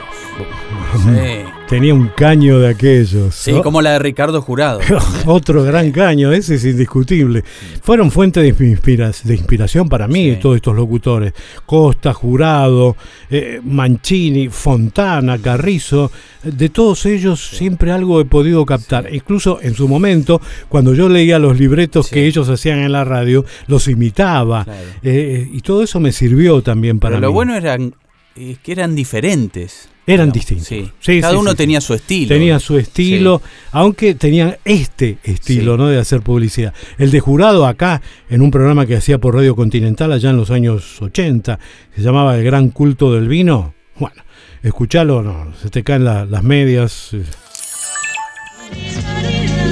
Sí. 1.03 1.43
Tenía 1.69 1.95
un 1.95 2.09
caño 2.09 2.59
de 2.61 2.69
aquellos. 2.69 3.35
Sí, 3.35 3.51
¿no? 3.51 3.62
como 3.62 3.81
la 3.81 3.93
de 3.93 3.99
Ricardo 3.99 4.43
Jurado. 4.43 4.81
Otro 5.27 5.62
gran 5.65 5.91
caño, 5.93 6.31
ese 6.31 6.57
es 6.57 6.65
indiscutible. 6.67 7.43
Fueron 7.83 8.11
fuente 8.11 8.41
de, 8.41 8.49
inspira- 8.51 9.11
de 9.25 9.35
inspiración 9.35 9.89
para 9.89 10.07
mí 10.07 10.37
todos 10.41 10.57
estos 10.57 10.77
locutores. 10.77 11.33
Costa, 11.65 12.12
Jurado, 12.12 12.97
eh, 13.31 13.61
Mancini, 13.65 14.51
Fontana, 14.51 15.39
Carrizo. 15.39 16.12
De 16.43 16.69
todos 16.69 17.07
ellos 17.07 17.41
siempre 17.41 17.91
algo 17.91 18.21
he 18.21 18.27
podido 18.27 18.65
captar. 18.67 19.12
Incluso 19.12 19.59
en 19.62 19.75
su 19.75 19.89
momento, 19.89 20.43
cuando 20.69 20.93
yo 20.95 21.09
leía 21.09 21.39
los 21.39 21.59
libretos 21.59 22.11
que 22.11 22.27
ellos 22.27 22.49
hacían 22.51 22.81
en 22.81 22.93
la 22.93 23.05
radio, 23.05 23.45
los 23.69 23.89
imitaba. 23.89 24.67
Eh, 25.03 25.49
y 25.51 25.61
todo 25.62 25.83
eso 25.83 25.99
me 25.99 26.12
sirvió 26.12 26.62
también 26.62 27.01
para 27.01 27.17
Pero 27.17 27.23
lo 27.23 27.29
mí. 27.33 27.35
bueno 27.35 27.57
eran 27.57 27.95
es 28.37 28.59
que 28.59 28.73
eran 28.73 28.95
diferentes. 28.95 29.89
Eran 30.07 30.31
distintos. 30.33 30.67
Sí. 30.69 30.91
Sí, 31.01 31.21
Cada 31.23 31.33
sí, 31.33 31.39
uno 31.41 31.51
sí, 31.53 31.57
tenía 31.57 31.81
sí. 31.81 31.87
su 31.87 31.95
estilo. 31.95 32.29
Tenía 32.29 32.59
su 32.61 32.79
estilo, 32.79 33.41
aunque 33.73 34.15
tenían 34.15 34.57
este 34.65 35.17
estilo 35.25 35.77
¿no? 35.79 35.87
de 35.89 35.99
hacer 35.99 36.21
publicidad. 36.21 36.75
El 36.99 37.11
de 37.11 37.21
jurado 37.21 37.67
acá, 37.67 38.03
en 38.29 38.43
un 38.43 38.51
programa 38.51 38.85
que 38.87 38.97
hacía 38.97 39.17
por 39.19 39.35
Radio 39.35 39.57
Continental 39.57 40.13
allá 40.13 40.29
en 40.31 40.37
los 40.37 40.51
años 40.51 41.01
80, 41.01 41.59
se 41.97 42.03
llamaba 42.03 42.37
El 42.37 42.45
Gran 42.45 42.69
Culto 42.69 43.15
del 43.15 43.29
Vino. 43.29 43.73
Bueno, 43.99 44.23
escuchalo, 44.63 45.23
no, 45.23 45.55
se 45.63 45.71
te 45.71 45.83
caen 45.83 46.05
la- 46.05 46.27
las 46.27 46.43
medias. 46.43 47.11
eh. 47.15 47.25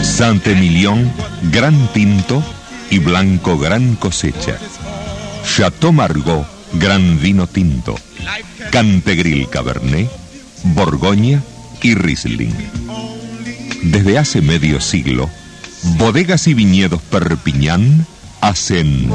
Saint-Emilion, 0.03 1.11
gran 1.53 1.75
tinto 1.93 2.43
y 2.91 2.99
blanco 2.99 3.59
gran 3.59 3.97
cosecha. 3.97 4.59
Chateau 5.45 5.93
Margaux, 5.93 6.47
gran 6.75 7.21
vino 7.21 7.47
tinto. 7.47 7.95
Cantegril 8.71 9.49
Cabernet, 9.49 10.09
Borgoña 10.65 11.43
y 11.83 11.95
Riesling. 11.95 12.55
Desde 13.83 14.19
hace 14.19 14.41
medio 14.41 14.81
siglo, 14.81 15.29
bodegas 15.99 16.47
y 16.47 16.55
viñedos 16.55 17.03
Perpiñán 17.03 18.07
hacen 18.41 19.11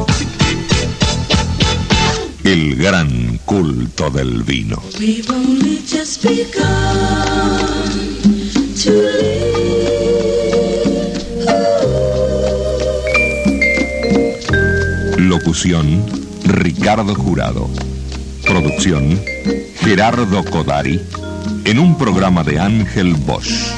el 2.43 2.75
gran 2.75 3.39
culto 3.45 4.09
del 4.09 4.43
vino. 4.43 4.81
Locución, 15.17 16.05
Ricardo 16.45 17.15
Jurado. 17.15 17.69
Producción, 18.45 19.19
Gerardo 19.81 20.45
Codari. 20.45 21.01
En 21.65 21.79
un 21.79 21.97
programa 21.97 22.43
de 22.43 22.59
Ángel 22.59 23.13
Bosch. 23.25 23.71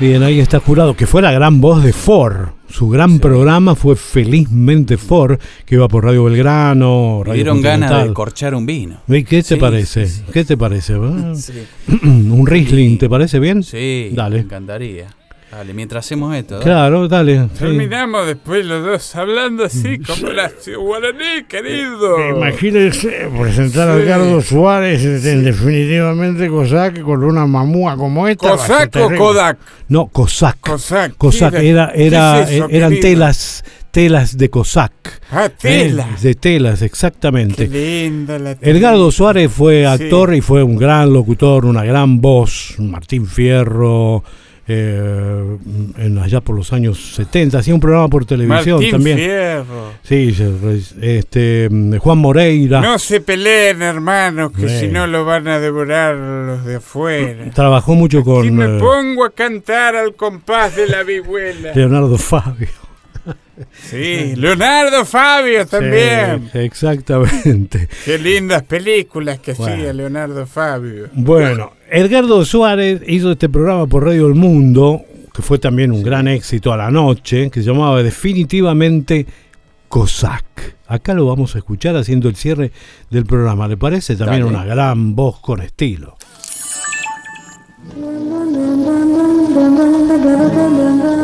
Bien, 0.00 0.22
ahí 0.22 0.38
está 0.38 0.60
jurado, 0.60 0.94
que 0.94 1.06
fue 1.08 1.20
la 1.22 1.32
gran 1.32 1.60
voz 1.60 1.82
de 1.82 1.92
Ford. 1.92 2.50
su 2.68 2.88
gran 2.88 3.18
programa 3.18 3.74
fue 3.74 3.96
Felizmente 3.96 4.96
Ford, 4.96 5.40
que 5.66 5.74
iba 5.74 5.88
por 5.88 6.04
Radio 6.04 6.24
Belgrano, 6.24 7.18
Me 7.18 7.24
Radio 7.24 7.34
dieron 7.34 7.60
ganas 7.62 8.04
de 8.06 8.12
corchar 8.12 8.54
un 8.54 8.64
vino. 8.66 8.98
¿Y 9.08 9.24
¿Qué 9.24 9.38
te 9.42 9.54
Sí, 9.54 9.56
parece? 9.56 10.06
sí, 10.06 10.22
sí. 10.24 10.32
¿Qué 10.32 10.44
te 10.44 10.56
parece? 10.56 10.94
Sí. 11.34 11.52
Un 12.04 12.46
Riesling, 12.46 12.98
¿te 12.98 13.08
parece 13.08 13.40
bien? 13.40 13.64
Sí, 13.64 14.10
Dale. 14.14 14.36
me 14.36 14.42
encantaría. 14.42 15.06
Dale, 15.50 15.72
mientras 15.72 16.04
hacemos 16.04 16.34
esto. 16.36 16.54
dale. 16.56 16.64
Claro, 16.64 17.08
dale. 17.08 17.44
sí. 17.54 17.58
Terminamos 17.60 18.26
después 18.26 18.66
los 18.66 18.84
dos 18.84 19.16
hablando 19.16 19.64
así 19.64 19.98
como 20.06 20.28
la 20.30 20.50
guaraní, 20.78 21.44
querido. 21.48 22.36
Imagínense 22.36 23.28
presentar 23.40 23.88
a. 23.88 23.94
Edgardo 23.96 24.40
Suárez 24.42 25.02
este, 25.02 25.36
definitivamente 25.38 26.48
Cossack 26.48 27.00
con 27.00 27.24
una 27.24 27.46
mamúa 27.46 27.96
como 27.96 28.28
esta. 28.28 28.50
¿Cosac 28.50 28.94
o. 28.96 29.10
Kodak? 29.16 29.58
No, 29.88 30.06
Cossack. 30.08 30.58
Cossack. 30.60 31.16
Cossack, 31.16 31.54
¿qué 31.54 31.70
era, 31.70 31.92
era, 31.94 32.34
¿Qué 32.36 32.42
es 32.42 32.50
eso, 32.50 32.68
eran 32.70 32.90
querido? 32.90 33.08
telas, 33.08 33.64
telas 33.90 34.36
de 34.36 34.50
Cossack. 34.50 34.92
Ah, 35.32 35.46
Eh, 35.46 35.50
telas. 35.58 36.22
de 36.22 36.34
telas, 36.34 36.82
exactamente. 36.82 37.68
Qué 37.70 38.04
linda 38.10 38.38
la 38.38 38.54
tela. 38.54 38.78
Edgardo 38.78 39.10
Suárez 39.10 39.50
fue 39.50 39.80
Sí. 39.80 39.84
actor 39.86 40.34
y 40.34 40.42
fue 40.42 40.62
un 40.62 40.76
gran 40.76 41.10
locutor, 41.10 41.64
una 41.64 41.84
gran 41.84 42.20
voz. 42.20 42.74
Martín 42.78 43.26
Fierro, 43.26 44.22
eh, 44.70 45.56
en, 45.96 46.18
allá 46.18 46.42
por 46.42 46.54
los 46.54 46.74
años 46.74 47.14
70, 47.14 47.58
hacía 47.58 47.72
un 47.72 47.80
programa 47.80 48.08
por 48.08 48.26
televisión 48.26 48.76
Martín 48.76 48.90
también. 48.90 49.16
Fierro. 49.16 49.92
Sí, 50.02 50.36
este, 51.00 51.68
Juan 51.98 52.18
Moreira. 52.18 52.82
No 52.82 52.98
se 52.98 53.22
peleen, 53.22 53.80
hermanos, 53.80 54.52
que 54.52 54.68
si 54.68 54.88
no 54.88 55.06
lo 55.06 55.24
van 55.24 55.48
a 55.48 55.58
devorar 55.58 56.14
los 56.14 56.66
de 56.66 56.76
afuera. 56.76 57.50
Trabajó 57.54 57.94
mucho 57.94 58.18
Y 58.18 58.24
con 58.24 58.54
me 58.54 58.76
eh, 58.76 58.78
pongo 58.78 59.24
a 59.24 59.30
cantar 59.30 59.96
al 59.96 60.14
compás 60.14 60.76
de 60.76 60.86
la 60.86 61.02
vihuela. 61.02 61.72
Leonardo 61.74 62.18
Fabio. 62.18 62.68
Sí, 63.72 64.34
Leonardo 64.36 65.04
Fabio 65.04 65.66
también. 65.66 66.50
Sí, 66.52 66.58
exactamente. 66.58 67.88
Qué 68.04 68.18
lindas 68.18 68.62
películas 68.62 69.38
que 69.40 69.54
Bueno. 69.54 69.74
hacía 69.74 69.92
Leonardo 69.92 70.46
Fabio. 70.46 71.08
Bueno, 71.12 71.72
Edgardo 71.90 72.44
Suárez 72.44 73.00
hizo 73.06 73.32
este 73.32 73.48
programa 73.48 73.86
por 73.86 74.04
Radio 74.04 74.26
El 74.26 74.34
Mundo, 74.34 75.02
que 75.32 75.40
fue 75.40 75.58
también 75.58 75.90
un 75.90 76.02
gran 76.02 76.28
éxito 76.28 76.72
a 76.72 76.76
la 76.76 76.90
noche, 76.90 77.50
que 77.50 77.62
se 77.62 77.70
llamaba 77.70 78.02
definitivamente 78.02 79.26
Cossack. 79.88 80.76
Acá 80.86 81.14
lo 81.14 81.24
vamos 81.24 81.54
a 81.54 81.58
escuchar 81.58 81.96
haciendo 81.96 82.28
el 82.28 82.36
cierre 82.36 82.72
del 83.10 83.24
programa. 83.24 83.66
¿Le 83.68 83.78
parece? 83.78 84.16
También 84.16 84.42
Dale. 84.42 84.54
una 84.54 84.64
gran 84.66 85.16
voz 85.16 85.40
con 85.40 85.62
estilo. 85.62 86.16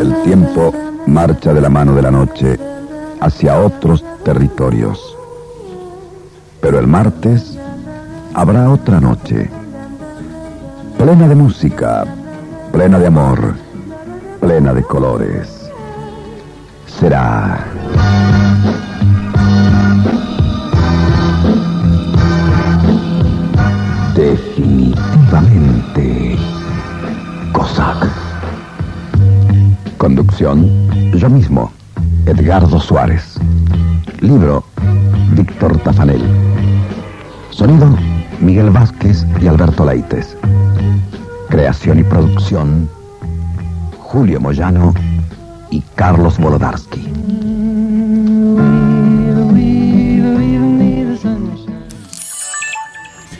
El 0.00 0.22
tiempo 0.24 0.74
marcha 1.06 1.52
de 1.52 1.60
la 1.60 1.68
mano 1.68 1.94
de 1.94 2.02
la 2.02 2.10
noche 2.10 2.58
hacia 3.20 3.60
otros 3.60 4.02
territorios. 4.24 5.14
Pero 6.62 6.78
el 6.78 6.86
martes 6.86 7.58
habrá 8.32 8.70
otra 8.70 8.98
noche, 9.00 9.50
plena 11.04 11.28
de 11.28 11.34
música, 11.34 12.06
plena 12.72 12.98
de 12.98 13.08
amor, 13.08 13.54
plena 14.40 14.72
de 14.72 14.82
colores. 14.84 15.70
Será 16.86 17.62
definitivamente 24.14 26.38
Cossack. 27.52 28.08
Conducción, 29.98 30.66
yo 31.18 31.28
mismo, 31.28 31.70
Edgardo 32.24 32.80
Suárez. 32.80 33.38
Libro, 34.20 34.64
Víctor 35.36 35.76
Tafanel. 35.80 36.22
Sonido, 37.50 37.94
Miguel 38.40 38.70
Vázquez 38.70 39.26
y 39.42 39.48
Alberto 39.48 39.84
Leites. 39.84 40.34
Creación 41.54 42.00
y 42.00 42.02
producción, 42.02 42.90
Julio 44.00 44.40
Moyano 44.40 44.92
y 45.70 45.80
Carlos 45.94 46.36
Volodarsky. 46.36 47.06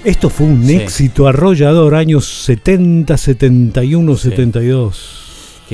Esto 0.05 0.31
fue 0.31 0.47
un 0.47 0.65
Sí. 0.65 0.77
éxito 0.77 1.27
arrollador, 1.27 1.97
años 1.97 2.25
70, 2.45 3.17
71, 3.17 4.17
72. 4.17 5.24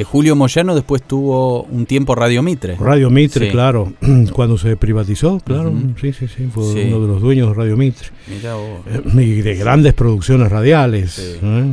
Que 0.01 0.05
Julio 0.05 0.35
Moyano 0.35 0.75
después 0.75 1.03
tuvo 1.03 1.65
un 1.65 1.85
tiempo 1.85 2.15
Radio 2.15 2.43
Mitre. 2.43 2.75
Radio 2.77 3.11
Mitre, 3.11 3.45
Sí. 3.49 3.53
claro, 3.53 3.93
cuando 4.33 4.57
se 4.57 4.75
privatizó, 4.79 5.41
claro, 5.41 5.75
sí, 6.01 6.15
sí, 6.15 6.27
sí, 6.27 6.49
fue 6.51 6.65
Sí. 6.73 6.89
uno 6.89 7.03
de 7.03 7.07
los 7.07 7.21
dueños 7.21 7.49
de 7.49 7.55
Radio 7.55 7.77
Mitre. 7.77 8.09
Mirá 8.27 8.55
vos. 8.55 8.81
Eh, 8.87 9.03
Y 9.23 9.43
de 9.43 9.55
grandes 9.57 9.93
producciones 9.93 10.51
radiales, 10.51 11.19
¿eh? 11.43 11.65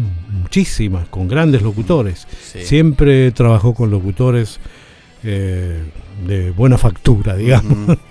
muchísimas, 0.41 1.07
con 1.07 1.30
grandes 1.30 1.61
locutores. 1.61 2.28
Siempre 2.63 3.32
trabajó 3.32 3.73
con 3.73 3.91
locutores 3.91 4.59
eh, 5.23 5.80
de 6.28 6.51
buena 6.51 6.78
factura, 6.78 7.38
digamos. 7.38 7.97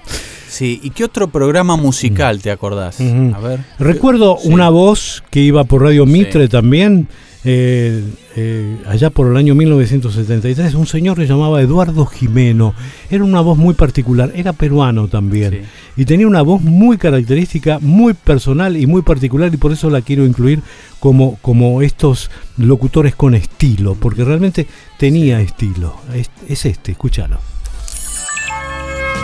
Sí, 0.49 0.81
¿y 0.83 0.91
qué 0.91 1.05
otro 1.05 1.29
programa 1.29 1.77
musical 1.77 2.41
te 2.41 2.51
acordás? 2.51 2.99
A 3.01 3.39
ver. 3.41 3.61
Recuerdo 3.79 4.39
una 4.39 4.71
voz 4.71 5.23
que 5.29 5.41
iba 5.41 5.65
por 5.65 5.83
Radio 5.83 6.07
Mitre 6.07 6.49
también, 6.49 7.09
eh, 7.49 8.03
eh, 8.35 8.77
allá 8.89 9.11
por 9.11 9.31
el 9.31 9.37
año 9.37 9.55
1973, 9.55 10.75
un 10.75 10.89
señor 10.89 11.17
que 11.17 11.29
llamaba 11.29 11.63
Eduardo 11.63 12.05
Jimeno. 12.05 12.75
Era 13.09 13.23
una 13.23 13.41
voz 13.41 13.57
muy 13.57 13.75
particular, 13.75 14.33
era 14.35 14.53
peruano 14.53 15.07
también. 15.07 15.63
Y 15.97 16.05
tenía 16.05 16.27
una 16.27 16.43
voz 16.43 16.61
muy 16.61 16.99
característica, 16.99 17.79
muy 17.81 18.15
personal 18.15 18.77
y 18.77 18.89
muy 18.89 19.03
particular, 19.03 19.55
y 19.55 19.59
por 19.59 19.71
eso 19.71 19.89
la 19.91 20.03
quiero 20.03 20.27
incluir 20.27 20.61
como, 20.99 21.39
como 21.41 21.83
estos 21.83 22.33
locutores 22.59 23.15
con 23.15 23.37
estilo, 23.37 23.95
porque 23.95 24.25
realmente 24.25 24.67
tenía 24.99 25.41
estilo. 25.41 25.95
Es, 26.13 26.29
es 26.49 26.67
este, 26.67 26.93
escúchalo. 26.93 27.39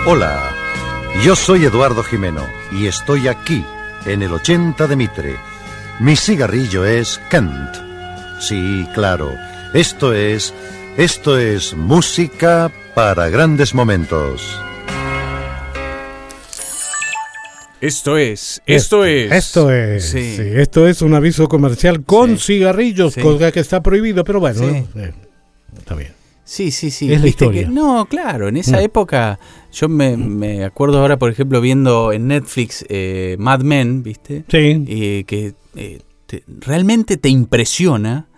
Hola, 0.06 0.48
yo 1.24 1.34
soy 1.34 1.64
Eduardo 1.64 2.04
Jimeno 2.04 2.42
y 2.70 2.86
estoy 2.86 3.26
aquí, 3.26 3.64
en 4.06 4.22
el 4.22 4.32
80 4.32 4.86
de 4.86 4.94
Mitre. 4.96 5.36
Mi 5.98 6.14
cigarrillo 6.14 6.84
es 6.84 7.20
Kent. 7.28 7.91
Sí, 8.48 8.86
claro, 8.94 9.30
esto 9.72 10.12
es, 10.12 10.52
esto 10.96 11.38
es 11.38 11.74
música 11.76 12.72
para 12.94 13.28
grandes 13.28 13.72
momentos. 13.74 14.58
Esto 17.80 18.16
es, 18.16 18.62
esto 18.66 19.04
es. 19.04 19.32
Esto 19.32 19.70
es. 19.72 20.04
Sí. 20.10 20.36
sí, 20.36 20.42
esto 20.54 20.86
es 20.86 21.02
un 21.02 21.14
aviso 21.14 21.48
comercial 21.48 22.04
con 22.04 22.38
cigarrillos, 22.38 23.14
Sí. 23.14 23.20
cosa 23.20 23.50
que 23.50 23.60
está 23.60 23.82
prohibido, 23.82 24.22
pero 24.22 24.38
bueno, 24.40 24.60
Sí. 24.60 24.84
eh, 24.96 25.12
está 25.76 25.94
bien. 25.96 26.12
Sí, 26.44 26.70
sí, 26.70 26.90
sí. 26.90 27.12
Es 27.12 27.20
la 27.20 27.28
historia. 27.28 27.62
que- 27.62 27.68
no, 27.68 28.06
claro, 28.06 28.48
en 28.48 28.56
esa 28.56 28.76
Mm. 28.78 28.84
época 28.84 29.38
yo 29.72 29.88
me, 29.88 30.16
me 30.16 30.64
acuerdo 30.64 30.98
ahora, 30.98 31.18
por 31.18 31.30
ejemplo, 31.30 31.60
viendo 31.60 32.12
en 32.12 32.28
Netflix 32.28 32.84
eh, 32.88 33.36
Mad 33.38 33.60
Men, 33.62 34.02
¿viste? 34.02 34.44
Sí. 34.48 34.84
Eh, 34.86 35.24
que 35.26 35.54
eh, 35.74 36.00
te- 36.26 36.44
realmente 36.60 37.16
te 37.16 37.30
impresiona 37.30 38.28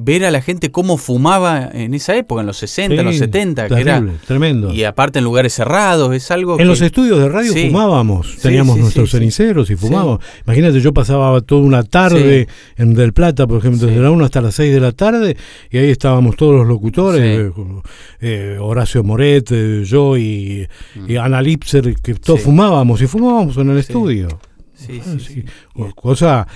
ver 0.00 0.24
a 0.24 0.30
la 0.30 0.40
gente 0.40 0.70
cómo 0.70 0.96
fumaba 0.96 1.68
en 1.72 1.92
esa 1.94 2.16
época, 2.16 2.40
en 2.42 2.46
los 2.46 2.56
60, 2.58 2.94
en 2.96 3.04
los 3.04 3.14
Sí, 3.14 3.18
70, 3.20 3.64
que 3.64 3.68
terrible, 3.74 3.90
era 4.12 4.26
tremendo. 4.26 4.72
y 4.72 4.84
aparte 4.84 5.18
en 5.18 5.24
lugares 5.24 5.52
cerrados, 5.54 6.14
es 6.14 6.30
algo 6.30 6.52
En 6.52 6.58
que- 6.58 6.64
los 6.66 6.80
estudios 6.80 7.18
de 7.18 7.28
radio 7.28 7.52
Sí. 7.52 7.66
fumábamos, 7.66 8.32
Sí, 8.34 8.42
teníamos 8.42 8.76
sí, 8.76 8.82
nuestros 8.82 9.10
sí, 9.10 9.16
sí. 9.16 9.18
ceniceros 9.18 9.70
y 9.70 9.76
fumábamos. 9.76 10.20
Imagínate, 10.46 10.80
yo 10.80 10.92
pasaba 10.94 11.40
toda 11.40 11.62
una 11.62 11.82
tarde 11.82 12.46
en 12.76 12.94
Del 12.94 13.12
Plata, 13.12 13.46
por 13.46 13.58
ejemplo, 13.58 13.86
desde 13.88 14.00
la 14.00 14.10
1 14.10 14.24
hasta 14.24 14.40
las 14.40 14.54
6 14.54 14.72
de 14.72 14.80
la 14.80 14.92
tarde, 14.92 15.36
y 15.70 15.78
ahí 15.78 15.90
estábamos 15.90 16.36
todos 16.36 16.54
los 16.54 16.66
locutores, 16.66 17.20
eh, 17.22 17.52
eh, 18.20 18.56
Horacio 18.60 19.02
Moret, 19.02 19.48
eh, 19.50 19.82
yo 19.84 20.16
y, 20.16 20.66
y 21.08 21.16
Ana 21.16 21.42
Lipser, 21.42 21.94
que 21.96 22.14
todos 22.14 22.38
Mm. 22.38 22.42
Sí. 22.42 22.44
fumábamos, 22.44 23.02
y 23.02 23.06
fumábamos 23.06 23.56
en 23.56 23.70
el 23.70 23.78
estudio. 23.78 24.28
Sí, 24.74 25.00
Ah, 25.04 25.10
sí, 25.18 25.34
sí. 25.34 25.44
Cosa 25.96 26.46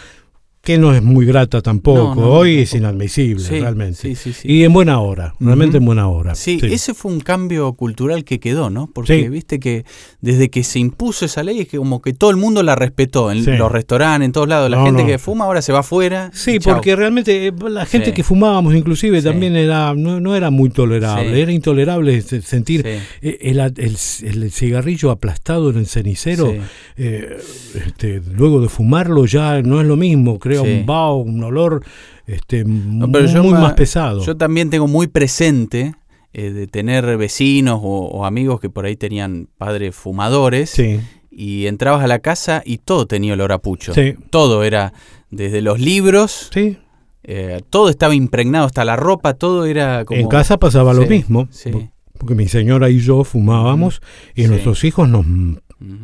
que 0.62 0.78
no 0.78 0.94
es 0.94 1.02
muy 1.02 1.26
grata 1.26 1.60
tampoco, 1.60 2.14
No, 2.14 2.22
no, 2.22 2.30
hoy 2.34 2.60
es 2.60 2.72
inadmisible 2.74 3.42
Sí, 3.44 3.58
realmente. 3.58 3.96
sí, 4.00 4.14
sí, 4.14 4.32
sí. 4.32 4.46
Y 4.48 4.62
en 4.62 4.72
buena 4.72 5.00
hora, 5.00 5.34
realmente 5.40 5.78
en 5.78 5.84
buena 5.84 6.06
hora. 6.06 6.36
Sí, 6.36 6.60
ese 6.62 6.94
fue 6.94 7.10
un 7.10 7.18
cambio 7.18 7.72
cultural 7.72 8.22
que 8.24 8.38
quedó, 8.38 8.70
¿no? 8.70 8.88
Porque 8.94 9.28
viste 9.28 9.58
que 9.58 9.84
desde 10.20 10.50
que 10.50 10.62
se 10.62 10.78
impuso 10.78 11.24
esa 11.24 11.42
ley 11.42 11.58
es 11.62 11.68
que 11.68 11.78
como 11.78 12.00
que 12.00 12.12
todo 12.12 12.30
el 12.30 12.36
mundo 12.36 12.62
la 12.62 12.76
respetó, 12.76 13.32
en 13.32 13.44
los 13.58 13.72
restaurantes, 13.72 14.24
en 14.26 14.30
todos 14.32 14.46
lados. 14.48 14.70
La 14.70 14.76
No, 14.76 14.84
gente 14.86 15.04
que 15.04 15.18
fuma 15.18 15.46
ahora 15.46 15.62
se 15.62 15.72
va 15.72 15.80
afuera. 15.80 16.30
Sí, 16.32 16.60
porque 16.60 16.94
realmente 16.94 17.48
eh, 17.48 17.52
la 17.68 17.84
gente 17.84 18.14
que 18.14 18.22
fumábamos 18.22 18.74
inclusive 18.76 19.20
también 19.20 19.56
era 19.56 19.94
no, 19.94 20.36
era 20.36 20.50
muy 20.50 20.70
tolerable, 20.70 21.42
era 21.42 21.50
intolerable 21.50 22.22
se- 22.22 22.40
sentir 22.40 22.86
eh, 22.86 23.00
el, 23.40 23.58
el- 23.58 23.96
el 24.42 24.52
cigarrillo 24.52 25.10
aplastado 25.10 25.70
en 25.70 25.78
el 25.78 25.86
cenicero, 25.88 26.54
eh, 26.96 27.36
este, 27.84 28.22
luego 28.36 28.60
de 28.60 28.68
fumarlo 28.68 29.26
ya 29.26 29.60
no 29.62 29.80
es 29.80 29.86
lo 29.88 29.96
mismo, 29.96 30.38
crea 30.60 30.62
Sí. 30.74 30.80
un 30.80 30.86
vaho, 30.86 31.16
un 31.18 31.42
olor 31.42 31.84
este, 32.26 32.64
No, 32.64 33.10
pero 33.10 33.24
muy 33.24 33.32
yo 33.34 33.44
más 33.44 33.60
ma- 33.62 33.74
pesado. 33.74 34.24
Yo 34.24 34.36
también 34.36 34.70
tengo 34.70 34.86
muy 34.86 35.06
presente 35.06 35.94
eh, 36.34 36.50
de 36.50 36.66
tener 36.66 37.16
vecinos 37.18 37.80
o, 37.82 38.06
o 38.06 38.24
amigos 38.24 38.58
que 38.60 38.70
por 38.70 38.86
ahí 38.86 38.96
tenían 38.96 39.48
padres 39.58 39.94
fumadores. 39.94 40.70
Sí. 40.70 41.00
Y 41.30 41.66
entrabas 41.66 42.02
a 42.04 42.06
la 42.06 42.20
casa 42.20 42.62
y 42.64 42.78
todo 42.78 43.06
tenía 43.06 43.32
olor 43.34 43.52
a 43.52 43.58
pucho. 43.58 43.92
Sí. 43.94 44.14
Todo 44.30 44.64
era, 44.64 44.92
desde 45.30 45.60
los 45.62 45.80
libros, 45.80 46.48
Sí. 46.52 46.78
eh, 47.24 47.60
todo 47.70 47.88
estaba 47.88 48.14
impregnado, 48.14 48.66
hasta 48.66 48.84
la 48.84 48.96
ropa, 48.96 49.34
todo 49.34 49.64
era 49.66 50.04
como... 50.04 50.20
En 50.20 50.28
casa 50.28 50.58
pasaba 50.58 50.92
lo 50.94 51.06
mismo. 51.06 51.48
sí. 51.50 51.70
po- 51.70 51.88
Porque 52.18 52.34
mi 52.36 52.46
señora 52.48 52.88
y 52.88 53.00
yo 53.00 53.24
fumábamos 53.24 54.00
y 54.34 54.42
Sí. 54.44 54.48
nuestros 54.48 54.84
hijos 54.84 55.08
nos 55.08 55.26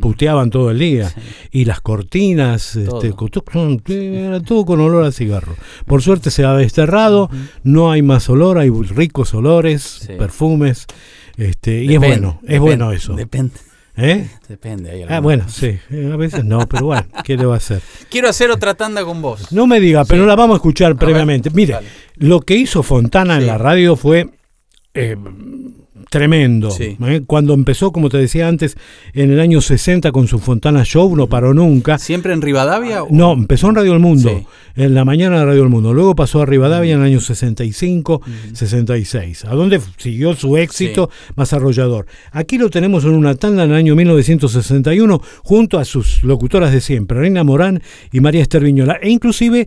puteaban 0.00 0.50
todo 0.50 0.70
el 0.70 0.78
día. 0.78 1.12
Y 1.50 1.64
las 1.64 1.80
cortinas, 1.80 2.76
este, 2.76 3.12
con 3.12 3.28
to- 3.28 3.44
con- 3.44 3.82
era 3.88 4.40
todo 4.40 4.64
con 4.64 4.80
olor 4.80 5.04
a 5.04 5.12
cigarro. 5.12 5.54
Por 5.86 6.02
suerte 6.02 6.30
se 6.30 6.44
ha 6.44 6.52
desterrado, 6.54 7.30
no 7.62 7.90
hay 7.90 8.02
más 8.02 8.28
olor, 8.28 8.58
hay 8.58 8.70
ricos 8.70 9.34
olores, 9.34 10.08
perfumes. 10.18 10.86
Este, 11.36 11.84
y 11.84 11.94
es 11.94 11.98
bueno, 11.98 12.38
es 12.42 12.48
depende, 12.48 12.58
bueno 12.58 12.92
eso. 12.92 13.14
Depende. 13.14 13.54
¿Eh? 14.00 14.28
Depende. 14.48 14.90
hay 14.92 15.02
Ah, 15.08 15.18
bueno, 15.18 15.48
sí, 15.48 15.76
a 15.90 16.16
veces 16.16 16.44
no, 16.44 16.68
pero 16.68 16.86
bueno, 16.86 17.04
¿qué 17.24 17.36
le 17.36 17.46
va 17.46 17.54
a 17.54 17.56
hacer? 17.56 17.80
Quiero 18.08 18.28
hacer 18.28 18.48
otra 18.52 18.74
tanda 18.74 19.04
con 19.04 19.20
vos. 19.20 19.50
No 19.50 19.66
me 19.66 19.80
diga, 19.80 20.04
pero 20.04 20.24
la 20.24 20.36
vamos 20.36 20.54
a 20.54 20.58
escuchar 20.58 20.94
previamente. 20.94 21.50
Mire, 21.50 21.78
lo 22.14 22.40
que 22.42 22.54
hizo 22.54 22.84
Fontana 22.84 23.38
en 23.38 23.46
la 23.48 23.58
radio 23.58 23.96
fue 23.96 24.30
eh, 24.94 25.16
tremendo. 26.10 26.70
Sí. 26.70 26.96
¿eh? 27.06 27.22
Cuando 27.26 27.54
empezó, 27.54 27.92
como 27.92 28.08
te 28.08 28.18
decía 28.18 28.48
antes, 28.48 28.76
en 29.12 29.30
el 29.30 29.40
año 29.40 29.60
60 29.60 30.10
con 30.12 30.26
su 30.28 30.38
Fontana 30.38 30.84
Show, 30.84 31.14
no 31.16 31.26
paró 31.26 31.54
nunca. 31.54 31.98
¿Siempre 31.98 32.32
en 32.32 32.42
Rivadavia? 32.42 33.02
o- 33.02 33.08
No, 33.10 33.32
empezó 33.32 33.68
en 33.68 33.74
Radio 33.76 33.92
El 33.92 33.98
Mundo, 34.00 34.30
Sí. 34.30 34.46
en 34.82 34.94
la 34.94 35.04
mañana 35.04 35.38
de 35.40 35.44
Radio 35.46 35.62
El 35.62 35.68
Mundo. 35.68 35.92
Luego 35.92 36.14
pasó 36.14 36.42
a 36.42 36.46
Rivadavia 36.46 36.94
en 36.94 37.00
el 37.00 37.06
año 37.06 37.20
65, 37.20 38.22
66, 38.54 39.44
a 39.44 39.54
donde 39.54 39.80
siguió 39.96 40.34
su 40.34 40.56
éxito 40.56 41.10
más 41.36 41.52
arrollador. 41.52 42.06
Aquí 42.32 42.58
lo 42.58 42.70
tenemos 42.70 43.04
en 43.04 43.10
una 43.10 43.34
tanda 43.34 43.64
en 43.64 43.70
el 43.70 43.76
año 43.76 43.94
1961, 43.96 45.20
junto 45.42 45.78
a 45.78 45.84
sus 45.84 46.22
locutoras 46.24 46.72
de 46.72 46.80
siempre, 46.80 47.18
Reina 47.18 47.44
Morán 47.44 47.82
y 48.12 48.20
María 48.20 48.42
Esther 48.42 48.62
Viñola. 48.64 48.98
E 49.02 49.10
inclusive 49.10 49.66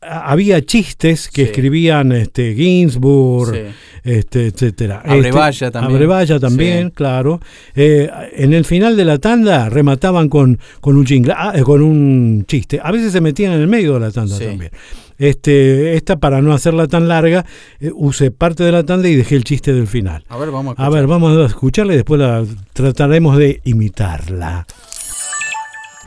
había 0.00 0.60
chistes 0.64 1.28
que 1.28 1.42
escribían 1.42 2.12
este, 2.12 2.54
Ginsburg, 2.54 3.54
Sí. 3.54 3.60
este, 4.04 4.46
etcétera. 4.46 5.02
Abrevaya 5.04 5.48
Este, 5.50 5.70
también. 5.70 5.94
Abrevaya 5.94 6.38
también, 6.40 6.86
Sí. 6.88 6.92
claro. 6.94 7.40
Eh, 7.74 8.08
en 8.36 8.52
el 8.54 8.64
final 8.64 8.96
de 8.96 9.04
la 9.04 9.18
tanda 9.18 9.68
remataban 9.68 10.28
con, 10.28 10.58
con 10.80 10.96
un 10.96 11.06
jingle, 11.06 11.34
ah, 11.36 11.52
eh, 11.54 11.62
con 11.62 11.82
un 11.82 12.44
chiste. 12.46 12.80
A 12.82 12.92
veces 12.92 13.12
se 13.12 13.20
metían 13.20 13.52
en 13.52 13.60
el 13.60 13.68
medio 13.68 13.94
de 13.94 14.00
la 14.00 14.10
tanda 14.10 14.38
también. 14.38 14.70
Este, 15.18 15.94
esta, 15.96 16.16
para 16.20 16.40
no 16.40 16.52
hacerla 16.52 16.86
tan 16.86 17.08
larga, 17.08 17.44
eh, 17.80 17.90
usé 17.92 18.30
parte 18.30 18.62
de 18.62 18.70
la 18.70 18.84
tanda 18.84 19.08
y 19.08 19.16
dejé 19.16 19.34
el 19.34 19.42
chiste 19.42 19.72
del 19.72 19.88
final. 19.88 20.24
A 20.28 20.36
ver, 20.36 20.52
vamos 20.52 20.76
a 20.78 20.82
A 20.82 20.84
escuchar. 20.84 20.92
ver, 20.92 21.06
vamos 21.08 21.36
a 21.38 21.46
escucharla 21.46 21.92
y 21.94 21.96
después 21.96 22.20
la 22.20 22.44
trataremos 22.72 23.36
de 23.36 23.60
imitarla. 23.64 24.64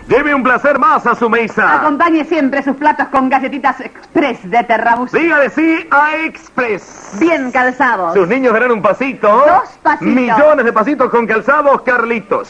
Lleve 0.07 0.33
un 0.33 0.43
placer 0.43 0.77
más 0.79 1.05
a 1.05 1.15
su 1.15 1.29
mesa. 1.29 1.75
Acompañe 1.75 2.25
siempre 2.25 2.63
sus 2.63 2.75
platos 2.75 3.07
con 3.09 3.29
galletitas 3.29 3.79
express 3.79 4.49
de 4.49 4.63
Terrabus. 4.63 5.11
Dígale 5.11 5.49
sí 5.49 5.87
a 5.91 6.15
Express. 6.17 7.17
Bien 7.19 7.51
calzados. 7.51 8.13
Sus 8.13 8.27
niños 8.27 8.53
darán 8.53 8.71
un 8.71 8.81
pasito. 8.81 9.27
Dos 9.27 9.69
pasitos. 9.81 10.13
Millones 10.13 10.65
de 10.65 10.73
pasitos 10.73 11.09
con 11.09 11.25
calzados, 11.27 11.81
Carlitos. 11.83 12.49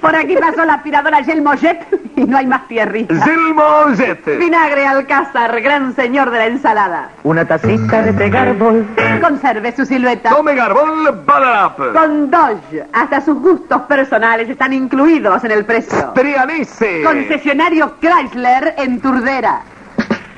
Por 0.00 0.16
aquí 0.16 0.36
pasó 0.36 0.64
la 0.64 0.74
aspiradora 0.74 1.22
Gel 1.22 1.42
Mollet 1.42 1.86
y 2.16 2.24
no 2.24 2.36
hay 2.36 2.46
más 2.46 2.66
tierrita. 2.68 3.14
Gel 3.24 3.54
Mollet. 3.54 4.38
Vinagre 4.38 4.86
Alcázar, 4.86 5.60
gran 5.60 5.94
señor 5.94 6.30
de 6.30 6.38
la 6.38 6.46
ensalada. 6.46 7.10
Una 7.22 7.44
tacita 7.44 8.02
de 8.02 8.12
té 8.12 8.28
Garbol. 8.28 8.86
Conserve 9.20 9.74
su 9.74 9.86
silueta. 9.86 10.30
Tome 10.30 10.54
Garbol 10.54 11.22
Badalap. 11.24 11.78
Con 11.94 12.30
Dodge, 12.30 12.84
hasta 12.92 13.20
sus 13.20 13.40
gustos 13.40 13.82
personales 13.82 14.48
están 14.48 14.72
incluidos 14.72 15.44
en 15.44 15.52
el 15.52 15.64
precio. 15.64 16.12
Trianice. 16.14 17.02
Concesionario 17.02 17.94
Chrysler 18.00 18.74
en 18.78 19.00
Turdera. 19.00 19.62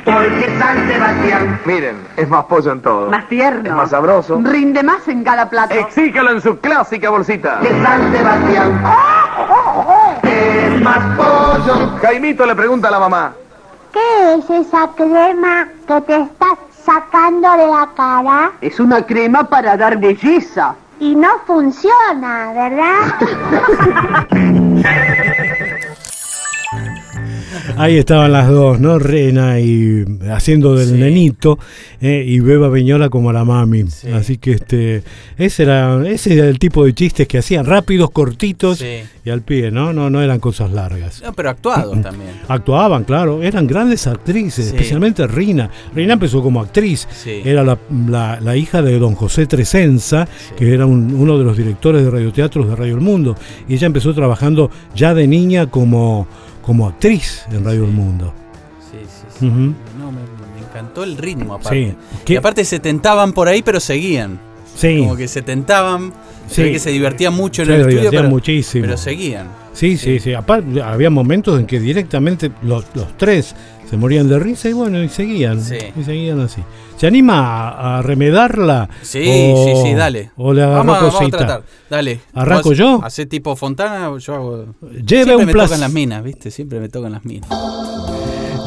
Porque 0.05 0.57
San 0.59 0.87
Sebastián. 0.87 1.61
Miren, 1.65 1.97
es 2.17 2.29
más 2.29 2.45
pollo 2.45 2.73
en 2.73 2.83
todo. 2.83 3.11
Más 3.11 3.27
tierno. 3.29 3.69
Es 3.69 3.75
más 3.75 3.91
sabroso. 3.91 4.41
Rinde 4.43 4.83
más 4.83 5.09
en 5.09 5.25
cada 5.25 5.49
plato. 5.49 5.75
Exíjalo 5.75 6.31
en 6.31 6.41
su 6.41 6.59
clásica 6.59 7.11
bolsita. 7.11 7.59
De 7.61 7.71
San 7.83 8.13
Sebastián. 8.13 8.83
Es 10.23 10.83
más 10.83 11.17
pollo. 11.17 11.97
Jaimito 12.03 12.45
le 12.45 12.55
pregunta 12.55 12.89
a 12.89 12.91
la 12.91 12.99
mamá. 13.01 13.33
¿Qué 13.93 14.35
es 14.35 14.51
esa 14.51 14.89
crema 14.97 15.69
que 15.87 16.01
te 16.03 16.21
estás 16.23 16.59
sacando 16.85 17.51
de 17.53 17.67
la 17.67 17.89
cara? 17.97 18.53
Es 18.61 18.81
una 18.81 19.03
crema 19.07 19.45
para 19.45 19.77
dar 19.77 19.99
belleza. 19.99 20.75
Y 21.01 21.15
no 21.17 21.29
funciona, 21.47 22.53
¿verdad? 22.53 23.15
Ahí 27.77 27.97
estaban 27.97 28.33
las 28.33 28.49
dos, 28.49 28.79
¿no? 28.81 28.99
Rena 28.99 29.59
y 29.61 30.05
haciendo 30.31 30.75
del 30.77 30.99
nenito 30.99 31.59
eh, 32.01 32.25
y 32.27 32.41
Beba 32.41 32.69
Viñola 32.69 33.09
como 33.09 33.33
la 33.33 33.45
mami. 33.45 33.85
Así 34.15 34.39
que 34.39 34.53
este 34.53 35.03
ese 35.39 35.63
era, 35.65 36.07
ese 36.09 36.35
era 36.35 36.49
el 36.49 36.59
tipo 36.59 36.85
de 36.85 36.93
chistes 36.95 37.27
que 37.27 37.39
hacían 37.39 37.65
rápidos, 37.67 38.11
cortitos 38.11 38.79
Sí. 38.79 39.01
y 39.25 39.31
al 39.31 39.43
pie, 39.43 39.71
¿no? 39.71 39.93
No, 39.93 40.11
no 40.11 40.23
eran 40.23 40.41
cosas 40.41 40.71
largas. 40.73 41.23
No, 41.23 41.33
pero 41.33 41.51
actuados 41.51 42.01
también. 42.03 42.31
Actuaban, 42.49 43.05
claro, 43.05 43.43
eran 43.43 43.67
grandes 43.67 44.07
actrices, 44.07 44.67
especialmente 44.67 45.27
Rina. 45.27 45.71
Rina 45.95 46.15
empezó 46.15 46.43
como 46.43 46.61
actriz, 46.61 47.07
era 47.45 47.63
la, 47.65 47.79
la- 48.09 48.41
la 48.41 48.57
hija 48.57 48.83
de 48.83 48.99
don 48.99 49.15
José 49.15 49.47
Tresenza, 49.47 50.29
que 50.57 50.73
era 50.73 50.87
un- 50.87 51.15
uno 51.15 51.39
de 51.39 51.45
los 51.45 51.57
directores 51.57 52.05
de 52.05 52.11
radioteatros 52.11 52.69
de 52.69 52.77
Radio 52.77 52.95
El 52.95 53.01
Mundo, 53.01 53.37
y 53.69 53.75
ella 53.75 53.87
empezó 53.87 54.13
trabajando 54.15 54.71
ya 54.95 55.15
de 55.15 55.27
niña 55.27 55.67
como, 55.71 56.27
como 56.65 56.89
actriz 56.89 57.45
en 57.51 57.65
Radio 57.65 57.85
El 57.85 57.93
Mundo. 57.93 58.33
Sí, 58.91 58.99
sí, 59.03 59.27
sí. 59.41 59.47
No, 59.47 60.11
me, 60.13 60.21
me 60.21 60.67
encantó 60.67 61.05
el 61.05 61.17
ritmo 61.17 61.55
aparte. 61.55 61.97
Sí. 62.27 62.37
Aparte 62.37 62.65
se 62.65 62.79
tentaban 62.81 63.33
por 63.33 63.49
ahí, 63.49 63.63
pero 63.63 63.81
seguían. 63.81 64.39
Sí. 64.75 64.99
Como 64.99 65.17
que 65.17 65.29
se 65.29 65.43
tentaban. 65.43 66.13
Sí. 66.47 66.63
que 66.73 66.79
se 66.79 66.91
divertían 66.91 67.33
mucho 67.33 67.63
en 67.63 67.69
el 67.71 67.75
estudio, 67.81 67.97
divertían 68.01 68.23
pero, 68.25 68.31
muchísimo. 68.31 68.85
pero 68.85 68.99
seguían. 68.99 69.49
Sí, 69.73 69.97
sí, 69.97 70.21
sí. 70.21 70.35
Aparte, 70.35 70.83
había 70.83 71.09
momentos 71.09 71.59
en 71.59 71.67
que 71.67 71.81
directamente 71.81 72.51
los, 72.63 72.85
los 72.95 73.17
tres 73.17 73.57
se 73.89 73.97
morían 73.97 74.29
de 74.29 74.39
risa 74.39 74.69
y 74.69 74.75
bueno, 74.75 75.03
y 75.03 75.09
seguían. 75.09 75.63
Sí. 75.65 75.79
Y 75.99 76.05
seguían 76.05 76.41
así. 76.41 76.61
¿Se 76.99 77.07
anima 77.07 77.71
a, 77.71 77.99
a 77.99 78.03
remedarla? 78.03 78.89
Sí, 79.01 79.53
O- 79.55 79.65
sí, 79.65 79.89
sí, 79.89 79.95
dale. 79.95 80.31
O 80.37 80.53
le 80.53 80.63
agarró 80.63 80.77
vamos, 80.85 80.97
a- 80.97 81.01
vamos 81.01 81.15
a 81.15 81.19
cosita? 81.19 81.37
tratar. 81.39 81.63
Dale. 81.89 82.21
¿Arranco 82.35 82.69
Vos 82.69 82.79
yo? 82.79 83.01
Hacé 83.03 83.25
tipo 83.25 83.57
Fontana, 83.57 84.11
yo 84.19 84.35
hago. 84.35 84.65
Lleve 84.83 85.25
Siempre 85.25 85.37
un 85.37 85.47
me 85.47 85.53
tocan 85.55 85.81
las 85.81 85.93
minas, 85.93 86.23
¿viste? 86.23 86.51
Siempre 86.51 86.79
me 86.79 86.89
tocan 86.91 87.13
las 87.13 87.25
minas. 87.25 87.49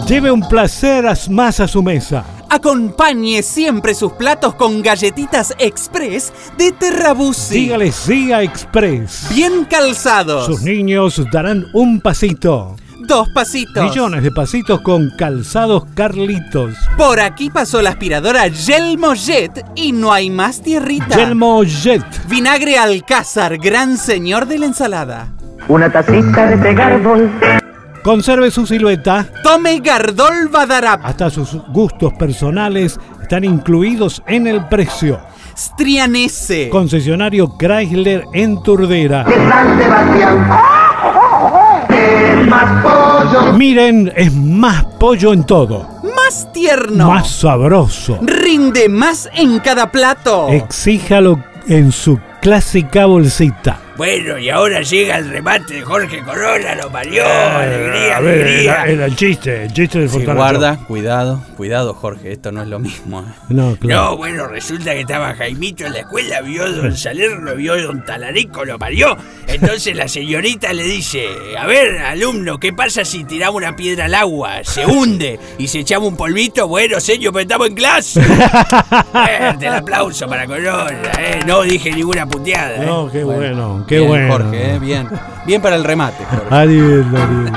Lleve 0.07 0.31
un 0.31 0.41
placer 0.47 1.05
más 1.29 1.59
a 1.59 1.67
su 1.67 1.83
mesa. 1.83 2.25
Acompañe 2.49 3.43
siempre 3.43 3.93
sus 3.93 4.13
platos 4.13 4.55
con 4.55 4.81
galletitas 4.81 5.53
express 5.59 6.31
de 6.57 6.71
Terrabusi. 6.71 7.55
Dígale 7.55 7.91
sí 7.91 8.31
a 8.31 8.41
Express. 8.41 9.27
Bien 9.29 9.65
calzados. 9.65 10.45
Sus 10.45 10.61
niños 10.61 11.21
darán 11.31 11.65
un 11.73 11.99
pasito. 11.99 12.75
Dos 13.07 13.29
pasitos. 13.29 13.83
Millones 13.83 14.23
de 14.23 14.31
pasitos 14.31 14.81
con 14.81 15.11
calzados 15.17 15.85
Carlitos. 15.93 16.75
Por 16.97 17.19
aquí 17.19 17.49
pasó 17.49 17.81
la 17.81 17.91
aspiradora 17.91 18.49
Gel 18.49 18.97
Mollet 18.97 19.65
y 19.75 19.91
no 19.91 20.11
hay 20.11 20.29
más 20.29 20.61
tierrita. 20.61 21.15
Yelmo 21.15 21.63
Jet. 21.63 22.03
Vinagre 22.27 22.77
Alcázar, 22.77 23.57
gran 23.57 23.97
señor 23.97 24.45
de 24.45 24.59
la 24.59 24.65
ensalada. 24.65 25.33
Una 25.67 25.91
tacita 25.91 26.47
de 26.47 26.57
té 26.57 26.73
Garbol. 26.73 27.29
Conserve 28.07 28.49
su 28.51 28.65
silueta. 28.65 29.27
Tome 29.43 29.81
Gardol 29.81 30.47
Badarap. 30.47 31.01
Hasta 31.03 31.29
sus 31.29 31.57
gustos 31.73 32.13
personales 32.13 32.97
están 33.21 33.43
incluidos 33.43 34.23
en 34.25 34.47
el 34.47 34.65
precio. 34.67 35.19
Strianese. 35.57 36.69
Concesionario 36.69 37.57
Chrysler 37.57 38.23
en 38.33 38.63
Turdera. 38.63 39.25
San 39.25 39.77
Sebastián. 39.77 40.49
Es 41.89 42.47
más 42.47 42.81
pollo. 42.81 43.53
Miren, 43.57 44.13
es 44.15 44.33
más 44.33 44.85
pollo 44.97 45.33
en 45.33 45.43
todo. 45.43 45.85
Más 46.15 46.49
tierno. 46.53 47.09
Más 47.09 47.29
sabroso. 47.29 48.19
Rinde 48.21 48.87
más 48.87 49.29
en 49.35 49.59
cada 49.59 49.91
plato. 49.91 50.47
Exíjalo 50.47 51.43
en 51.67 51.91
su 51.91 52.17
clásica 52.39 53.05
bolsita. 53.05 53.81
Bueno, 53.97 54.37
y 54.37 54.49
ahora 54.49 54.81
llega 54.81 55.17
el 55.17 55.27
remate 55.29 55.73
de 55.75 55.81
Jorge 55.81 56.21
Corona, 56.23 56.75
lo 56.75 56.91
parió, 56.91 57.23
alegría, 57.25 58.07
Eh, 58.09 58.13
a 58.13 58.19
ver, 58.19 58.41
alegría. 58.43 58.61
era, 58.83 58.85
era 58.85 59.05
el 59.05 59.15
chiste, 59.15 59.63
el 59.63 59.73
chiste 59.73 59.99
de 59.99 60.07
Sí, 60.07 60.17
Fontana. 60.17 60.35
guarda, 60.39 60.77
cuidado, 60.87 61.43
cuidado, 61.57 61.95
Jorge, 61.95 62.31
esto 62.31 62.51
no 62.51 62.61
es 62.61 62.67
lo 62.67 62.77
mismo. 62.77 63.21
¿eh? 63.21 63.23
No, 63.49 63.75
No, 63.81 64.15
bueno, 64.15 64.45
resulta 64.47 64.93
que 64.93 64.99
estaba 65.01 65.33
Jaimito 65.33 65.85
en 65.87 65.93
la 65.93 65.99
escuela, 66.01 66.41
vio 66.41 66.63
a 66.65 66.69
don 66.69 66.95
Salerno, 66.95 67.55
vio 67.55 67.73
a 67.73 67.81
don 67.81 68.05
Talarico, 68.05 68.63
lo 68.65 68.77
parió. 68.77 69.17
Entonces 69.47 69.95
la 69.95 70.07
señorita 70.07 70.71
le 70.73 70.83
dice, 70.83 71.25
a 71.57 71.65
ver, 71.65 71.97
alumno, 71.97 72.59
¿qué 72.59 72.73
pasa 72.73 73.03
si 73.03 73.23
tiramos 73.23 73.55
una 73.55 73.75
piedra 73.75 74.05
al 74.05 74.13
agua? 74.13 74.63
¿Se 74.63 74.85
hunde? 74.85 75.39
¿Y 75.57 75.67
si 75.69 75.79
echamos 75.79 76.09
un 76.09 76.17
polvito? 76.17 76.67
Bueno, 76.67 76.99
señor, 76.99 77.33
pero 77.33 77.41
estamos 77.41 77.67
en 77.69 77.75
clase. 77.75 78.21
Fuerte 79.11 79.65
el 79.67 79.73
aplauso 79.73 80.27
para 80.27 80.45
Corona, 80.45 81.11
eh. 81.19 81.39
No 81.47 81.61
dije 81.63 81.91
ninguna 81.91 82.27
puteada, 82.27 82.75
eh. 82.83 82.85
No, 82.85 83.09
qué 83.11 83.23
bueno, 83.23 83.85
qué 83.87 83.97
Bien, 83.99 84.07
bueno. 84.09 84.31
Jorge, 84.33 84.75
¿eh? 84.75 84.79
bien. 84.79 85.07
Bien 85.45 85.61
para 85.61 85.75
el 85.75 85.83
remate, 85.83 86.23
Jorge. 86.29 86.45
Ariel, 86.55 87.05
Ariel. 87.15 87.53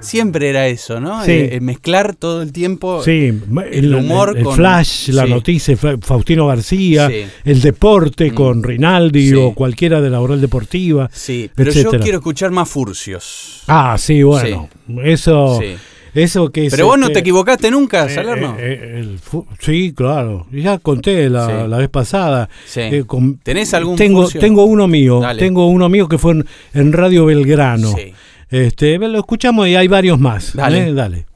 Siempre 0.00 0.48
era 0.50 0.68
eso, 0.68 1.00
¿no? 1.00 1.24
Sí. 1.24 1.32
Eh, 1.32 1.56
eh, 1.56 1.60
mezclar 1.60 2.14
todo 2.14 2.42
el 2.42 2.52
tiempo 2.52 3.02
Sí, 3.02 3.32
el, 3.72 3.92
humor 3.94 4.34
el 4.36 4.44
con 4.44 4.54
flash, 4.54 5.08
la 5.08 5.24
Sí. 5.24 5.30
noticia, 5.30 5.76
Fa- 5.76 5.96
Faustino 6.00 6.46
García, 6.46 7.08
Sí. 7.08 7.24
el 7.44 7.60
deporte 7.60 8.32
con 8.32 8.62
Rinaldi 8.62 9.34
o 9.34 9.52
cualquiera 9.52 10.00
de 10.00 10.10
la 10.10 10.20
oral 10.20 10.40
deportiva. 10.40 11.08
Sí, 11.12 11.50
pero 11.54 11.72
yo 11.72 11.90
quiero 11.98 12.18
escuchar 12.18 12.52
más 12.52 12.68
furcios. 12.68 13.62
Ah, 13.66 13.96
sí, 13.98 14.22
bueno. 14.22 14.68
Eso, 15.02 15.58
Sí. 15.60 15.74
Eso 16.18 16.50
que 16.50 16.66
es, 16.66 16.72
Pero 16.74 16.86
vos 16.86 16.98
no 16.98 17.06
este, 17.06 17.14
te 17.14 17.20
equivocaste 17.20 17.70
nunca, 17.70 18.06
eh, 18.06 18.10
Salerno. 18.14 18.56
eh, 18.58 18.80
eh, 18.82 18.98
el 19.00 19.20
sí, 19.60 19.92
claro. 19.94 20.46
Ya 20.52 20.78
conté 20.78 21.28
la, 21.30 21.46
Sí. 21.46 21.68
la 21.68 21.76
vez 21.78 21.88
pasada. 21.88 22.48
Sí. 22.66 22.80
Eh, 22.80 23.04
con- 23.06 23.38
¿Tenés 23.38 23.74
algún 23.74 23.96
tengo, 23.96 24.28
tengo 24.28 24.64
uno 24.64 24.86
mío. 24.88 25.20
Dale. 25.20 25.38
Tengo 25.38 25.66
uno 25.66 25.88
mío 25.88 26.08
que 26.08 26.18
fue 26.18 26.32
en, 26.32 26.46
en 26.74 26.92
Radio 26.92 27.26
Belgrano. 27.26 27.92
Sí. 27.96 28.12
Este, 28.50 28.98
lo 28.98 29.18
escuchamos 29.18 29.66
y 29.68 29.76
hay 29.76 29.88
varios 29.88 30.18
más. 30.20 30.54
Dale. 30.54 30.88
¿eh? 30.88 30.92
Dale. 30.94 31.26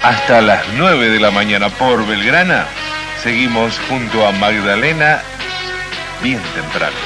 Hasta 0.00 0.40
las 0.40 0.64
9 0.76 1.08
de 1.10 1.20
la 1.20 1.30
mañana 1.30 1.68
por 1.68 2.04
Belgrana, 2.06 2.66
seguimos 3.22 3.78
junto 3.88 4.26
a 4.26 4.32
Magdalena 4.32 5.20
bien 6.22 6.40
temprano. 6.54 6.96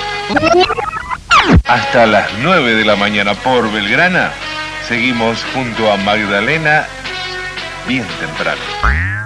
Hasta 1.65 2.07
las 2.07 2.31
9 2.43 2.75
de 2.75 2.85
la 2.87 2.97
mañana 2.97 3.35
por 3.35 3.71
Belgrana, 3.71 4.31
seguimos 4.89 5.45
junto 5.53 5.91
a 5.91 5.97
Magdalena 5.97 6.85
bien 7.89 8.05
temprano. 8.21 8.61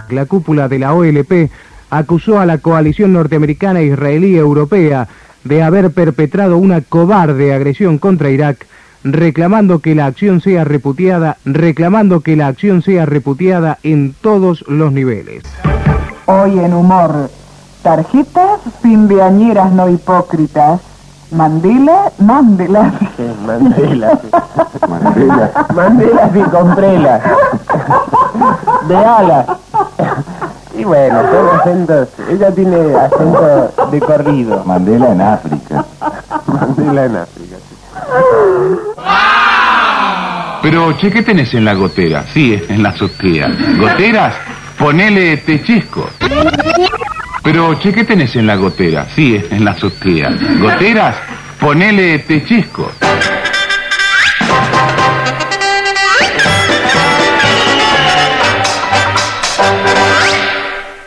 La 0.09 0.25
cúpula 0.25 0.69
de 0.69 0.79
la 0.79 0.95
OLP 0.95 1.51
acusó 1.91 2.41
a 2.41 2.47
la 2.47 2.59
coalición 2.59 3.13
norteamericana, 3.13 3.83
israelí 3.83 4.33
y 4.33 4.37
europea 4.37 5.09
de 5.45 5.63
haber 5.63 5.91
perpetrado 5.91 6.57
una 6.57 6.81
cobarde 6.81 7.53
agresión 7.53 7.99
contra 7.99 8.31
Irak, 8.31 8.67
reclamando 9.05 9.81
que 9.81 9.95
la 9.95 10.07
acción 10.07 10.41
sea 10.41 10.65
repudiada, 10.65 11.37
reclamando 11.45 12.21
que 12.21 12.37
la 12.37 12.47
acción 12.47 12.83
sea 12.83 13.07
repudiada 13.07 13.79
en 13.83 14.15
todos 14.21 14.65
los 14.67 14.93
niveles. 14.93 15.43
Hoy 16.27 16.59
en 16.59 16.73
humor, 16.73 17.31
tarjetas 17.83 18.61
findeañeras 18.81 19.73
no 19.73 19.89
hipócritas. 19.89 20.90
Mandela, 21.31 22.11
Mandela. 22.19 22.93
Mandela. 23.47 24.21
Mandela. 24.89 25.67
Mandela 25.75 26.31
y 26.35 26.43
comprélas. 26.51 27.23
De 28.89 28.97
alas. 28.97 29.47
Y 30.77 30.85
bueno, 30.85 31.21
son 31.31 31.61
acentos. 31.61 32.09
Ella 32.29 32.53
tiene 32.53 32.97
acento 32.97 33.73
de 33.91 34.01
corrido. 34.01 34.63
Mandela 34.65 35.13
en 35.13 35.21
África. 35.21 35.85
Mandela 36.47 37.05
en 37.05 37.17
África. 37.17 37.57
Pero, 40.63 40.93
che, 40.99 41.11
¿qué 41.11 41.23
tenés 41.23 41.55
en 41.55 41.65
la 41.65 41.75
gotera? 41.75 42.25
Sí, 42.35 42.61
en 42.69 42.83
la 42.83 42.91
azotea. 42.91 43.49
¿Goteras? 43.79 44.35
Ponele 44.79 45.37
techisco. 45.39 46.09
Pero, 47.43 47.79
che, 47.81 47.93
¿qué 47.93 48.05
tenés 48.05 48.37
en 48.37 48.47
la 48.47 48.57
gotera? 48.57 49.09
Sí, 49.15 49.37
en 49.51 49.65
la 49.65 49.73
azotea. 49.73 50.31
¿Goteras? 50.61 51.17
Ponele 51.59 52.19
techisco. 52.21 52.91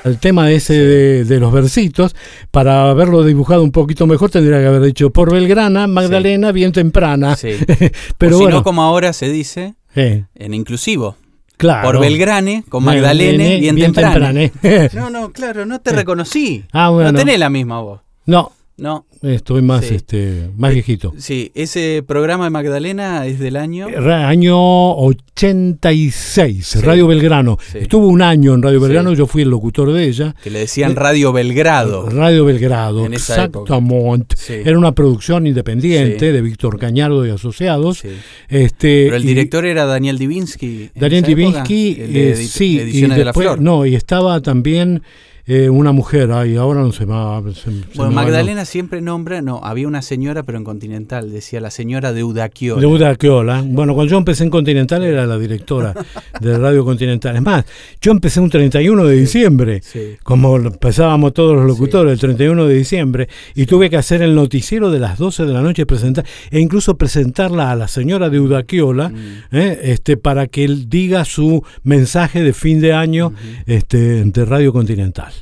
El 0.04 0.18
tema 0.20 0.52
ese 0.52 0.74
de, 0.74 1.24
de 1.24 1.40
los 1.40 1.54
versitos, 1.54 2.14
para 2.52 2.90
haberlo 2.90 3.24
dibujado 3.24 3.64
un 3.64 3.72
poquito 3.72 4.06
mejor, 4.06 4.30
tendría 4.30 4.60
que 4.60 4.66
haber 4.66 4.82
dicho 4.82 5.12
por 5.12 5.32
Belgrana, 5.32 5.88
Magdalena, 5.88 6.52
bien 6.52 6.74
temprana. 6.74 7.38
Sí. 7.38 7.52
Pero 8.18 8.38
o 8.38 8.40
si 8.40 8.46
no, 8.48 8.64
como 8.64 8.84
ahora 8.84 9.14
se 9.14 9.30
dice, 9.30 9.76
en 9.96 10.54
inclusivo. 10.54 11.16
Claro. 11.64 11.92
Por 11.92 12.00
Belgrane, 12.00 12.64
con 12.68 12.84
Magdalene, 12.84 13.32
Magdalene, 13.32 13.60
bien, 13.60 13.76
bien 13.76 13.94
temprane. 13.94 14.50
temprane. 14.50 14.90
No, 14.94 15.10
no, 15.10 15.32
claro, 15.32 15.66
no 15.66 15.80
te 15.80 15.92
reconocí. 15.92 16.66
Ah, 16.74 16.90
bueno. 16.90 17.12
No 17.12 17.18
tenés 17.18 17.40
la 17.40 17.50
misma 17.50 17.80
voz. 17.80 18.02
No, 18.26 18.52
No. 18.76 19.06
estoy 19.22 19.62
más, 19.62 19.86
Sí. 19.86 19.96
este, 19.96 20.50
más 20.58 20.74
viejito. 20.74 21.14
Sí, 21.18 21.52
ese 21.54 22.04
programa 22.06 22.46
de 22.46 22.50
Magdalena 22.50 23.26
es 23.28 23.40
del 23.40 23.56
año. 23.56 23.88
Ra- 23.88 24.28
Año 24.28 24.58
86, 24.96 26.66
Sí. 26.66 26.80
Radio 26.80 27.08
Belgrano. 27.08 27.58
Sí. 27.72 27.80
Estuvo 27.80 28.08
un 28.08 28.22
año 28.22 28.54
en 28.54 28.62
Radio. 28.64 28.80
Belgrano, 28.82 29.14
yo 29.14 29.28
fui 29.28 29.44
el 29.44 29.50
locutor 29.50 29.92
de 29.94 30.06
ella. 30.08 30.36
Que 30.44 30.50
le 30.50 30.60
decían 30.60 30.96
Radio 30.96 31.32
Belgrado. 31.32 32.10
Radio 32.10 32.46
Belgrado, 32.46 33.06
En 33.06 33.14
esa 33.14 33.46
exactamente. 33.46 34.36
Era 34.66 34.78
una 34.78 34.94
producción 34.94 35.46
independiente 35.48 36.32
de 36.32 36.42
Víctor 36.42 36.80
Cañardo 36.80 37.26
y 37.26 37.30
Asociados. 37.30 38.04
Este, 38.50 39.06
Pero 39.06 39.16
el 39.18 39.24
y- 39.24 39.28
director 39.28 39.66
era 39.66 39.86
Daniel 39.86 40.18
Divinsky. 40.18 40.90
Daniel 40.96 41.24
Divinsky, 41.24 41.96
eh, 42.00 42.36
sí, 42.36 42.74
y 42.76 42.80
Ediciones 42.80 43.18
de 43.18 43.24
la 43.26 43.30
después, 43.30 43.46
Flor. 43.48 43.62
no, 43.62 43.86
y 43.86 43.96
estaba 43.96 44.42
también 44.42 45.04
eh, 45.46 45.70
una 45.70 45.92
mujer, 45.92 46.32
ay, 46.32 46.56
ahora 46.56 46.82
no 46.82 46.92
se 46.94 47.04
va. 47.06 47.42
se- 47.54 47.54
se 47.62 47.70
Bueno, 47.96 48.12
va 48.16 48.24
Magdalena 48.24 48.64
siempre 48.66 49.02
nombra, 49.02 49.42
no, 49.42 49.60
había 49.64 49.88
una 49.88 50.02
señora, 50.02 50.44
pero 50.44 50.58
en 50.58 50.64
Continental, 50.64 51.32
decía 51.32 51.60
la 51.60 51.70
señora 51.70 52.14
de 52.14 52.24
Udaquiola. 52.24 52.80
De 52.80 52.88
Uda 52.88 53.16
Quiola. 53.16 53.62
Bueno, 53.66 53.94
cuando 53.94 54.12
yo 54.12 54.18
empecé 54.18 54.44
en 54.46 54.50
Continental 54.50 55.04
era 55.04 55.26
la 55.26 55.38
directora 55.38 55.94
de 56.40 56.58
Radio 56.58 56.86
Continental. 56.86 57.36
Es 57.36 57.42
más, 57.42 57.66
yo 58.02 58.12
empecé 58.14 58.40
un 58.40 58.50
31 58.50 59.06
de 59.06 59.16
diciembre, 59.18 59.82
Sí. 59.84 60.16
como 60.24 60.56
empezábamos 60.56 61.34
todos 61.34 61.56
los 61.58 61.66
locutores, 61.66 62.14
el 62.14 62.20
31 62.20 62.66
de 62.66 62.76
diciembre, 62.76 63.28
y 63.54 63.66
tuve 63.66 63.90
que 63.90 63.98
hacer 63.98 64.22
el 64.22 64.36
noticiero 64.36 64.92
de 64.92 65.00
las 65.00 65.18
12 65.18 65.46
de 65.46 65.52
la 65.52 65.62
noche 65.62 65.86
presentar, 65.86 66.26
e 66.52 66.60
incluso 66.62 66.96
presentarla 66.98 67.70
a 67.72 67.76
la 67.76 67.88
señora 67.90 68.30
de 68.30 68.40
Udaquiola, 68.40 69.10
Mm. 69.10 69.16
¿eh? 69.56 69.80
este, 69.84 70.16
para 70.16 70.48
que 70.48 70.64
él 70.64 70.88
diga 70.90 71.26
su 71.26 71.64
mensaje 71.84 72.42
de 72.44 72.54
fin 72.54 72.80
de 72.80 72.94
año 72.94 73.34
este, 73.66 74.24
de 74.24 74.46
Radio 74.46 74.72
Continental. 74.72 75.33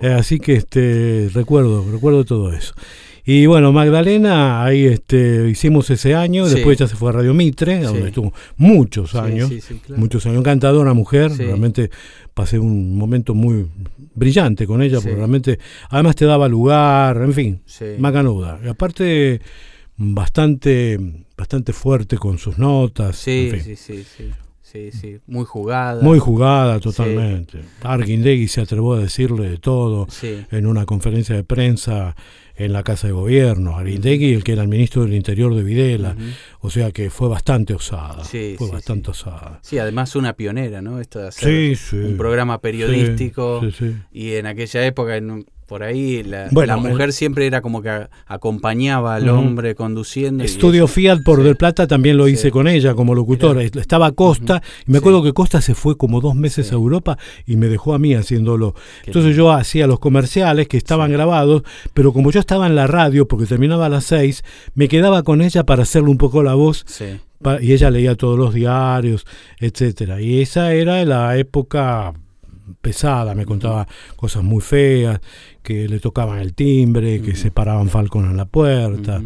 Eh, 0.00 0.08
así 0.08 0.38
que 0.38 0.54
este, 0.54 1.30
recuerdo, 1.32 1.84
recuerdo 1.90 2.24
todo 2.24 2.52
eso. 2.52 2.74
Y 3.26 3.46
bueno, 3.46 3.72
Magdalena, 3.72 4.62
ahí 4.64 4.84
este, 4.84 5.48
hicimos 5.48 5.88
ese 5.88 6.14
año, 6.14 6.46
Sí. 6.46 6.56
después 6.56 6.76
ya 6.78 6.86
se 6.86 6.94
fue 6.94 7.08
a 7.08 7.12
Radio 7.12 7.32
Mitre, 7.32 7.78
Sí. 7.78 7.84
donde 7.84 8.08
estuvo 8.08 8.34
muchos 8.58 9.14
años, 9.14 9.48
sí, 9.48 9.80
claro. 9.86 9.98
muchos 10.00 10.26
años, 10.26 10.40
encantadora 10.40 10.92
mujer, 10.92 11.32
realmente 11.36 11.90
pasé 12.34 12.58
un 12.58 12.98
momento 12.98 13.34
muy 13.34 13.66
brillante 14.14 14.66
con 14.66 14.82
ella, 14.82 15.00
porque 15.00 15.16
realmente, 15.16 15.58
además 15.88 16.16
te 16.16 16.26
daba 16.26 16.48
lugar, 16.48 17.16
en 17.22 17.32
fin, 17.32 17.62
macanuda. 17.98 18.60
Y 18.62 18.68
aparte, 18.68 19.40
bastante, 19.96 20.98
bastante 21.36 21.72
fuerte 21.72 22.18
con 22.18 22.38
sus 22.38 22.58
notas, 22.58 23.16
Sí, 23.16 23.48
en 23.50 23.60
fin. 23.60 23.62
sí, 23.64 23.76
sí, 23.76 24.04
sí, 24.16 24.24
sí, 24.74 24.90
sí, 24.92 25.18
muy 25.26 25.44
jugada. 25.44 26.02
Muy 26.02 26.18
jugada 26.18 26.80
totalmente. 26.80 27.60
Arguindegui 27.82 28.48
se 28.48 28.60
atrevió 28.62 28.94
a 28.94 28.98
decirle 28.98 29.48
de 29.48 29.58
todo 29.58 30.06
Sí. 30.10 30.44
en 30.50 30.66
una 30.66 30.84
conferencia 30.84 31.36
de 31.36 31.44
prensa 31.44 32.16
en 32.56 32.72
la 32.72 32.82
Casa 32.82 33.06
de 33.08 33.12
Gobierno. 33.12 33.76
Arguindegui, 33.76 34.32
el 34.34 34.44
que 34.44 34.52
era 34.52 34.62
el 34.62 34.68
ministro 34.68 35.02
del 35.02 35.14
Interior 35.14 35.54
de 35.54 35.62
Videla. 35.62 36.16
O 36.60 36.70
sea 36.70 36.90
que 36.92 37.08
fue 37.10 37.28
bastante 37.28 37.74
osada. 37.74 38.24
Sí, 38.24 38.54
fue 38.58 38.66
sí, 38.68 38.72
bastante 38.72 39.10
osada. 39.10 39.58
Sí, 39.62 39.78
además 39.78 40.14
una 40.16 40.32
pionera, 40.34 40.82
¿no? 40.82 41.00
Esto 41.00 41.20
de 41.20 41.28
hacer 41.28 41.48
Sí, 41.48 41.76
sí. 41.76 41.96
un 41.96 42.16
programa 42.16 42.60
periodístico. 42.60 43.60
Sí, 43.62 43.70
sí, 43.72 43.90
sí. 43.90 43.96
Y 44.12 44.32
en 44.34 44.46
aquella 44.46 44.84
época, 44.86 45.16
en 45.16 45.30
un- 45.30 45.46
por 45.66 45.82
ahí, 45.82 46.22
la, 46.22 46.48
Bueno, 46.50 46.74
la 46.74 46.76
mujer 46.76 47.06
el- 47.06 47.12
siempre 47.12 47.46
era 47.46 47.60
como 47.62 47.80
que 47.82 47.88
a- 47.88 48.10
acompañaba 48.26 49.14
al 49.14 49.28
hombre 49.28 49.74
conduciendo. 49.74 50.44
Estudio 50.44 50.86
Fiat 50.86 51.22
por 51.24 51.38
sí. 51.38 51.44
Del 51.44 51.56
Plata 51.56 51.86
también 51.86 52.16
lo 52.16 52.28
hice 52.28 52.44
Sí. 52.44 52.50
con 52.50 52.68
ella 52.68 52.94
como 52.94 53.14
locutora. 53.14 53.62
Estaba 53.62 54.12
Costa, 54.12 54.62
y 54.86 54.90
me 54.92 54.98
acuerdo 54.98 55.22
que 55.22 55.32
Costa 55.32 55.60
se 55.60 55.74
fue 55.74 55.96
como 55.96 56.20
dos 56.20 56.34
meses 56.34 56.70
a 56.72 56.74
Europa 56.74 57.16
y 57.46 57.56
me 57.56 57.68
dejó 57.68 57.94
a 57.94 57.98
mí 57.98 58.14
haciéndolo. 58.14 58.74
Entonces 59.06 59.34
yo 59.36 59.50
hacía 59.52 59.86
los 59.86 59.98
comerciales 60.00 60.68
que 60.68 60.76
estaban 60.76 61.10
grabados, 61.10 61.62
pero 61.94 62.12
como 62.12 62.30
yo 62.30 62.40
estaba 62.40 62.66
en 62.66 62.74
la 62.76 62.86
radio, 62.86 63.26
porque 63.26 63.46
terminaba 63.46 63.86
a 63.86 63.88
las 63.88 64.04
seis, 64.04 64.42
me 64.74 64.88
quedaba 64.88 65.22
con 65.22 65.40
ella 65.42 65.64
para 65.64 65.82
hacerle 65.84 66.10
un 66.10 66.18
poco 66.18 66.42
la 66.42 66.54
voz. 66.54 66.84
Y 67.60 67.72
ella 67.72 67.90
leía 67.90 68.14
todos 68.14 68.38
los 68.38 68.54
diarios, 68.54 69.26
etcétera. 69.60 70.20
Y 70.20 70.40
esa 70.40 70.72
era 70.72 71.04
la 71.04 71.36
época 71.36 72.14
pesada, 72.80 73.34
me 73.34 73.44
contaba 73.46 73.86
cosas 74.16 74.42
muy 74.42 74.60
feas, 74.60 75.20
que 75.62 75.88
le 75.88 76.00
tocaban 76.00 76.38
el 76.38 76.54
timbre, 76.54 77.20
que 77.22 77.34
se 77.36 77.50
paraban 77.50 77.88
Falcon 77.88 78.24
en 78.26 78.36
la 78.36 78.44
puerta, 78.44 79.22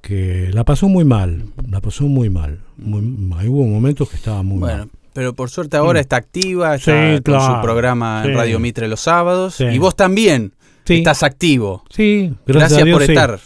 que 0.00 0.50
la 0.52 0.64
pasó 0.64 0.88
muy 0.88 1.04
mal, 1.04 1.44
la 1.68 1.80
pasó 1.80 2.04
muy 2.04 2.30
mal. 2.30 2.60
Muy, 2.76 3.02
ahí 3.38 3.48
hubo 3.48 3.64
momentos 3.66 4.08
que 4.08 4.16
estaba 4.16 4.42
muy 4.42 4.58
Bueno, 4.58 4.78
mal. 4.78 4.88
pero 5.12 5.34
por 5.34 5.50
suerte 5.50 5.76
ahora 5.76 5.98
Mm. 5.98 6.02
está 6.02 6.16
activa, 6.16 6.74
está 6.74 7.16
Sí, 7.16 7.22
con 7.22 7.40
su 7.40 7.60
programa 7.62 8.22
en 8.24 8.30
sí. 8.30 8.36
Radio 8.36 8.58
Mitre 8.60 8.88
los 8.88 9.00
sábados. 9.00 9.54
Sí. 9.54 9.64
Y 9.64 9.78
vos 9.78 9.96
también 9.96 10.52
estás 10.86 11.22
activo. 11.22 11.82
Sí, 11.90 12.32
gracias, 12.46 12.70
gracias, 12.78 12.82
a 12.82 12.84
Dios, 12.84 12.94
por 13.00 13.10
estar. 13.10 13.40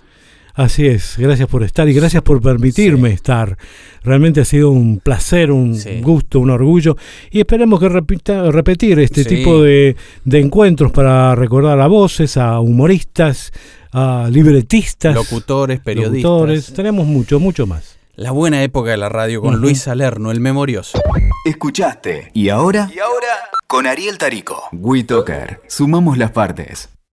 Así 0.54 0.86
es, 0.86 1.14
gracias 1.18 1.48
por 1.48 1.62
estar 1.62 1.88
y 1.88 1.92
gracias 1.94 2.22
por 2.22 2.40
permitirme 2.42 3.10
estar. 3.12 3.56
Realmente 4.02 4.40
ha 4.40 4.44
sido 4.44 4.70
un 4.70 4.98
placer, 4.98 5.50
un 5.52 5.78
gusto, 6.02 6.40
un 6.40 6.50
orgullo 6.50 6.96
y 7.30 7.40
esperemos 7.40 7.78
que 7.80 7.88
repita, 7.88 8.50
repetir 8.50 8.98
este 8.98 9.24
Sí. 9.24 9.36
tipo 9.36 9.62
de, 9.62 9.96
de 10.24 10.40
encuentros 10.40 10.90
para 10.92 11.34
recordar 11.34 11.80
a 11.80 11.86
voces, 11.86 12.36
a 12.36 12.60
humoristas, 12.60 13.52
a 13.92 14.28
libretistas, 14.30 15.14
Locutores, 15.14 15.80
periodistas. 15.80 16.22
locutores. 16.30 16.72
Tenemos 16.72 17.06
mucho, 17.06 17.38
mucho 17.40 17.66
más. 17.66 17.96
La 18.16 18.32
buena 18.32 18.62
época 18.62 18.90
de 18.90 18.96
la 18.98 19.08
radio 19.08 19.40
con. 19.40 19.56
Luis 19.60 19.80
Salerno, 19.82 20.30
el 20.30 20.40
memorioso. 20.40 21.00
Escuchaste. 21.46 22.30
¿Y 22.34 22.50
ahora? 22.50 22.90
¿Y 22.94 22.98
ahora? 22.98 23.26
Con 23.66 23.86
Ariel 23.86 24.18
Tarico. 24.18 24.62
WeToker. 24.72 25.62
Sumamos 25.68 26.18
las 26.18 26.30
partes. 26.32 26.90